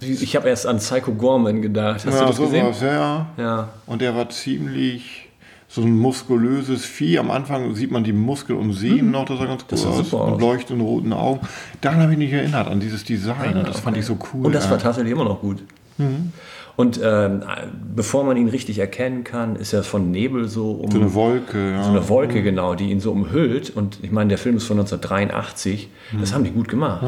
[0.00, 2.04] Ich habe erst an Psycho Gorman gedacht.
[2.06, 2.64] Hast ja, du das gesehen?
[2.66, 3.26] sowas, ja, ja.
[3.36, 3.68] Ja.
[3.86, 5.28] Und der war ziemlich
[5.70, 7.18] so ein muskulöses Vieh.
[7.18, 9.70] Am Anfang sieht man die Muskeln und Sehnen noch, das sah ganz cool Mhm.
[9.70, 9.96] Das sah aus.
[9.96, 10.40] super und aus.
[10.40, 11.40] leuchtenden roten Augen.
[11.80, 13.56] Daran habe ich mich erinnert, an dieses Design.
[13.56, 14.46] und das fand ich so cool.
[14.46, 14.70] Und das ja.
[14.70, 15.62] war tatsächlich immer noch gut.
[16.78, 17.42] Und ähm,
[17.96, 21.72] bevor man ihn richtig erkennen kann, ist er von Nebel so um so eine Wolke.
[21.72, 21.82] Ja.
[21.82, 23.70] so eine Wolke, genau, die ihn so umhüllt.
[23.70, 25.88] Und ich meine, der Film ist von 1983.
[26.20, 27.04] Das haben die gut gemacht.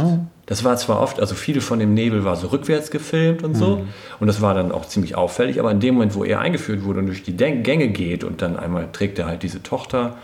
[0.47, 3.87] Das war zwar oft, also viel von dem Nebel war so rückwärts gefilmt und so.
[4.19, 5.61] Und das war dann auch ziemlich auffällig.
[5.61, 8.43] Aber in dem Moment, wo er eingeführt wurde und durch die Den Gänge geht und
[8.43, 10.17] dann einmal trägt er halt diese Tochter,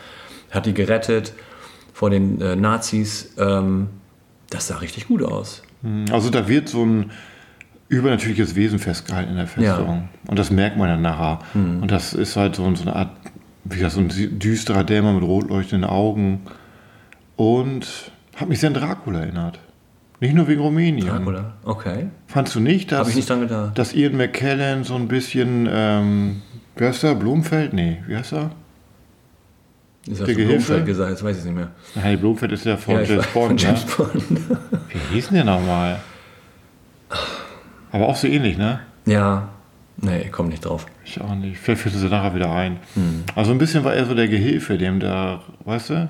[0.51, 1.35] hat die gerettet
[1.93, 3.91] vor den äh, Nazis, ähm,
[4.51, 5.63] das sah richtig gut aus.
[6.11, 7.13] Also da wird so ein
[7.89, 10.09] übernatürliches Wesen festgehalten in der Festung.
[10.27, 11.41] Und das merkt man dann nachher.
[11.53, 11.83] Hm.
[11.83, 13.11] Und das ist halt so, so eine Art,
[13.65, 16.43] wie gesagt, so ein düsterer Dämon mit rot leuchtenden Augen.
[17.37, 19.61] Und hat mich sehr an Dracula erinnert.
[20.21, 21.07] Nicht nur wegen Rumänien.
[21.07, 22.07] Dracula, okay.
[22.27, 23.79] Fandst du nicht, dass, ich nicht dran gedacht.
[23.79, 26.43] dass Ian McKellen so ein bisschen, ähm,
[26.77, 27.75] wie heißt der, Blumfeld?
[27.75, 28.51] Nee, wie heißt er?
[30.07, 30.35] Ist das?
[30.35, 31.13] Blumfeld gesagt?
[31.13, 31.69] Das weiß ich nicht mehr.
[31.95, 33.47] Nein, Blumfeld ist ja von Ja, James Bond.
[33.49, 33.93] von James ne?
[33.97, 34.15] Bond.
[35.11, 36.01] Wie hieß denn der nochmal?
[37.93, 38.81] Aber auch so ähnlich, ne?
[39.07, 39.49] ja,
[39.99, 40.85] Nee, ich komme nicht drauf.
[41.07, 41.57] Ich auch nicht.
[41.57, 42.77] Vielleicht fällt sie nachher wieder ein.
[42.93, 43.25] Hm.
[43.35, 46.09] Also ein bisschen war er so der Gehilfe, dem da, weißt du?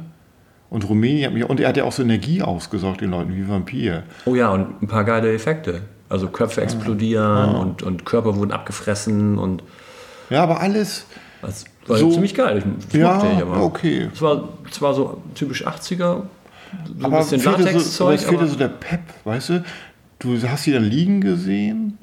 [0.71, 3.49] Und Rumänien hat mich, und er hat ja auch so Energie ausgesaugt den Leuten wie
[3.49, 4.03] Vampir.
[4.25, 5.83] Oh ja, und ein paar geile Effekte.
[6.09, 9.63] Also Köpfe explodieren und, und Körper wurden abgefressen und
[10.31, 11.07] Ja, aber alles,
[11.43, 12.59] das war So- ziemlich geil.
[12.59, 13.63] Ich, ich Ja, ich aber.
[13.63, 14.09] okay.
[14.13, 16.25] Es war zwar so typisch 80er, so
[16.99, 19.65] ein aber bisschen fehlte so, aber Latexzeug, es fehlte so der Pep, weißt du?
[20.19, 21.99] Du hast sie dann liegen gesehen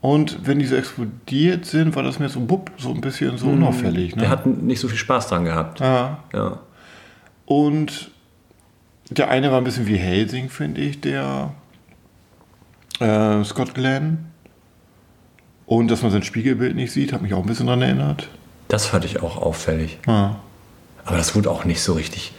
[0.00, 3.48] und wenn die so explodiert sind, war das mir so, bupp, so ein bisschen so
[3.48, 4.14] unauffällig.
[4.16, 4.22] Ne?
[4.22, 5.80] der hat nicht so viel Spaß dran gehabt.
[5.80, 6.18] ja.
[6.32, 6.60] Ja.
[7.46, 8.10] Und
[9.10, 11.54] der eine war ein bisschen wie Helsing, finde ich, der
[12.98, 14.26] äh, Scott Glenn.
[15.66, 18.28] Und dass man sein Spiegelbild nicht sieht, hat mich auch ein bisschen daran erinnert.
[18.68, 19.98] Das fand ich auch auffällig.
[20.06, 20.40] Ja.
[21.04, 22.32] Aber das wurde auch nicht so richtig.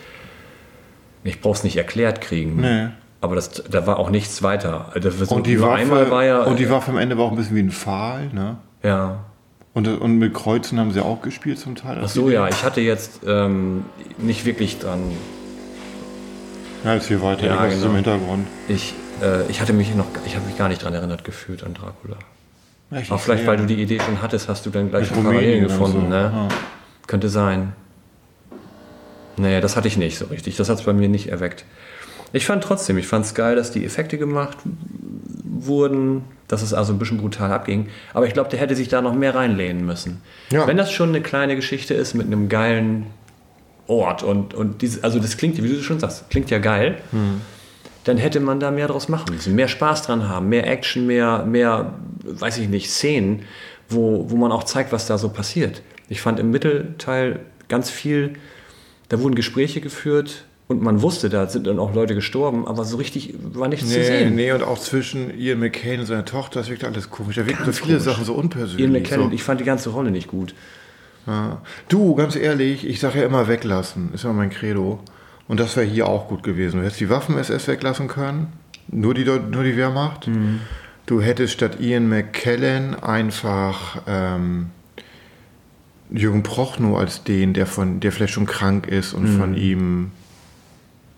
[1.23, 2.61] Ich brauch's nicht erklärt kriegen.
[2.61, 2.87] Nee.
[3.19, 4.91] Aber das, da war auch nichts weiter.
[5.01, 6.43] Das Und die, Waffe, einmal war ja.
[6.43, 8.27] und die Waffe am Ende war auch ein bisschen wie ein Pfahl.
[8.33, 8.57] Ne?
[8.83, 9.19] ja.
[9.73, 11.99] Und, und mit Kreuzen haben sie auch gespielt zum Teil.
[12.03, 12.47] Ach so, ja.
[12.47, 13.85] Ich hatte jetzt ähm,
[14.17, 14.99] nicht wirklich dran.
[16.83, 17.85] Ja, jetzt hier weiter, Ja, genau.
[17.85, 18.47] im Hintergrund.
[18.67, 21.75] Ich, äh, ich hatte mich noch, ich habe mich gar nicht dran erinnert gefühlt an
[21.75, 22.17] Dracula.
[22.89, 25.65] Ja, Aber vielleicht, weil du die Idee schon hattest, hast du dann gleich schon Parallelen
[25.65, 26.01] gefunden.
[26.01, 26.07] so.
[26.07, 26.31] Ne?
[26.33, 26.47] Ja.
[27.05, 27.73] Könnte sein.
[29.35, 30.55] Nee, das hatte ich nicht so richtig.
[30.55, 31.65] Das hat es bei mir nicht erweckt.
[32.37, 34.59] Ich fand trotzdem, ich fand es geil, dass die Effekte gemacht
[35.43, 37.87] wurden, dass es also ein bisschen brutal abging.
[38.13, 40.21] Aber ich glaube, der hätte sich da noch mehr reinlehnen müssen.
[40.51, 40.67] Ja.
[40.67, 43.07] Wenn das schon eine kleine Geschichte ist mit einem geilen
[43.87, 46.97] Ort und, und diese, also das klingt, wie du schon sagst, klingt ja geil,
[48.03, 49.55] dann hätte man da mehr draus machen müssen.
[49.55, 53.43] Mehr Spaß dran haben, mehr Action, mehr, mehr, weiß ich nicht, Szenen,
[53.89, 55.81] wo, wo man auch zeigt, was da so passiert.
[56.07, 58.33] Ich fand im Mittelteil ganz viel,
[59.09, 62.97] da wurden Gespräche geführt und man wusste, da sind dann auch Leute gestorben, aber so
[62.97, 64.35] richtig war nichts zu Nee, sehen.
[64.35, 67.37] nee, und auch zwischen Ian McCain und seiner Tochter, das wirkt alles komisch.
[67.37, 68.03] Da wirken so viele komisch.
[68.03, 68.79] Sachen so unpersönlich.
[68.81, 69.35] Ian McKellen, so.
[69.35, 70.53] ich fand die ganze Rolle nicht gut.
[71.25, 71.61] Ja.
[71.87, 74.09] Du, ganz ehrlich, ich sage ja immer weglassen.
[74.13, 74.99] Ist ja mein Credo.
[75.47, 76.79] Und das wäre hier auch gut gewesen.
[76.79, 78.47] Du hättest die Waffen-SS weglassen können.
[78.89, 80.29] Nur die, nur die Wehrmacht.
[81.05, 84.67] Du hättest statt Ian McKellen einfach ähm,
[86.09, 90.11] Jürgen Prochnow als den, der, von, der vielleicht schon krank ist und von ihm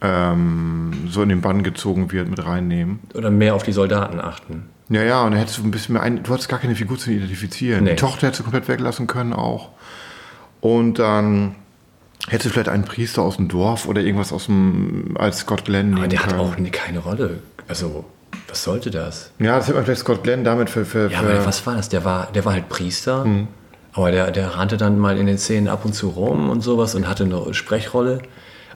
[0.01, 2.99] ähm, so in den Bann gezogen wird, mit reinnehmen.
[3.13, 4.69] Oder mehr auf die Soldaten achten.
[4.89, 6.97] Ja, ja, und dann hättest du ein bisschen mehr ein, du hattest gar keine Figur
[6.97, 7.83] zu identifizieren.
[7.83, 7.91] Nee.
[7.91, 9.69] Die Tochter hättest du komplett weglassen können auch.
[10.61, 11.55] Und dann
[12.27, 15.91] hättest du vielleicht einen Priester aus dem Dorf oder irgendwas aus dem, als Scott Glenn
[15.93, 16.39] Aber nehmen der hat können.
[16.41, 17.39] auch nie- keine Rolle.
[17.67, 18.03] Also,
[18.47, 19.31] was sollte das?
[19.39, 21.89] ja, das hätte man vielleicht Scott Glenn damit für, für, Ja, aber was war das?
[21.89, 23.47] Der war, der war halt Priester, Hm.
[23.93, 26.95] aber der, der rannte dann mal in den Szenen ab und zu rum und sowas
[26.95, 28.19] und hatte eine Sprechrolle.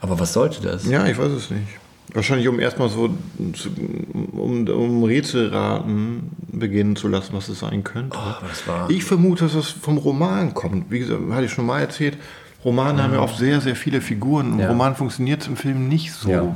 [0.03, 0.85] Aber was sollte das?
[0.85, 1.63] Ja, ich weiß es nicht.
[2.13, 3.09] Wahrscheinlich, um erstmal so,
[4.33, 8.17] um, um Rätselraten beginnen zu lassen, was es sein könnte.
[8.19, 10.91] Oh, das war, Ich vermute, dass das vom Roman kommt.
[10.91, 12.17] Wie gesagt, hatte ich schon mal erzählt.
[12.65, 14.53] Romane haben ja oft sehr, sehr viele Figuren.
[14.55, 14.67] Ein Ja.
[14.67, 16.29] Roman funktioniert im Film nicht so.
[16.29, 16.55] ja,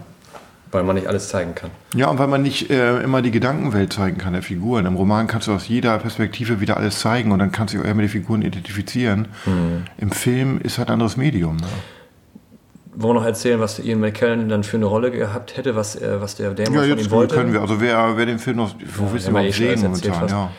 [0.72, 1.72] weil man nicht alles zeigen kann.
[1.96, 4.86] Ja, und weil man nicht äh, immer die Gedankenwelt zeigen kann der Figuren.
[4.86, 7.86] Im Roman kannst du aus jeder Perspektive wieder alles zeigen und dann kannst du dich
[7.86, 9.30] auch eher mit den Figuren identifizieren.
[9.46, 9.84] Mhm.
[9.98, 11.56] Im Film ist halt ein anderes Medium.
[11.58, 11.68] Ne?
[13.00, 16.20] Wollen wir noch erzählen, was Ian McKellen dann für eine Rolle gehabt hätte, was, äh,
[16.20, 17.36] was der Dämon Ja, von jetzt ihm wollte?
[17.36, 17.62] können wir.
[17.62, 20.28] Also wer, wer den Film noch, wo willst du überhaupt eh sehen momentan?
[20.28, 20.50] Ja.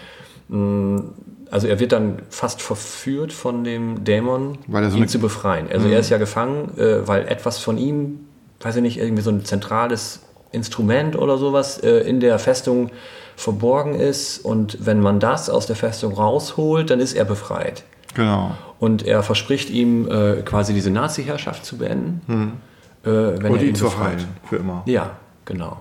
[1.51, 5.67] Also er wird dann fast verführt von dem Dämon, so ihn zu befreien.
[5.73, 8.21] Also er ist ja gefangen, äh, weil etwas von ihm,
[8.61, 10.21] weiß ich nicht, irgendwie so ein zentrales
[10.53, 12.91] Instrument oder sowas äh, in der Festung
[13.37, 14.39] verborgen ist.
[14.45, 17.85] Und wenn man das aus der Festung rausholt, dann ist er befreit.
[18.15, 18.57] Genau.
[18.79, 22.61] Und er verspricht ihm äh, quasi diese Nazi-Herrschaft zu beenden.
[23.05, 24.27] Äh, wenn Und er ihn zu heilen.
[24.49, 24.83] Für immer.
[24.87, 25.81] Ja, genau.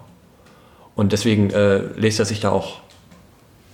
[0.96, 2.80] Und deswegen äh, lässt er sich da auch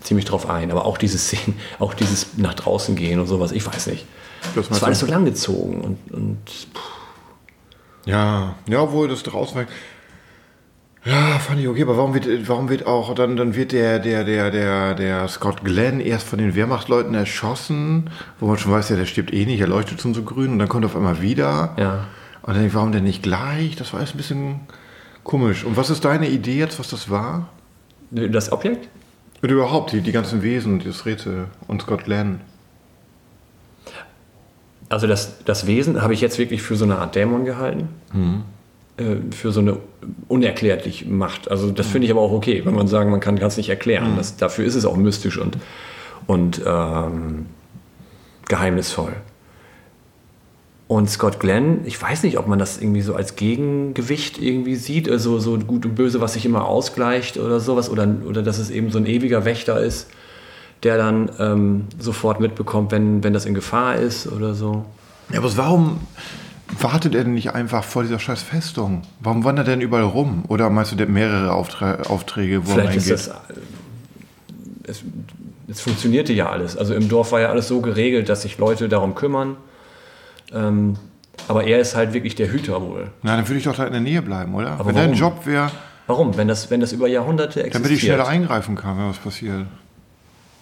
[0.02, 0.72] ziemlich drauf ein.
[0.72, 4.06] Aber auch diese Szenen, auch dieses nach draußen gehen und sowas, ich weiß nicht.
[4.56, 6.38] Das Das war alles so langgezogen und, und
[8.06, 9.66] Ja, ja, obwohl das draußen.
[11.06, 14.24] Ja, fand ich okay, aber warum wird, warum wird auch, dann, dann wird der, der,
[14.24, 18.10] der, der, der Scott Glenn erst von den Wehrmachtleuten erschossen,
[18.40, 20.60] wo man schon weiß, ja, der stirbt eh nicht, er leuchtet schon so grün und
[20.60, 21.76] dann kommt er auf einmal wieder.
[21.78, 22.06] ja.
[22.42, 23.78] Und dann warum denn nicht gleich?
[23.78, 24.60] Das war jetzt ein bisschen
[25.24, 25.64] komisch.
[25.64, 27.48] Und was ist deine Idee jetzt, was das war?
[28.12, 28.90] Das Objekt?
[29.42, 32.42] Und überhaupt, die, die ganzen Wesen, das Rätsel und Scott Glenn.
[34.90, 37.88] Also das, das Wesen habe ich jetzt wirklich für so eine Art Dämon gehalten.
[38.98, 39.78] Äh, für so eine
[40.28, 41.50] unerklärliche Macht.
[41.50, 44.14] Also das finde ich aber auch okay, wenn man sagen, man kann es nicht erklären.
[44.18, 45.58] Das, dafür ist es auch mystisch und,
[46.28, 47.48] und ähm,
[48.48, 49.14] geheimnisvoll.
[50.88, 55.10] Und Scott Glenn, ich weiß nicht, ob man das irgendwie so als Gegengewicht irgendwie sieht,
[55.10, 58.70] also so gut und böse, was sich immer ausgleicht oder sowas, oder, oder dass es
[58.70, 60.08] eben so ein ewiger Wächter ist,
[60.84, 64.86] der dann ähm, sofort mitbekommt, wenn, wenn das in Gefahr ist oder so.
[65.32, 66.02] Ja, aber warum
[66.80, 69.02] wartet er denn nicht einfach vor dieser scheiß Festung?
[69.20, 70.44] Warum wandert er denn überall rum?
[70.48, 73.28] Oder meinst du, der hat mehrere Auftra Aufträge, wo er Vielleicht ist hingeht?
[73.28, 73.28] das.
[73.58, 75.04] äh, Es,
[75.68, 76.78] es funktionierte ja alles.
[76.78, 79.58] Also im Dorf war ja alles so geregelt, dass sich Leute darum kümmern.
[80.54, 80.98] Ähm,
[81.48, 83.08] aber er ist halt wirklich der Hüter wohl.
[83.24, 84.72] Na, dann würde ich doch da in der Nähe bleiben, oder?
[84.74, 85.20] Aber wenn dein warum?
[85.20, 85.72] Job wäre,
[86.06, 86.36] Warum?
[86.36, 87.76] Wenn das, wenn das über Jahrhunderte existiert.
[87.86, 89.66] damit ich schneller eingreifen kann, wenn was passiert.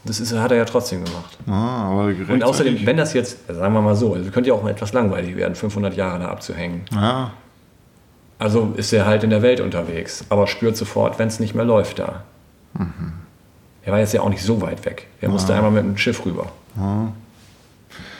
[0.03, 1.37] Das ist, hat er ja trotzdem gemacht.
[1.47, 4.63] Ah, aber Und außerdem, wenn das jetzt, sagen wir mal so, also könnte ja auch
[4.63, 6.81] mal etwas langweilig werden, 500 Jahre da abzuhängen.
[6.91, 7.31] Ja,
[8.39, 11.65] Also ist er halt in der Welt unterwegs, aber spürt sofort, wenn es nicht mehr
[11.65, 12.23] läuft da.
[13.83, 15.07] Er war jetzt ja auch nicht so weit weg.
[15.21, 16.51] Er musste einmal mit dem Schiff rüber.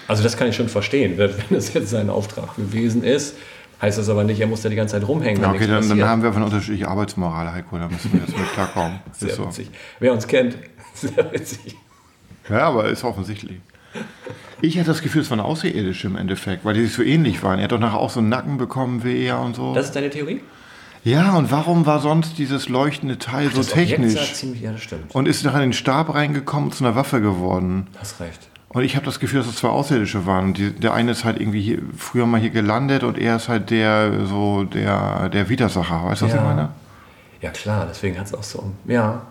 [0.08, 1.18] Also das kann ich schon verstehen.
[1.18, 3.36] Wenn das jetzt sein Auftrag gewesen ist,
[3.82, 5.42] heißt das aber nicht, er muss da die ganze Zeit rumhängen.
[5.42, 7.78] ja okay, dann, dann haben wir eine unterschiedliche Arbeitsmoral, Heiko.
[7.78, 9.00] Da müssen wir jetzt mit klarkommen.
[9.14, 9.46] Sehr Ist so.
[9.48, 9.72] witzig.
[10.00, 10.58] Wer uns kennt,
[10.94, 11.76] sehr witzig.
[12.50, 13.60] Ja, aber ist offensichtlich.
[14.62, 17.60] Ich hatte das Gefühl, es waren Außerirdische im Endeffekt, weil die sich so ähnlich waren.
[17.60, 19.74] Er hat doch nachher auch so einen Nacken bekommen wie er und so.
[19.74, 20.42] Das ist deine Theorie?
[21.04, 24.14] ja, und warum war sonst dieses leuchtende Teil so das Objekt technisch?
[24.14, 25.14] sah ziemlich, ja, das stimmt.
[25.16, 27.88] Und ist nachher in den Stab reingekommen und zu einer Waffe geworden.
[28.00, 28.50] Hast recht.
[28.70, 30.46] Und ich habe das Gefühl, dass es zwei Außerirdische waren.
[30.46, 33.50] Und Die, der eine ist halt irgendwie hier, früher mal hier gelandet und er ist
[33.50, 36.06] halt der so der, der Widersacher.
[36.06, 36.38] Weißt du, was Ja.
[36.40, 36.70] ich meine?
[37.42, 38.72] Ja klar, deswegen hat es auch so.
[38.86, 39.24] Ja,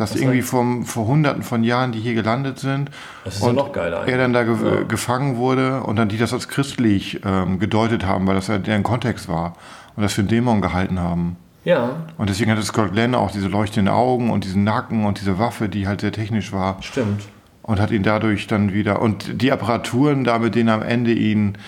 [0.00, 2.90] Dass Was irgendwie vom, vor hunderten von Jahren, die hier gelandet sind.
[3.24, 4.56] Das ist ja und noch geiler Er dann da ge.
[4.64, 4.82] Ja.
[4.82, 8.82] gefangen wurde und dann die das als christlich ähm, gedeutet haben, weil das ja deren
[8.82, 9.54] Kontext war.
[9.96, 11.36] Und das für einen Dämon gehalten haben.
[11.64, 15.38] ja, Und deswegen hatte Scott Glenn auch diese leuchtenden Augen und diesen Nacken und diese
[15.38, 16.82] Waffe, die halt sehr technisch war.
[16.82, 17.22] stimmt.
[17.62, 19.02] Und hat ihn dadurch dann wieder.
[19.02, 21.58] Und die Apparaturen, da mit denen am Ende ihn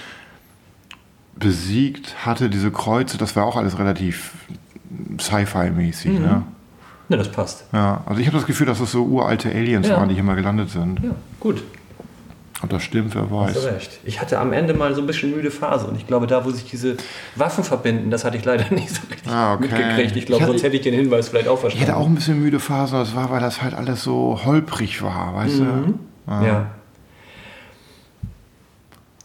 [1.36, 4.32] besiegt hatte, diese Kreuze, das war auch alles relativ
[5.20, 6.12] Sci-Fi-mäßig.
[6.12, 6.20] Mhm.
[6.20, 6.42] Ne?
[7.12, 7.64] Ne, das passt.
[7.74, 9.98] Ja, also ich habe das Gefühl, dass das so uralte Aliens Ja.
[9.98, 10.98] waren, die hier mal gelandet sind.
[11.04, 11.10] Ja,
[11.40, 11.62] gut.
[12.62, 13.52] Ob das stimmt, wer Hast weiß.
[13.64, 13.98] du recht.
[14.04, 16.50] Ich hatte am Ende mal so ein bisschen müde Phase und ich glaube, da, wo
[16.50, 16.96] sich diese
[17.36, 19.62] Waffen verbinden, das hatte ich leider nicht so richtig Ah, okay.
[19.64, 20.16] mitgekriegt.
[20.16, 21.88] Ich glaube, Ich hatte- sonst hätte ich den Hinweis vielleicht auch Ich verstanden.
[21.88, 25.34] hatte auch ein bisschen müde Phasen, das war, weil das halt alles so holprig war,
[25.34, 25.94] weißt Mhm.
[26.26, 26.32] du?
[26.32, 26.66] Ja.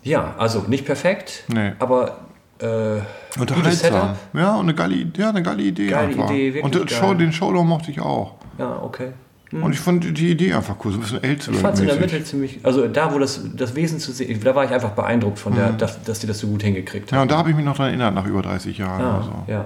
[0.03, 1.71] Ja, also nicht perfekt, Nee.
[1.79, 2.17] aber
[2.59, 4.15] äh, Unterhaltsam.
[4.33, 6.29] Ja, und eine geile, Idee- ja, eine geile Idee Geile einfach.
[6.31, 6.91] Idee, wirklich und.
[6.91, 8.33] Show, den Showdown mochte ich auch.
[8.57, 9.09] Ja, okay.
[9.51, 11.95] Und ich fand die Idee einfach cool, so ein bisschen Ich fand es in der.
[11.95, 15.39] Mitte ziemlich, also da, wo das, das Wesen zu sehen, da war ich einfach beeindruckt
[15.39, 17.15] von der, dass, dass die das so gut hingekriegt Mhm.
[17.15, 17.21] Ja, haben.
[17.23, 19.51] und da habe ich mich noch dran erinnert, nach über 30 Jahren Ja, oder so.
[19.51, 19.65] ja.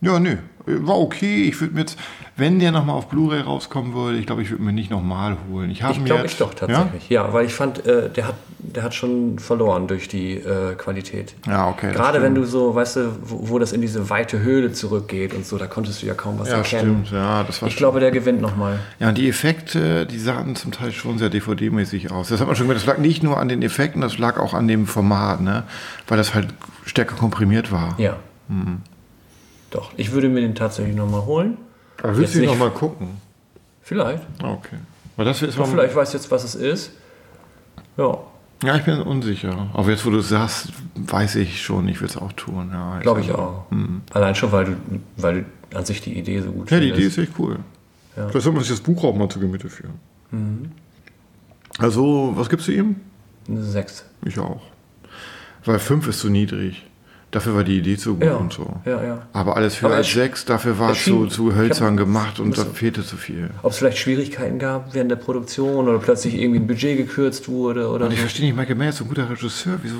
[0.00, 0.36] Ja, nö.
[0.66, 1.42] War okay.
[1.44, 1.98] Ich würde mir jetzt,
[2.36, 5.70] wenn der nochmal auf Blu-ray rauskommen würde, ich glaube, ich würde mir nicht nochmal holen.
[5.70, 7.10] Ich Ich glaube ich doch tatsächlich.
[7.10, 11.34] Ja, weil ich fand, äh, der, hat, der hat schon verloren durch die äh, Qualität.
[11.46, 11.92] Ja, ja okay.
[11.92, 15.44] Gerade wenn du so, weißt du, wo, wo das in diese weite Höhle zurückgeht und
[15.44, 17.04] so, da konntest du ja kaum was Ja, erkennen.
[17.04, 17.10] stimmt.
[17.10, 18.78] Ja, das war Ich glaube, der gewinnt nochmal.
[18.98, 22.28] Ja, und die Effekte, die sahen zum Teil schon sehr DVD-mäßig aus.
[22.28, 24.54] Das hat man schon gemerkt, das lag nicht nur an den Effekten, das lag auch
[24.54, 25.64] an dem Format, ne?
[26.08, 26.48] Weil das halt
[26.86, 27.94] stärker komprimiert war.
[27.98, 28.16] Ja.
[28.48, 28.80] Mhm.
[29.74, 31.58] Doch, ich würde mir den tatsächlich nochmal holen.
[32.02, 33.08] Aber willst du nicht- noch mal gucken?
[33.82, 34.22] Vielleicht.
[34.42, 34.76] Okay.
[35.16, 36.92] Weil das ist vielleicht weiß jetzt, was es ist.
[37.96, 38.16] Ja,
[38.62, 39.68] Ja, ich bin unsicher.
[39.74, 42.70] Aber jetzt, wo du es sagst, weiß ich schon, ich will es auch tun.
[42.72, 43.66] Ja, glaube ich also- auch.
[44.12, 44.72] Allein schon, weil du,
[45.18, 47.16] weil du an sich die Idee so gut Ja, die findest.
[47.18, 47.58] Idee ist echt cool.
[48.16, 48.28] Ja.
[48.28, 50.72] Vielleicht soll man sich das Buch auch mal zu Gemüte führen.
[51.78, 52.96] Also, was gibst du ihm?
[53.48, 54.04] Eine Sechs.
[54.24, 54.62] Ich auch.
[55.64, 56.84] Weil 5 ist zu niedrig.
[57.34, 58.76] Dafür war die Idee zu gut Ja, und so.
[58.84, 59.18] ja, ja.
[59.32, 63.02] Aber alles für als 6, dafür war es zu, zu hölzern gemacht und da fehlte
[63.04, 63.50] zu viel.
[63.64, 67.88] Ob es vielleicht Schwierigkeiten gab während der Produktion oder plötzlich irgendwie ein Budget gekürzt wurde
[67.88, 68.22] oder Und ich so.
[68.22, 69.78] verstehe nicht, Michael Mann ist so ein guter Regisseur.
[69.82, 69.96] Wieso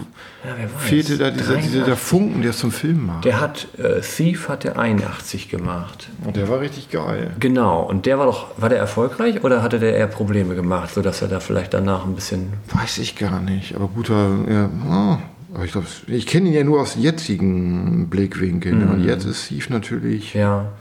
[0.79, 1.99] fehlte da dieser, dieser, der 83.
[1.99, 3.25] Funken, der es zum Film macht?
[3.25, 6.11] Der hat, äh, Thief hat der 81 gemacht.
[6.25, 7.33] Und der war richtig geil.
[7.41, 11.21] Genau, und der war doch, war der erfolgreich oder hatte der eher Probleme gemacht, sodass
[11.21, 12.53] er da vielleicht danach ein bisschen.
[12.73, 14.31] Weiß ich gar nicht, aber guter.
[14.49, 15.19] Ja, ah,
[15.55, 18.85] aber ich glaube, ich kenne ihn ja nur aus jetzigen Blickwinkeln.
[18.85, 18.91] Mhm.
[18.91, 20.35] Und jetzt ist Steve natürlich.
[20.35, 20.73] Ja.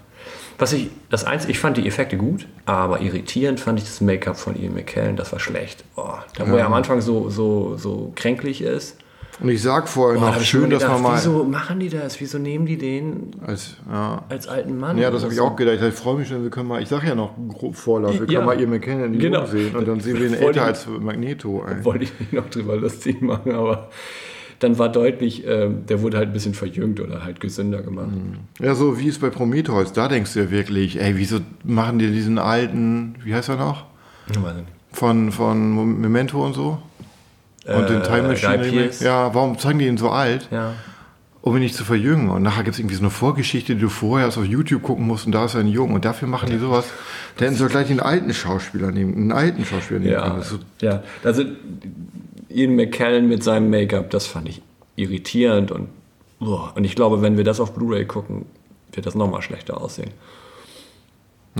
[0.59, 4.37] Was ich, das Einzige, ich fand die Effekte gut, aber irritierend fand ich das Make-up
[4.37, 5.83] von Ian McKellen, das war schlecht.
[5.95, 6.59] Oh, da wo Ja.
[6.59, 8.97] er am Anfang so, so, so kränklich ist.
[9.41, 11.17] Und ich sag vorher Oh, da noch, ich schön, dass gedacht, man mal.
[11.17, 12.21] Wieso machen die das?
[12.21, 14.23] Wieso nehmen die den Als, ja.
[14.29, 14.99] als alten Mann?
[14.99, 15.45] Ja, das habe ich so?
[15.45, 15.79] auch gedacht.
[15.81, 18.35] Ich freue mich schon, wir können mal, ich sage ja noch grob Vorlauf, wir Ja.
[18.39, 19.47] können mal ihr McKenna in die Genau.
[19.47, 21.63] Sehen und dann sehen wir ihn älter ich- als Magneto.
[21.81, 23.89] Wollte ich mich noch drüber lustig machen, aber
[24.63, 28.07] dann war deutlich, ähm, der wurde halt ein bisschen verjüngt oder halt gesünder gemacht.
[28.59, 32.09] Ja, so wie es bei Prometheus, da denkst du ja wirklich, ey, wieso machen die
[32.11, 33.85] diesen alten, wie heißt er noch?
[34.91, 36.79] Von, von Memento und so?
[37.65, 38.89] Und den Äh, Time Machine.
[38.99, 40.47] Ja, warum zeigen die ihn so alt?
[40.51, 40.73] Ja.
[41.41, 42.29] um ihn nicht zu verjüngen.
[42.29, 45.05] Und nachher gibt es irgendwie so eine Vorgeschichte, die du vorher erst auf YouTube gucken
[45.07, 45.91] musst und da ist er ein Jung.
[45.93, 46.85] Und dafür machen die sowas.
[47.37, 50.25] Da hätten sie doch gleich den alten Schauspieler nehmen, einen alten Schauspieler nehmen können.
[50.31, 51.03] Ja, Das ist so, ja.
[51.23, 51.43] Also
[52.53, 54.61] Ian McKellen mit seinem Make-up, das fand ich
[54.95, 55.89] irritierend und,
[56.39, 56.71] boah.
[56.75, 58.45] und ich glaube, wenn wir das auf Blu-ray gucken,
[58.91, 60.11] wird das nochmal schlechter aussehen.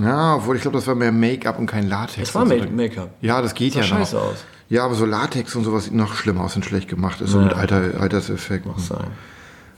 [0.00, 2.28] ja, obwohl ich glaube, das war mehr Make-up und kein Latex.
[2.30, 2.56] Es war so.
[2.56, 3.10] Ma- Make-up.
[3.20, 3.98] Ja, das geht Sah ja noch.
[3.98, 4.44] scheiße aus.
[4.68, 7.30] Ja, aber so Latex und sowas sieht noch schlimmer aus und schlecht gemacht ist.
[7.30, 7.44] So Ja.
[7.44, 8.72] mit Alter, Alterseffekten.
[8.78, 9.06] Sein.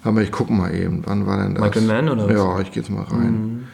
[0.04, 1.02] Aber ich gucke mal eben.
[1.06, 1.64] Wann war denn das?
[1.64, 2.30] Michael Mann oder was?
[2.32, 2.36] Mhm.
[2.36, 3.68] Ja, ich gehe jetzt mal rein.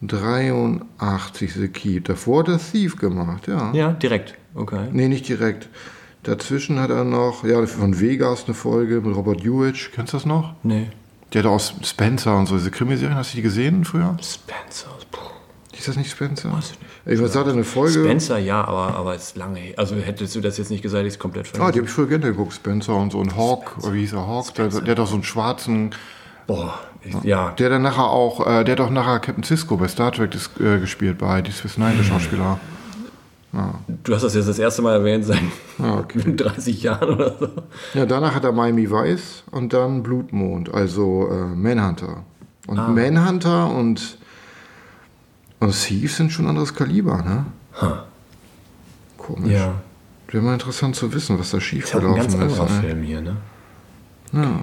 [0.00, 2.04] 83 The Keep.
[2.06, 3.72] Davor hat er Thief gemacht, ja.
[3.72, 4.34] Ja, direkt.
[4.54, 4.88] Okay.
[4.92, 5.68] Nee, nicht direkt.
[6.28, 9.90] Dazwischen hat er noch, ja, von Vegas eine Folge mit Robert Hewitt.
[9.94, 10.54] Kennst du das noch?
[10.62, 10.88] Nee.
[11.32, 13.16] Der hat aus Spencer und so diese Krimiserien.
[13.16, 14.16] Hast du die gesehen früher?
[14.22, 14.88] Spencer.
[15.10, 15.20] Puh.
[15.76, 16.52] Ist das nicht Spencer?
[16.52, 16.90] Weiß ich nicht.
[17.06, 18.00] Ich weiß, hat er eine Folge.
[18.04, 19.72] Spencer, ja, aber, aber ist lange.
[19.76, 21.76] Also hättest du das jetzt nicht gesagt, ich es komplett Ah, die vergessen.
[21.78, 23.18] habe ich früher gerne geguckt, Spencer und so.
[23.18, 24.54] Und Hawk, oder wie hieß er, Hawk?
[24.54, 25.94] Der, der hat doch so einen schwarzen,
[26.46, 27.50] Boah, ich, ja.
[27.50, 30.50] der dann nachher auch, äh, der hat auch nachher Captain Cisco bei Star Trek das,
[30.60, 32.58] äh, gespielt, bei die Swiss Nine, der Schauspieler.
[34.04, 35.38] Du hast das jetzt das erste Mal erwähnt seit
[35.78, 36.20] Ah, okay.
[36.36, 37.48] 30 Jahren oder so.
[37.94, 42.24] Ja, danach hat er Miami Vice und dann Blutmond, also äh, Manhunter.
[42.66, 42.88] Und Ah.
[42.88, 44.18] Manhunter und,
[45.60, 47.46] und Thief sind schon anderes Kaliber, ne?
[49.16, 49.50] Komisch.
[49.52, 49.74] Ja.
[50.30, 52.60] Wäre mal interessant zu wissen, was da Ist ja auch ein ganz schiefgelaufen ist.
[52.60, 52.80] anderer ne?
[52.82, 53.36] Film hier, ne?
[54.32, 54.60] Ja.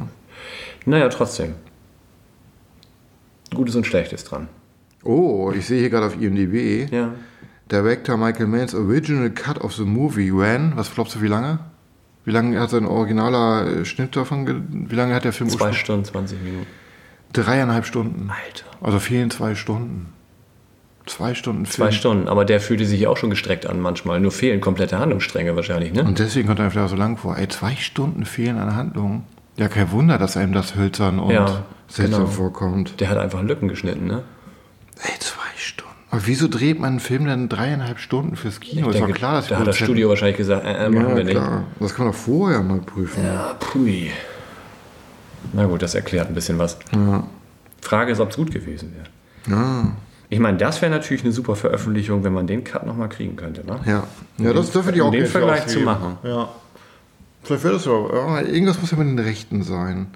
[0.86, 1.56] Naja, trotzdem.
[3.54, 4.48] Gutes und Schlechtes dran.
[5.04, 6.92] Oh, ich sehe hier gerade auf IMDb.
[6.92, 7.14] Ja.
[7.72, 10.74] Director Michael Manns Original Cut of the Movie ran.
[10.76, 11.60] Was glaubst du, wie lange?
[12.24, 14.88] Wie lange hat sein originaler äh, Schnitt davon?
[14.90, 15.74] Wie lange hat der Film Zwei?
[15.74, 16.68] Stunden, 20 Minuten.
[17.34, 18.30] Dreieinhalb Stunden.
[18.30, 18.66] Alter.
[18.82, 20.08] Also fehlen zwei Stunden.
[21.06, 21.92] Zwei Stunden Zwei Film.
[21.92, 24.20] Stunden, aber der fühlte sich auch schon gestreckt an manchmal.
[24.20, 26.04] Nur fehlen komplette Handlungsstränge wahrscheinlich, ne?
[26.04, 27.38] Und deswegen kommt er vielleicht auch so lang vor.
[27.38, 29.24] Ey, zwei Stunden fehlen an Handlung.
[29.58, 32.32] Ja, kein Wunder, dass einem das hölzern und Ja, seltsam genau.
[32.32, 33.00] vorkommt.
[33.00, 34.24] Der hat einfach Lücken geschnitten, ne?
[35.04, 35.42] Ey, zwei.
[36.12, 38.90] Aber wieso dreht man einen Film dann dreieinhalb Stunden fürs Kino?
[38.90, 41.24] ist doch klar, dass da hat das Studio wahrscheinlich gesagt, äh, äh, machen Ja, wir
[41.24, 41.32] nicht.
[41.36, 41.64] klar.
[41.80, 43.24] Das kann man doch vorher mal prüfen.
[43.26, 44.12] Ja, pui.
[45.54, 46.78] Na gut, das erklärt ein bisschen was.
[47.82, 49.08] Frage ist, ob es gut gewesen wäre.
[49.60, 49.92] Ja,
[50.30, 53.66] Ich meine, das wäre natürlich eine super Veröffentlichung, wenn man den Cut nochmal kriegen könnte,
[53.66, 53.80] ne?
[53.86, 54.04] ja.
[54.38, 56.18] Ja, das dürfte um auch den Vergleich zu machen.
[56.24, 56.50] Ja.
[57.44, 57.92] Vielleicht wäre das ja.
[57.92, 58.42] ja.
[58.42, 60.08] Irgendwas muss ja mit den Rechten sein.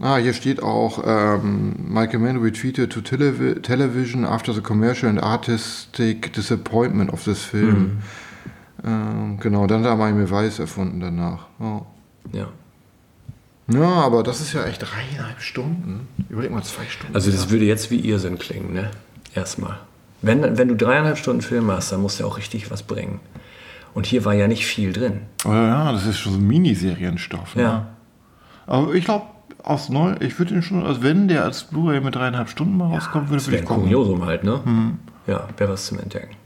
[0.00, 5.22] Ah, hier steht auch, ähm, Michael Mann retweeted to televi television after the commercial and
[5.22, 8.02] artistic disappointment of this film.
[8.84, 11.46] Ähm, genau, dann hat er Miami Vice erfunden danach.
[11.58, 11.86] Ja.
[12.32, 12.48] Ja.
[13.68, 16.08] ja, aber das ist ja echt dreieinhalb Stunden.
[16.28, 17.14] Überleg mal, zwei Stunden.
[17.14, 18.90] Also das würde jetzt wie Irrsinn klingen, ne?
[19.34, 19.78] Erstmal.
[20.22, 23.20] Wenn, wenn du dreieinhalb Stunden Film hast, dann musst du auch richtig was bringen.
[23.94, 25.22] Und hier war ja nicht viel drin.
[25.44, 27.56] Oh ja, das ist schon so Miniserienstoff.
[27.56, 27.62] Ne?
[27.62, 27.86] Ja.
[28.66, 29.26] Aber ich glaube,
[29.62, 32.88] aus neu, ich würde ihn schon, also wenn der als Blu-ray mit dreieinhalb Stunden mal
[32.88, 33.84] rauskommt, würde ich ein gucken.
[33.84, 34.60] Kuriosum halt, ne?
[35.26, 36.36] Ja, wäre was zum Entdecken.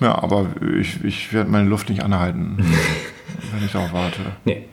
[0.00, 0.46] Ja, aber
[0.78, 2.56] ich, ich werde meine Luft nicht anhalten,
[3.52, 4.20] wenn ich darauf warte.
[4.44, 4.68] Nee.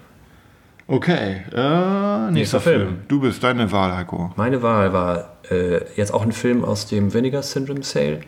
[0.87, 2.81] Okay, äh, nächster, Nächster Film.
[2.81, 2.97] Film.
[3.07, 4.33] Du bist deine Wahl, Heiko.
[4.37, 8.21] Meine Wahl war äh, jetzt auch ein Film aus dem Vinegar Syndrome Sale.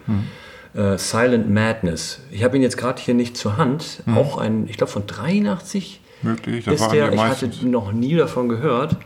[0.76, 2.22] Äh, Silent Madness.
[2.30, 4.04] Ich habe ihn jetzt gerade hier nicht zur Hand.
[4.16, 7.14] Auch ein, ich glaube von 83 Möglich, das ist waren der.
[7.14, 8.98] Ich hatte noch nie davon gehört.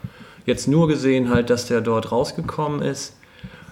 [0.45, 3.15] Jetzt nur gesehen halt, dass der dort rausgekommen ist.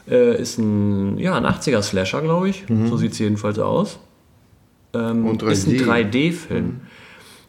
[0.10, 2.65] Äh, ist ein, ja, ein 80er Slasher, glaube ich.
[2.68, 3.99] So sieht es jedenfalls aus.
[4.94, 6.10] Ähm, Und Ist ein 3D.
[6.11, 6.82] 3D-Film.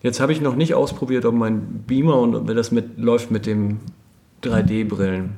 [0.02, 3.46] Jetzt habe ich noch nicht ausprobiert, ob mein Beamer und ob das mit, läuft mit
[3.46, 3.80] dem
[4.42, 5.30] 3D-Brillen.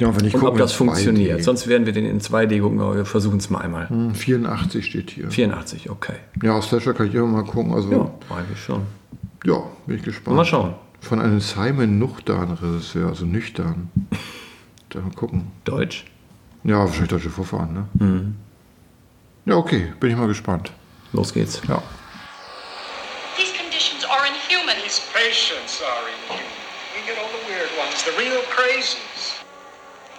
[0.00, 0.78] Ja, wenn ich Und gucke, ob das in 2D.
[0.78, 1.44] funktioniert.
[1.44, 3.88] Sonst werden wir den in 2D gucken, aber wir versuchen es mal einmal.
[3.88, 5.30] Hm, 84 steht hier.
[5.30, 6.14] 84, okay.
[6.42, 7.72] Ja, aus Slasher kann ich immer mal gucken.
[7.72, 8.82] Also, ja, eigentlich schon.
[9.44, 10.36] Bin ich gespannt.
[10.36, 10.74] Mal schauen.
[11.00, 13.90] Von einem Simon Nuchtan Regisseur, also nüchtern.
[14.90, 15.50] Da mal gucken.
[15.64, 16.04] Deutsch.
[16.62, 17.88] Ja, wahrscheinlich deutsche Vorfahren, ne?
[17.94, 18.36] Mhm.
[19.44, 20.70] Ja, okay, bin ich mal gespannt.
[21.12, 21.60] Los geht's.
[21.66, 21.82] Ja.
[23.36, 24.76] These conditions are inhuman.
[24.84, 26.46] These patients are inhuman.
[26.94, 29.42] We get all the weird ones, the real crazies.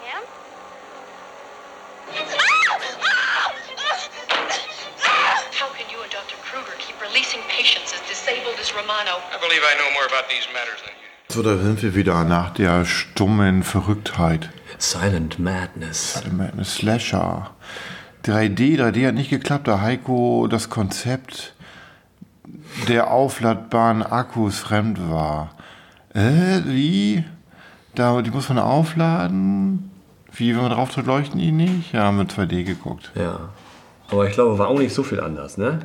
[0.03, 0.23] Pam?
[5.55, 6.35] How can you and Dr.
[6.43, 6.75] Kruger
[7.09, 9.13] releasing patients as disabled as Romano?
[9.33, 11.09] I believe I know more about these matters than you.
[11.29, 14.49] So, da sind wir wieder nach der stummen Verrücktheit.
[14.77, 16.21] Silent Madness.
[16.25, 17.51] Ein Slasher.
[18.25, 21.53] 3D, 3D hat nicht geklappt, da Heiko das Konzept
[22.87, 25.51] der aufladbaren Akkus fremd war.
[26.13, 27.23] Äh, wie?
[27.93, 29.91] Da, die muss man aufladen?
[30.31, 31.93] Wie, wenn man drauf drückt, leuchten die nicht?
[31.93, 33.11] Ja, haben wir 2D geguckt.
[33.15, 33.49] Ja.
[34.09, 35.79] Aber ich glaube, war auch nicht so viel anders, ne?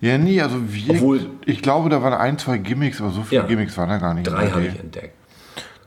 [0.00, 3.42] Ja, nee, also wir, Obwohl- ich glaube, da waren ein, zwei Gimmicks, aber so viele
[3.42, 3.46] Ja.
[3.48, 4.26] Gimmicks waren da gar nicht.
[4.28, 4.68] Drei habe 3D.
[4.74, 5.14] ich entdeckt.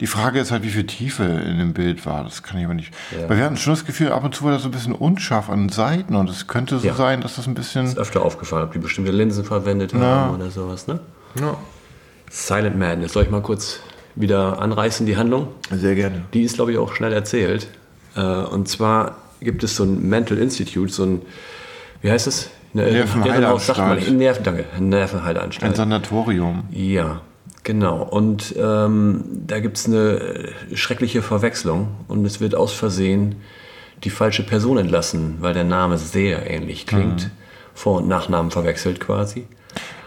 [0.01, 2.23] Die Frage ist halt, wie viel Tiefe in dem Bild war.
[2.23, 2.91] Das kann ich aber nicht.
[3.11, 3.29] Ja.
[3.29, 5.49] Weil wir hatten schon das Gefühl, ab und zu war das so ein bisschen unscharf
[5.49, 6.95] an den Seiten und es könnte so Ja.
[6.95, 7.85] sein, dass das ein bisschen.
[7.85, 10.99] Ist öfter aufgefallen, ob die bestimmte Linsen verwendet haben oder sowas, ne?
[11.39, 11.55] Ja.
[12.29, 13.13] Silent Madness.
[13.13, 13.79] Soll ich mal kurz
[14.15, 15.49] wieder anreißen, die Handlung?
[15.71, 16.23] Sehr gerne.
[16.33, 17.67] Die ist, glaube ich, auch schnell erzählt.
[18.15, 21.21] Äh, Und zwar gibt es so ein Mental Institute, so ein,
[22.01, 22.49] wie heißt es?
[22.73, 23.61] Eine Nervenheilanstalt.
[23.77, 24.11] sagt man nicht.
[24.11, 25.75] Nerven, danke, Ein Nervenheilanstalt.
[25.75, 26.63] Sanatorium.
[26.71, 27.21] Ja,
[27.63, 28.01] genau.
[28.03, 33.35] Und ähm, da gibt es eine schreckliche Verwechslung und es wird aus Versehen
[34.03, 37.29] die falsche Person entlassen, weil der Name sehr ähnlich klingt.
[37.73, 39.47] Vor- und Nachnamen verwechselt quasi.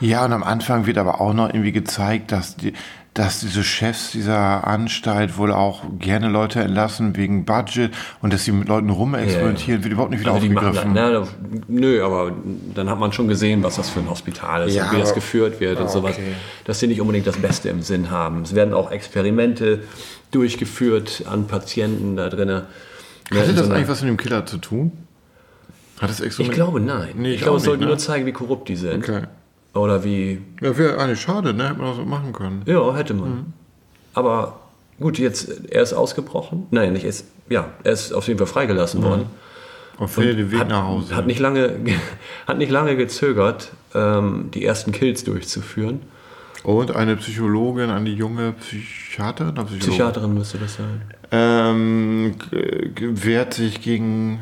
[0.00, 2.72] Ja, und am Anfang wird aber auch noch irgendwie gezeigt, dass, die,
[3.14, 8.52] dass diese Chefs dieser Anstalt wohl auch gerne Leute entlassen wegen Budget und dass sie
[8.52, 10.92] mit Leuten rumexperimentieren, wird überhaupt nicht wieder Also die machen, aufgegriffen.
[10.94, 11.26] na,
[11.68, 12.32] nö, aber
[12.74, 15.14] dann hat man schon gesehen, was das für ein Hospital ist Ja, und wie das
[15.14, 16.12] geführt wird und Ah, sowas.
[16.16, 16.34] okay.
[16.64, 18.42] Dass sie nicht unbedingt das Beste im Sinn haben.
[18.42, 19.84] Es werden auch Experimente
[20.32, 22.62] durchgeführt an Patienten da drinnen.
[23.32, 24.92] Hatte das eigentlich was mit dem Killer zu tun?
[26.00, 26.54] Hat das Ich Experiment?
[26.56, 27.10] glaube, nein.
[27.16, 27.86] Nee, ich ich glaube, es sollte ne?
[27.88, 28.96] nur zeigen, wie korrupt die sind.
[29.08, 29.22] Okay.
[29.74, 30.40] Oder wie.
[30.60, 31.64] Ja, wäre eigentlich schade, ne?
[31.68, 32.62] Hätte man das so machen können.
[32.66, 33.28] Ja, hätte man.
[33.30, 33.44] Mhm.
[34.14, 34.60] Aber
[35.00, 36.66] gut, jetzt, er ist ausgebrochen.
[36.70, 37.26] Nein, nicht ist.
[37.50, 39.04] Ja, er ist auf jeden Fall freigelassen Mhm.
[39.04, 39.26] worden.
[39.98, 41.14] Und findet den Weg hat, nach Hause.
[41.14, 41.76] Hat nicht lange,
[42.46, 46.00] hat nicht lange gezögert, ähm, die ersten Kills durchzuführen.
[46.64, 49.52] Und eine Psychologin die junge Psychiaterin?
[49.52, 49.88] oder Psychologin?
[49.90, 51.02] Psychiaterin müsste das sein.
[51.30, 52.34] Ähm,
[52.98, 54.40] wehrt sich gegen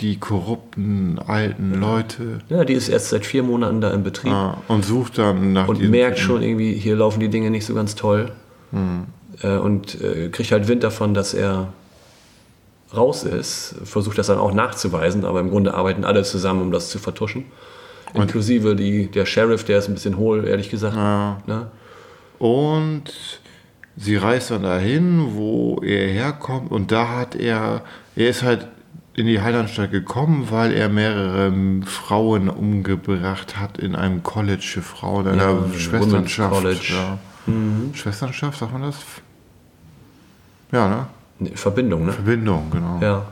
[0.00, 4.58] die korrupten alten Leute Ja, die ist erst seit vier Monaten da im Betrieb ah,
[4.68, 7.94] und sucht dann nach und merkt schon irgendwie, hier laufen die Dinge nicht so ganz
[7.94, 8.32] toll.
[8.70, 9.06] Hm.
[9.42, 11.72] Äh, und äh, kriegt halt Wind davon, dass er
[12.96, 16.88] raus ist, versucht das dann auch nachzuweisen, aber im Grunde arbeiten alle zusammen, um das
[16.90, 17.44] zu vertuschen.
[18.14, 20.96] Inklusive die, der Sheriff, der ist ein bisschen hohl, ehrlich gesagt.
[21.46, 21.66] Ne?
[22.38, 23.04] Und
[23.96, 27.82] sie reist dann dahin, wo er herkommt und da hat er,
[28.16, 28.68] er ist halt
[29.18, 31.52] in die Heilanstalt gekommen, weil er mehrere
[31.84, 36.54] Frauen umgebracht hat in einem College für Frauen, in einer Women's Schwesternschaft.
[36.54, 36.94] College.
[36.94, 37.18] Ja.
[37.94, 38.96] Schwesternschaft, sagt man das?
[40.70, 41.08] Ja,
[41.40, 41.50] ne?
[41.54, 42.12] Verbindung, ne?
[42.12, 42.98] Verbindung, genau.
[43.00, 43.26] Ja.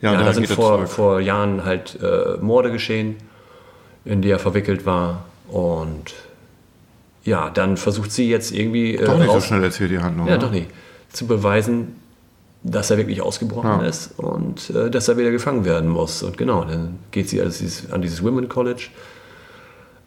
[0.00, 3.16] Ja, Ja, da sind vor, vor Jahren halt äh, Morde geschehen,
[4.04, 5.24] in die er verwickelt war.
[5.48, 6.14] Und
[7.24, 10.26] ja, dann versucht sie jetzt irgendwie äh, Doch nicht so schnell erzählt die Handlung.
[10.26, 10.38] Ja, ne?
[10.40, 10.68] doch nicht.
[11.12, 12.01] Zu beweisen,
[12.64, 13.86] dass er wirklich ausgebrochen Ja.
[13.86, 16.22] ist und äh, dass er wieder gefangen werden muss.
[16.22, 18.88] Und genau, dann geht sie an dieses, an dieses Women College,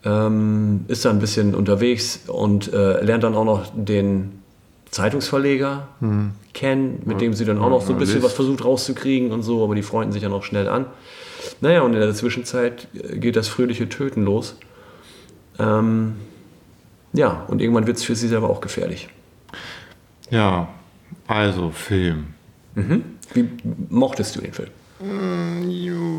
[0.03, 4.41] ähm, ist da ein bisschen unterwegs und äh, lernt dann auch noch den
[4.91, 5.87] Zeitungsverleger
[6.53, 9.61] kennen, mit dem sie dann auch noch so ein bisschen was versucht rauszukriegen und so,
[9.61, 10.85] aber die freunden sich ja noch schnell an.
[11.59, 14.55] Naja, und in der Zwischenzeit äh, geht das fröhliche Töten los.
[15.59, 16.15] Ähm,
[17.11, 19.09] ja, und irgendwann wird es für sie selber auch gefährlich.
[20.29, 20.69] Ja,
[21.27, 22.34] also Film.
[22.75, 23.49] Wie
[23.89, 24.69] mochtest du den Film?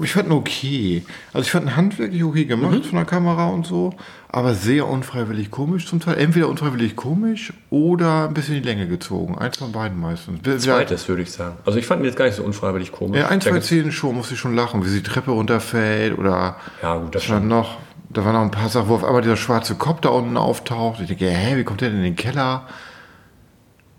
[0.02, 1.02] Ich fand ihn okay.
[1.32, 3.94] Also ich fand ihn handwerklich okay gemacht von der Kamera und so,
[4.28, 6.18] aber sehr unfreiwillig komisch zum Teil.
[6.18, 9.38] Entweder unfreiwillig komisch oder ein bisschen die Länge gezogen.
[9.38, 10.40] Eins von beiden meistens.
[10.62, 11.56] Zweites, würde ich sagen.
[11.64, 13.18] Also ich fand ihn jetzt gar nicht so unfreiwillig komisch.
[13.18, 16.56] Ja, ein, zwei Szenen schon, muss ich schon lachen, wie sie die Treppe runterfällt oder
[16.82, 17.48] Ja, gut, das war schon.
[17.48, 17.78] noch,
[18.10, 21.00] da waren noch ein paar Sachen, wo auf einmal dieser schwarze Kopf da unten auftaucht.
[21.00, 22.66] Ich denke, hä, wie kommt der denn in den Keller?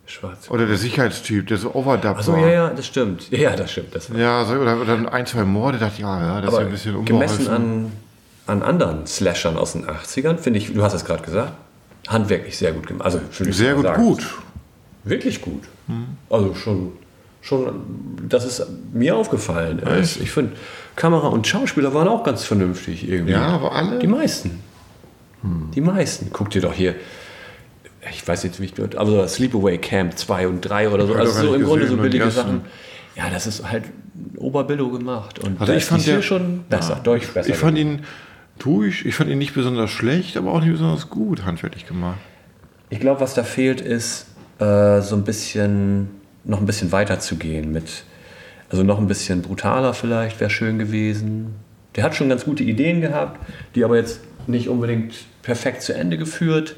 [0.08, 0.50] Schwarz.
[0.50, 2.40] Oder der Sicherheitstyp, der so overdubbt Achso, war.
[2.40, 3.30] ja, ja, das stimmt.
[3.32, 3.94] Ja, das stimmt.
[3.94, 6.62] Das Ja, so, oder, oder ein, zwei Morde, dachte ich, ja, ja, das ist aber
[6.62, 7.92] ja ein bisschen gemessen unbeholfen.
[8.48, 11.52] an, an anderen Slashern aus den 80ern, finde ich, du hast es gerade gesagt,
[12.08, 13.06] handwerklich sehr gut gemacht.
[13.06, 14.02] Also, Sehr gut, sagen.
[14.04, 14.26] gut.
[15.04, 15.64] Wirklich gut.
[16.30, 16.94] Also schon,
[17.42, 17.74] schon,
[18.28, 20.18] dass es mir aufgefallen ist.
[20.22, 20.54] Ich finde,
[20.96, 23.34] Kamera und Schauspieler waren auch ganz vernünftig irgendwie.
[23.34, 24.00] Ja, aber alle?
[24.00, 24.60] Die meisten.
[25.76, 26.30] Die meisten.
[26.34, 26.96] Guck dir doch hier,
[28.12, 31.14] ich weiß jetzt nicht, aber so Sleepaway Camp 2 und 3 oder so.
[31.16, 32.30] Also so im Grunde so billige.
[32.32, 32.62] Sachen.
[33.16, 33.86] Ja, das ist halt
[34.38, 35.40] Oberbillo gemacht.
[35.40, 37.50] Und Also ich fand der- schon besser, deutlich besser.
[37.50, 38.04] Ich fand ihn
[38.60, 42.20] durch, ich fand ihn nicht besonders schlecht, aber auch nicht besonders gut handwerklich gemacht.
[42.90, 44.28] Ich glaube, was da fehlt, ist
[44.60, 46.10] äh, so ein bisschen,
[46.44, 48.04] noch ein bisschen weiter zu gehen mit,
[48.70, 51.56] also noch ein bisschen brutaler vielleicht wäre schön gewesen.
[51.96, 53.40] Der hat schon ganz gute Ideen gehabt,
[53.76, 56.76] die aber jetzt nicht unbedingt perfekt zu Ende geführt.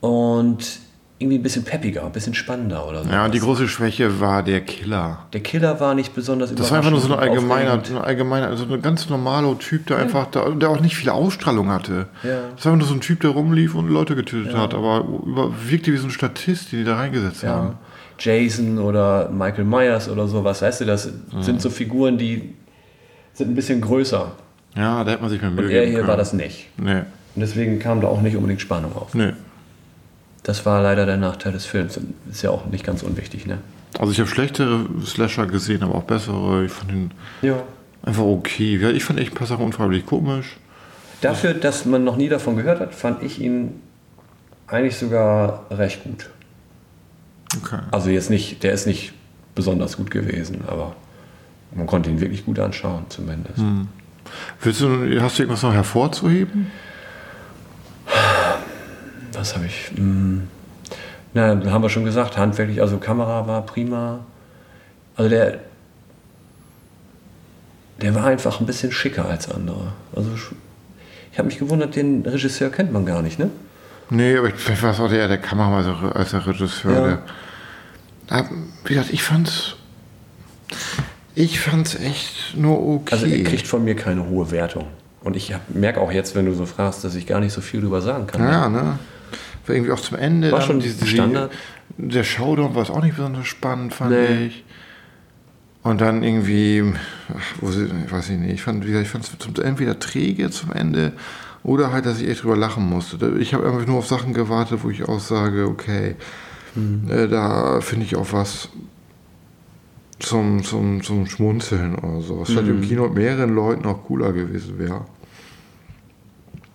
[0.00, 0.78] Und
[1.20, 3.10] irgendwie ein bisschen peppiger, ein bisschen spannender oder so.
[3.10, 5.18] Ja, und die große Schwäche war der Killer.
[5.32, 8.46] Der Killer war nicht besonders Das war einfach nur so ein allgemeiner, so ein allgemeiner,
[8.46, 12.06] also ein ganz normaler Typ, der einfach, da, der auch nicht viel Ausstrahlung hatte.
[12.22, 12.38] Ja.
[12.54, 15.50] Das war einfach nur so ein Typ, der rumlief und Leute getötet hat, aber über,
[15.68, 17.48] wirkte wie so ein Statist, den die da reingesetzt Ja.
[17.50, 17.72] haben.
[18.20, 21.42] Jason oder Michael Myers oder sowas, weißt du, das Mhm.
[21.42, 22.54] sind so Figuren, die
[23.32, 24.30] sind ein bisschen größer.
[24.76, 26.06] Ja, da hätte man sich mehr Mühe Und er hier können.
[26.08, 26.68] war das nicht.
[26.76, 26.98] Nee,
[27.34, 29.14] Und deswegen kam da auch nicht unbedingt Spannung auf.
[29.14, 29.32] nee.
[30.48, 32.00] Das war leider der Nachteil des Films.
[32.30, 33.58] Ist ja auch nicht ganz unwichtig, ne?
[33.98, 36.64] Also ich habe schlechtere Slasher gesehen, aber auch bessere.
[36.64, 37.10] Ich fand ihn
[37.42, 37.62] Ja.
[38.02, 38.76] einfach okay.
[38.92, 40.56] Ich fand echt ein paar Sachen unfreiwillig komisch.
[41.20, 43.74] Dafür, dass man noch nie davon gehört hat, fand ich ihn
[44.68, 46.30] eigentlich sogar recht gut.
[47.62, 47.80] Okay.
[47.90, 49.12] Also jetzt nicht, der ist nicht
[49.54, 50.96] besonders gut gewesen, aber
[51.74, 53.60] man konnte ihn wirklich gut anschauen, zumindest.
[54.62, 56.68] Willst du, hast du irgendwas noch hervorzuheben?
[59.38, 59.90] Was habe ich?
[59.96, 60.48] Hm,
[61.34, 64.20] na, haben wir schon gesagt, handwerklich, also Kamera war prima.
[65.16, 65.60] Also der,
[68.02, 69.92] der war einfach ein bisschen schicker als andere.
[70.14, 70.30] Also
[71.32, 73.50] ich habe mich gewundert, den Regisseur kennt man gar nicht, ne?
[74.10, 76.92] Nee, aber ich, vielleicht war es auch der, der Kameramann als der- als der Regisseur.
[76.92, 77.06] Ja.
[77.08, 77.18] Der,
[78.30, 78.48] Aber,
[78.84, 79.74] wie gesagt, ich fand's.
[81.34, 83.12] Ich fand's echt nur okay.
[83.12, 84.86] Also er kriegt von mir keine hohe Wertung.
[85.22, 87.80] Und ich merke auch jetzt, wenn du so fragst, dass ich gar nicht so viel
[87.80, 88.40] drüber sagen kann.
[88.42, 88.78] ja, ne?
[88.82, 88.98] War
[89.74, 90.50] irgendwie auch zum Ende.
[90.52, 91.52] War dann schon diese- Standard.
[91.96, 94.46] Der Showdown war es auch nicht besonders spannend, fand Nee.
[94.46, 94.64] ich.
[95.82, 96.84] Und dann irgendwie,
[97.36, 101.12] ach, sie, ich weiß ich nicht, ich fand es entweder träge zum Ende
[101.62, 103.36] oder halt, dass ich echt drüber lachen musste.
[103.38, 106.16] Ich habe einfach nur auf Sachen gewartet, wo ich auch sage, okay,
[106.74, 107.08] Mhm.
[107.10, 108.68] äh, da finde ich auch was
[110.18, 112.40] zum, zum, zum Schmunzeln oder so.
[112.40, 112.68] Was Mhm.
[112.68, 115.04] im Kino mit mehreren Leuten auch cooler gewesen wäre.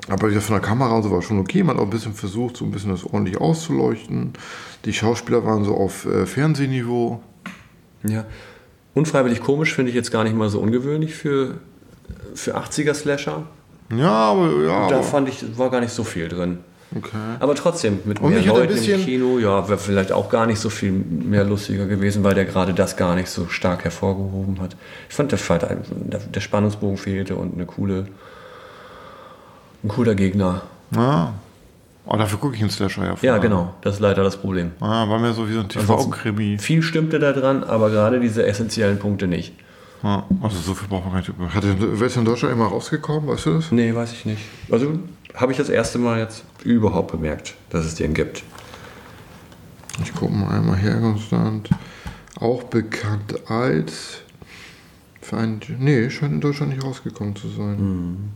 [0.10, 1.64] Aber wie gesagt, von der Kamera und so war schon okay.
[1.64, 4.34] Man hat auch ein bisschen versucht, so ein bisschen das ordentlich auszuleuchten.
[4.86, 7.22] Die Schauspieler waren so auf äh, Fernsehniveau.
[8.04, 8.26] Ja.
[8.94, 11.56] Unfreiwillig komisch finde ich jetzt gar nicht mal so ungewöhnlich für,
[12.36, 13.44] für 80er-Slasher.
[13.98, 14.88] Ja, aber ja.
[14.90, 16.60] Da fand ich, war gar nicht so viel drin.
[16.96, 17.18] okay.
[17.40, 20.70] Aber trotzdem, mit Und mehr Leuten im Kino, ja, wäre vielleicht auch gar nicht so
[20.70, 24.76] viel mehr lustiger gewesen, weil der gerade das gar nicht so stark hervorgehoben hat.
[25.10, 28.08] Ich fand, der, der Spannungsbogen fehlte und eine coole,
[29.84, 30.64] ein cooler Gegner.
[30.96, 31.34] Ja.
[32.06, 34.72] Oh, dafür gucke ich einen Slasher ja Ja, genau, das ist leider das Problem.
[34.82, 36.58] Ah, war mir so wie so ein TV-Krimi.
[36.60, 39.54] Viel stimmte da dran, aber gerade diese essentiellen Punkte nicht.
[40.04, 41.56] Ja, also so viel braucht man gar nicht.
[41.56, 43.72] Hat der, wer ist in Deutschland immer rausgekommen, weißt du das?
[43.72, 44.42] Nee, weiß ich nicht.
[44.70, 45.00] Also
[45.34, 48.44] habe ich das erste Mal jetzt überhaupt bemerkt, dass es den gibt.
[50.04, 51.70] Ich gucke mal einmal her, konstant.
[52.40, 54.20] Auch bekannt als.
[55.22, 58.34] Für einen, nee, scheint in Deutschland nicht rausgekommen zu sein.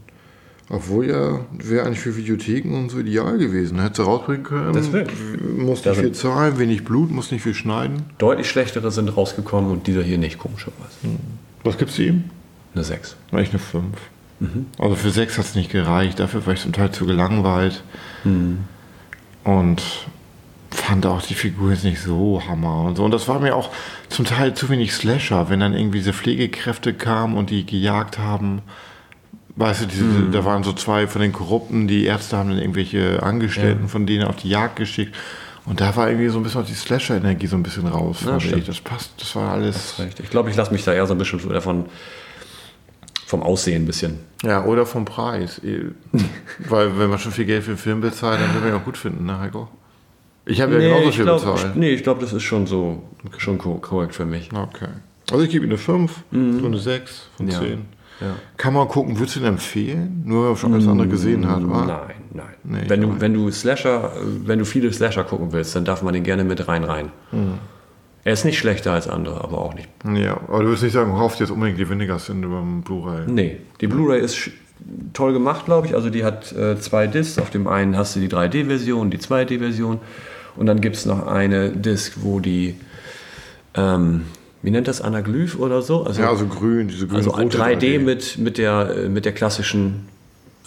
[0.70, 3.82] Obwohl ja, wäre eigentlich für Videotheken und so ideal gewesen.
[3.82, 4.74] Hätte sie rausbringen können.
[4.74, 5.66] Deswegen.
[5.66, 8.04] Muss nicht viel zahlen, wenig Blut, muss nicht viel schneiden.
[8.18, 10.92] Deutlich schlechtere sind rausgekommen und dieser hier nicht, komischerweise.
[11.64, 12.26] Was gibt's ihm?
[12.76, 13.16] Eine 6.
[13.32, 13.86] War ich eine 5.
[14.78, 16.20] Also für 6 hat es nicht gereicht.
[16.20, 17.82] Dafür war ich zum Teil zu gelangweilt.
[19.46, 19.82] Und
[20.70, 23.06] fand auch die Figur jetzt nicht so hammer und so.
[23.06, 23.72] Und das war mir auch
[24.10, 28.62] zum Teil zu wenig Slasher, wenn dann irgendwie diese Pflegekräfte kamen und die gejagt haben.
[29.58, 33.22] Weißt du, diese, da waren so zwei von den Korrupten, die Ärzte haben dann irgendwelche
[33.24, 35.16] Angestellten von denen auf die Jagd geschickt.
[35.66, 38.20] Und da war irgendwie so ein bisschen auch die Slasher-Energie so ein bisschen raus.
[38.26, 38.38] Ja.
[38.38, 40.00] Das passt, das war alles.
[40.00, 40.20] Recht.
[40.22, 41.88] Ich glaube, ich lasse mich da eher so ein bisschen davon
[43.26, 44.20] vom Aussehen ein bisschen.
[44.44, 45.60] Ja, oder vom Preis.
[46.70, 48.86] Weil wenn man schon viel Geld für einen Film bezahlt, dann will man ja auch
[48.86, 49.68] gut finden, ne, Heiko?
[50.46, 51.72] Ich habe ja genauso viel glaub, bezahlt.
[51.72, 53.04] ich, nee, ich glaube, das ist schon so
[53.38, 54.50] schon ko- korrekt für mich.
[54.54, 54.88] Okay.
[55.30, 57.52] Also ich gebe ihm eine 5, so eine 6 von Mhm.
[57.52, 57.60] Ja.
[57.60, 57.86] 10.
[58.20, 58.36] Ja.
[58.58, 60.24] Kann man gucken, würdest du ihn empfehlen?
[60.26, 61.86] Nur wenn man schon alles andere gesehen hat, oder?
[61.86, 62.46] Nein, nein.
[62.64, 63.22] Nee, wenn, du, nein.
[63.22, 64.12] wenn du Slasher,
[64.46, 67.12] wenn du viele Slasher gucken willst, dann darf man den gerne mit rein rein.
[67.32, 67.60] Mhm.
[68.24, 69.88] Er ist nicht schlechter als andere, aber auch nicht.
[70.16, 73.24] Ja, aber du würdest nicht sagen, kauft jetzt unbedingt die Vinegar Syndrome beim Blu-ray.
[73.28, 74.52] Nee, die Blu-ray ist
[75.14, 75.96] toll gemacht, glaube ich.
[75.96, 77.40] Also die hat äh, zwei Discs.
[77.40, 80.00] Auf dem einen hast du die 3D-Version, die 2D-Version.
[80.58, 82.76] Und dann gibt es noch eine Disc, wo die,
[83.76, 84.24] ähm,
[84.62, 86.04] wie nennt das, Anaglyph oder so?
[86.04, 89.34] Also, Ja, also grün, diese grüne also rote 3D mit, mit, der, äh, mit der
[89.34, 90.08] klassischen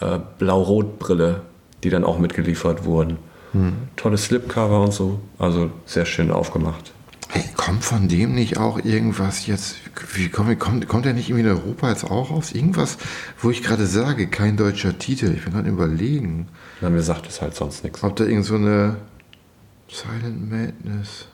[0.00, 1.42] äh, Blau-Rot-Brille,
[1.82, 3.18] die dann auch mitgeliefert wurden.
[3.52, 3.72] Hm.
[3.96, 5.20] Tolles Slipcover und so.
[5.38, 6.92] Also sehr schön aufgemacht.
[7.32, 9.76] Hey, kommt von dem nicht auch irgendwas jetzt,
[10.14, 12.50] wie kommt, kommt, kommt der nicht irgendwie in Europa jetzt auch raus?
[12.52, 12.98] Irgendwas,
[13.40, 15.32] wo ich gerade sage, kein deutscher Titel.
[15.36, 16.48] Ich bin gerade überlegen.
[16.80, 18.02] Na, mir sagt es halt sonst nichts.
[18.02, 18.96] Ob da irgend so eine
[19.88, 21.26] Silent Madness.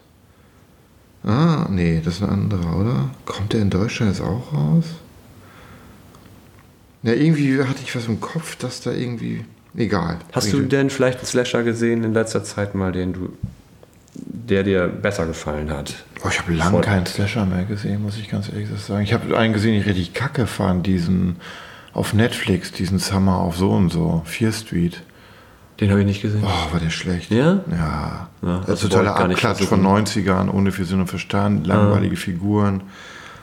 [1.26, 3.10] Ah, nee, das ist ein anderer, oder?
[3.24, 4.84] Kommt der in Deutschland jetzt auch raus?
[7.02, 9.44] Ja, irgendwie hatte ich was im Kopf, dass da irgendwie.
[9.76, 10.18] Egal.
[10.32, 13.28] Hast du denn vielleicht einen Slasher gesehen in letzter Zeit mal, den du,
[14.14, 16.04] der dir besser gefallen hat?
[16.24, 19.02] Oh, ich habe lange keinen Slasher mehr gesehen, muss ich ganz ehrlich sagen.
[19.02, 21.36] Ich habe einen gesehen, den ich richtig kacke fand, diesen
[21.92, 25.02] auf Netflix, diesen Summer auf so und so, Fear Street.
[25.80, 26.42] Den habe ich nicht gesehen.
[26.42, 27.30] Oh, war der schlecht.
[27.30, 27.60] Ja?
[27.70, 28.28] Ja.
[28.42, 30.06] Ja, das das totaler gar nicht Abklatsch von versuchen.
[30.06, 32.82] 90ern, ohne viel Sinn und Verstand, langweilige Figuren.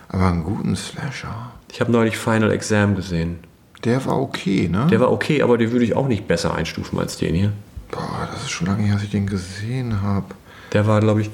[0.10, 1.51] Aber einen guten Slasher.
[1.72, 3.39] Ich habe neulich Final Exam gesehen.
[3.84, 4.88] Der war okay, ne?
[4.89, 7.51] Der war okay, aber den würde ich auch nicht besser einstufen als den hier.
[7.91, 10.26] Boah, das ist schon lange her, dass ich den gesehen habe.
[10.72, 11.30] Der war, glaube ich,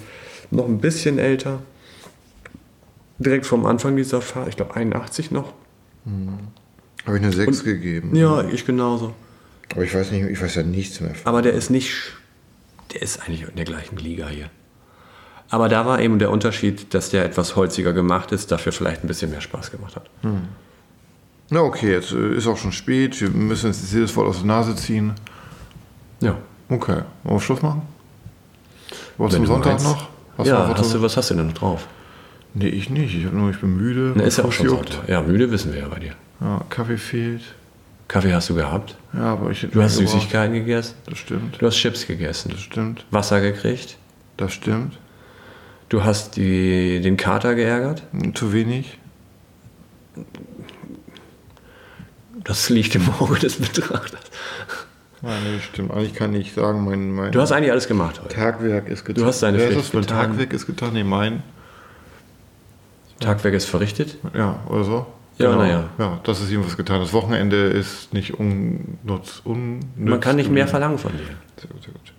[0.51, 1.59] noch ein bisschen älter.
[3.19, 5.53] Direkt vom Anfang dieser Fahrt, ich glaube 81 noch.
[7.05, 8.15] Habe ich eine 6 gegeben.
[8.15, 9.13] Ja, ich genauso.
[9.71, 11.13] Aber ich weiß nicht, ich weiß ja nichts mehr.
[11.15, 11.27] von.
[11.27, 11.91] Aber der ist nicht,
[12.93, 14.49] der ist eigentlich in der gleichen Liga hier.
[15.49, 19.07] Aber da war eben der Unterschied, dass der etwas holziger gemacht ist, dafür vielleicht ein
[19.07, 20.09] bisschen mehr Spaß gemacht hat.
[21.49, 23.19] Na okay, jetzt äh, ist auch schon spät.
[23.19, 25.13] Wir müssen jetzt jedes Wort aus der Nase ziehen.
[26.21, 26.37] Ja.
[26.69, 27.81] Okay, wollen wir Schluss machen?
[29.17, 29.85] Was zum Sonntag meinst.
[29.85, 30.07] noch?
[30.37, 31.87] Hast ja, noch was hast du, was hast du denn noch drauf?
[32.53, 33.15] Nee, ich nicht.
[33.15, 34.13] Ich hab nur, ich bin müde.
[34.15, 34.69] Na, ist ja auch schon.
[34.69, 35.07] Sonntag.
[35.09, 36.13] Ja, müde wissen wir ja bei dir.
[36.39, 37.41] Ja, Kaffee fehlt.
[38.09, 38.97] Kaffee hast du gehabt?
[39.13, 40.13] Ja, aber ich Du hast gebraucht.
[40.13, 40.95] Süßigkeiten gegessen?
[41.07, 41.61] Das stimmt.
[41.61, 42.49] Du hast Chips gegessen?
[42.49, 43.05] Das stimmt.
[43.11, 43.97] Wasser gekriegt?
[44.35, 44.97] Das stimmt.
[45.89, 48.03] Du hast die, den Kater geärgert?
[48.33, 48.97] Zu wenig.
[52.43, 54.19] Das liegt im Auge des Betrachters.
[55.21, 55.91] Nein, nee, stimmt.
[55.91, 58.33] Eigentlich kann ich sagen, mein, mein Du hast eigentlich alles gemacht heute.
[58.35, 59.21] Tagwerk ist getan.
[59.21, 59.93] Du hast deine ist Pflicht das?
[59.93, 60.29] Mein getan.
[60.29, 60.93] Tagwerk ist getan.
[60.93, 61.43] Nee, mein.
[63.19, 64.17] Tagwerk ist verrichtet.
[64.33, 65.07] Ja, oder so?
[65.39, 65.89] Ja, na ja.
[65.97, 66.99] Ja, das ist jedenfalls getan.
[66.99, 69.41] Das Wochenende ist nicht unnutz.
[69.43, 71.25] unnütz Man kann nicht mehr verlangen von dir.
[71.57, 72.13] Sehr gut, sehr gut.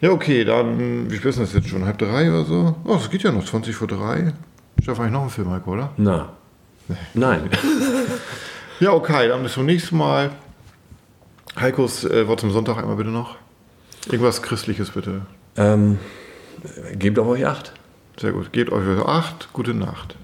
[0.00, 1.84] Ja, okay, dann, wie spät ist das jetzt schon?
[1.84, 2.74] Halb drei oder so?
[2.84, 4.32] Oh, es geht ja noch, 20 vor drei.
[4.84, 5.90] Schaffen eigentlich noch einen Film, Heiko, oder?
[5.96, 6.30] Na.
[7.14, 7.48] Nein.
[8.80, 10.30] Ja, okay, dann bis zum nächsten Mal.
[11.54, 13.36] Heikos äh, Wort zum Sonntag einmal bitte noch.
[14.06, 15.20] Irgendwas Christliches bitte.
[15.56, 16.00] ähm,
[16.94, 17.72] gebt auf euch acht.
[18.18, 18.52] Sehr gut.
[18.52, 19.52] Geht euch acht.
[19.52, 20.16] Gute Nacht.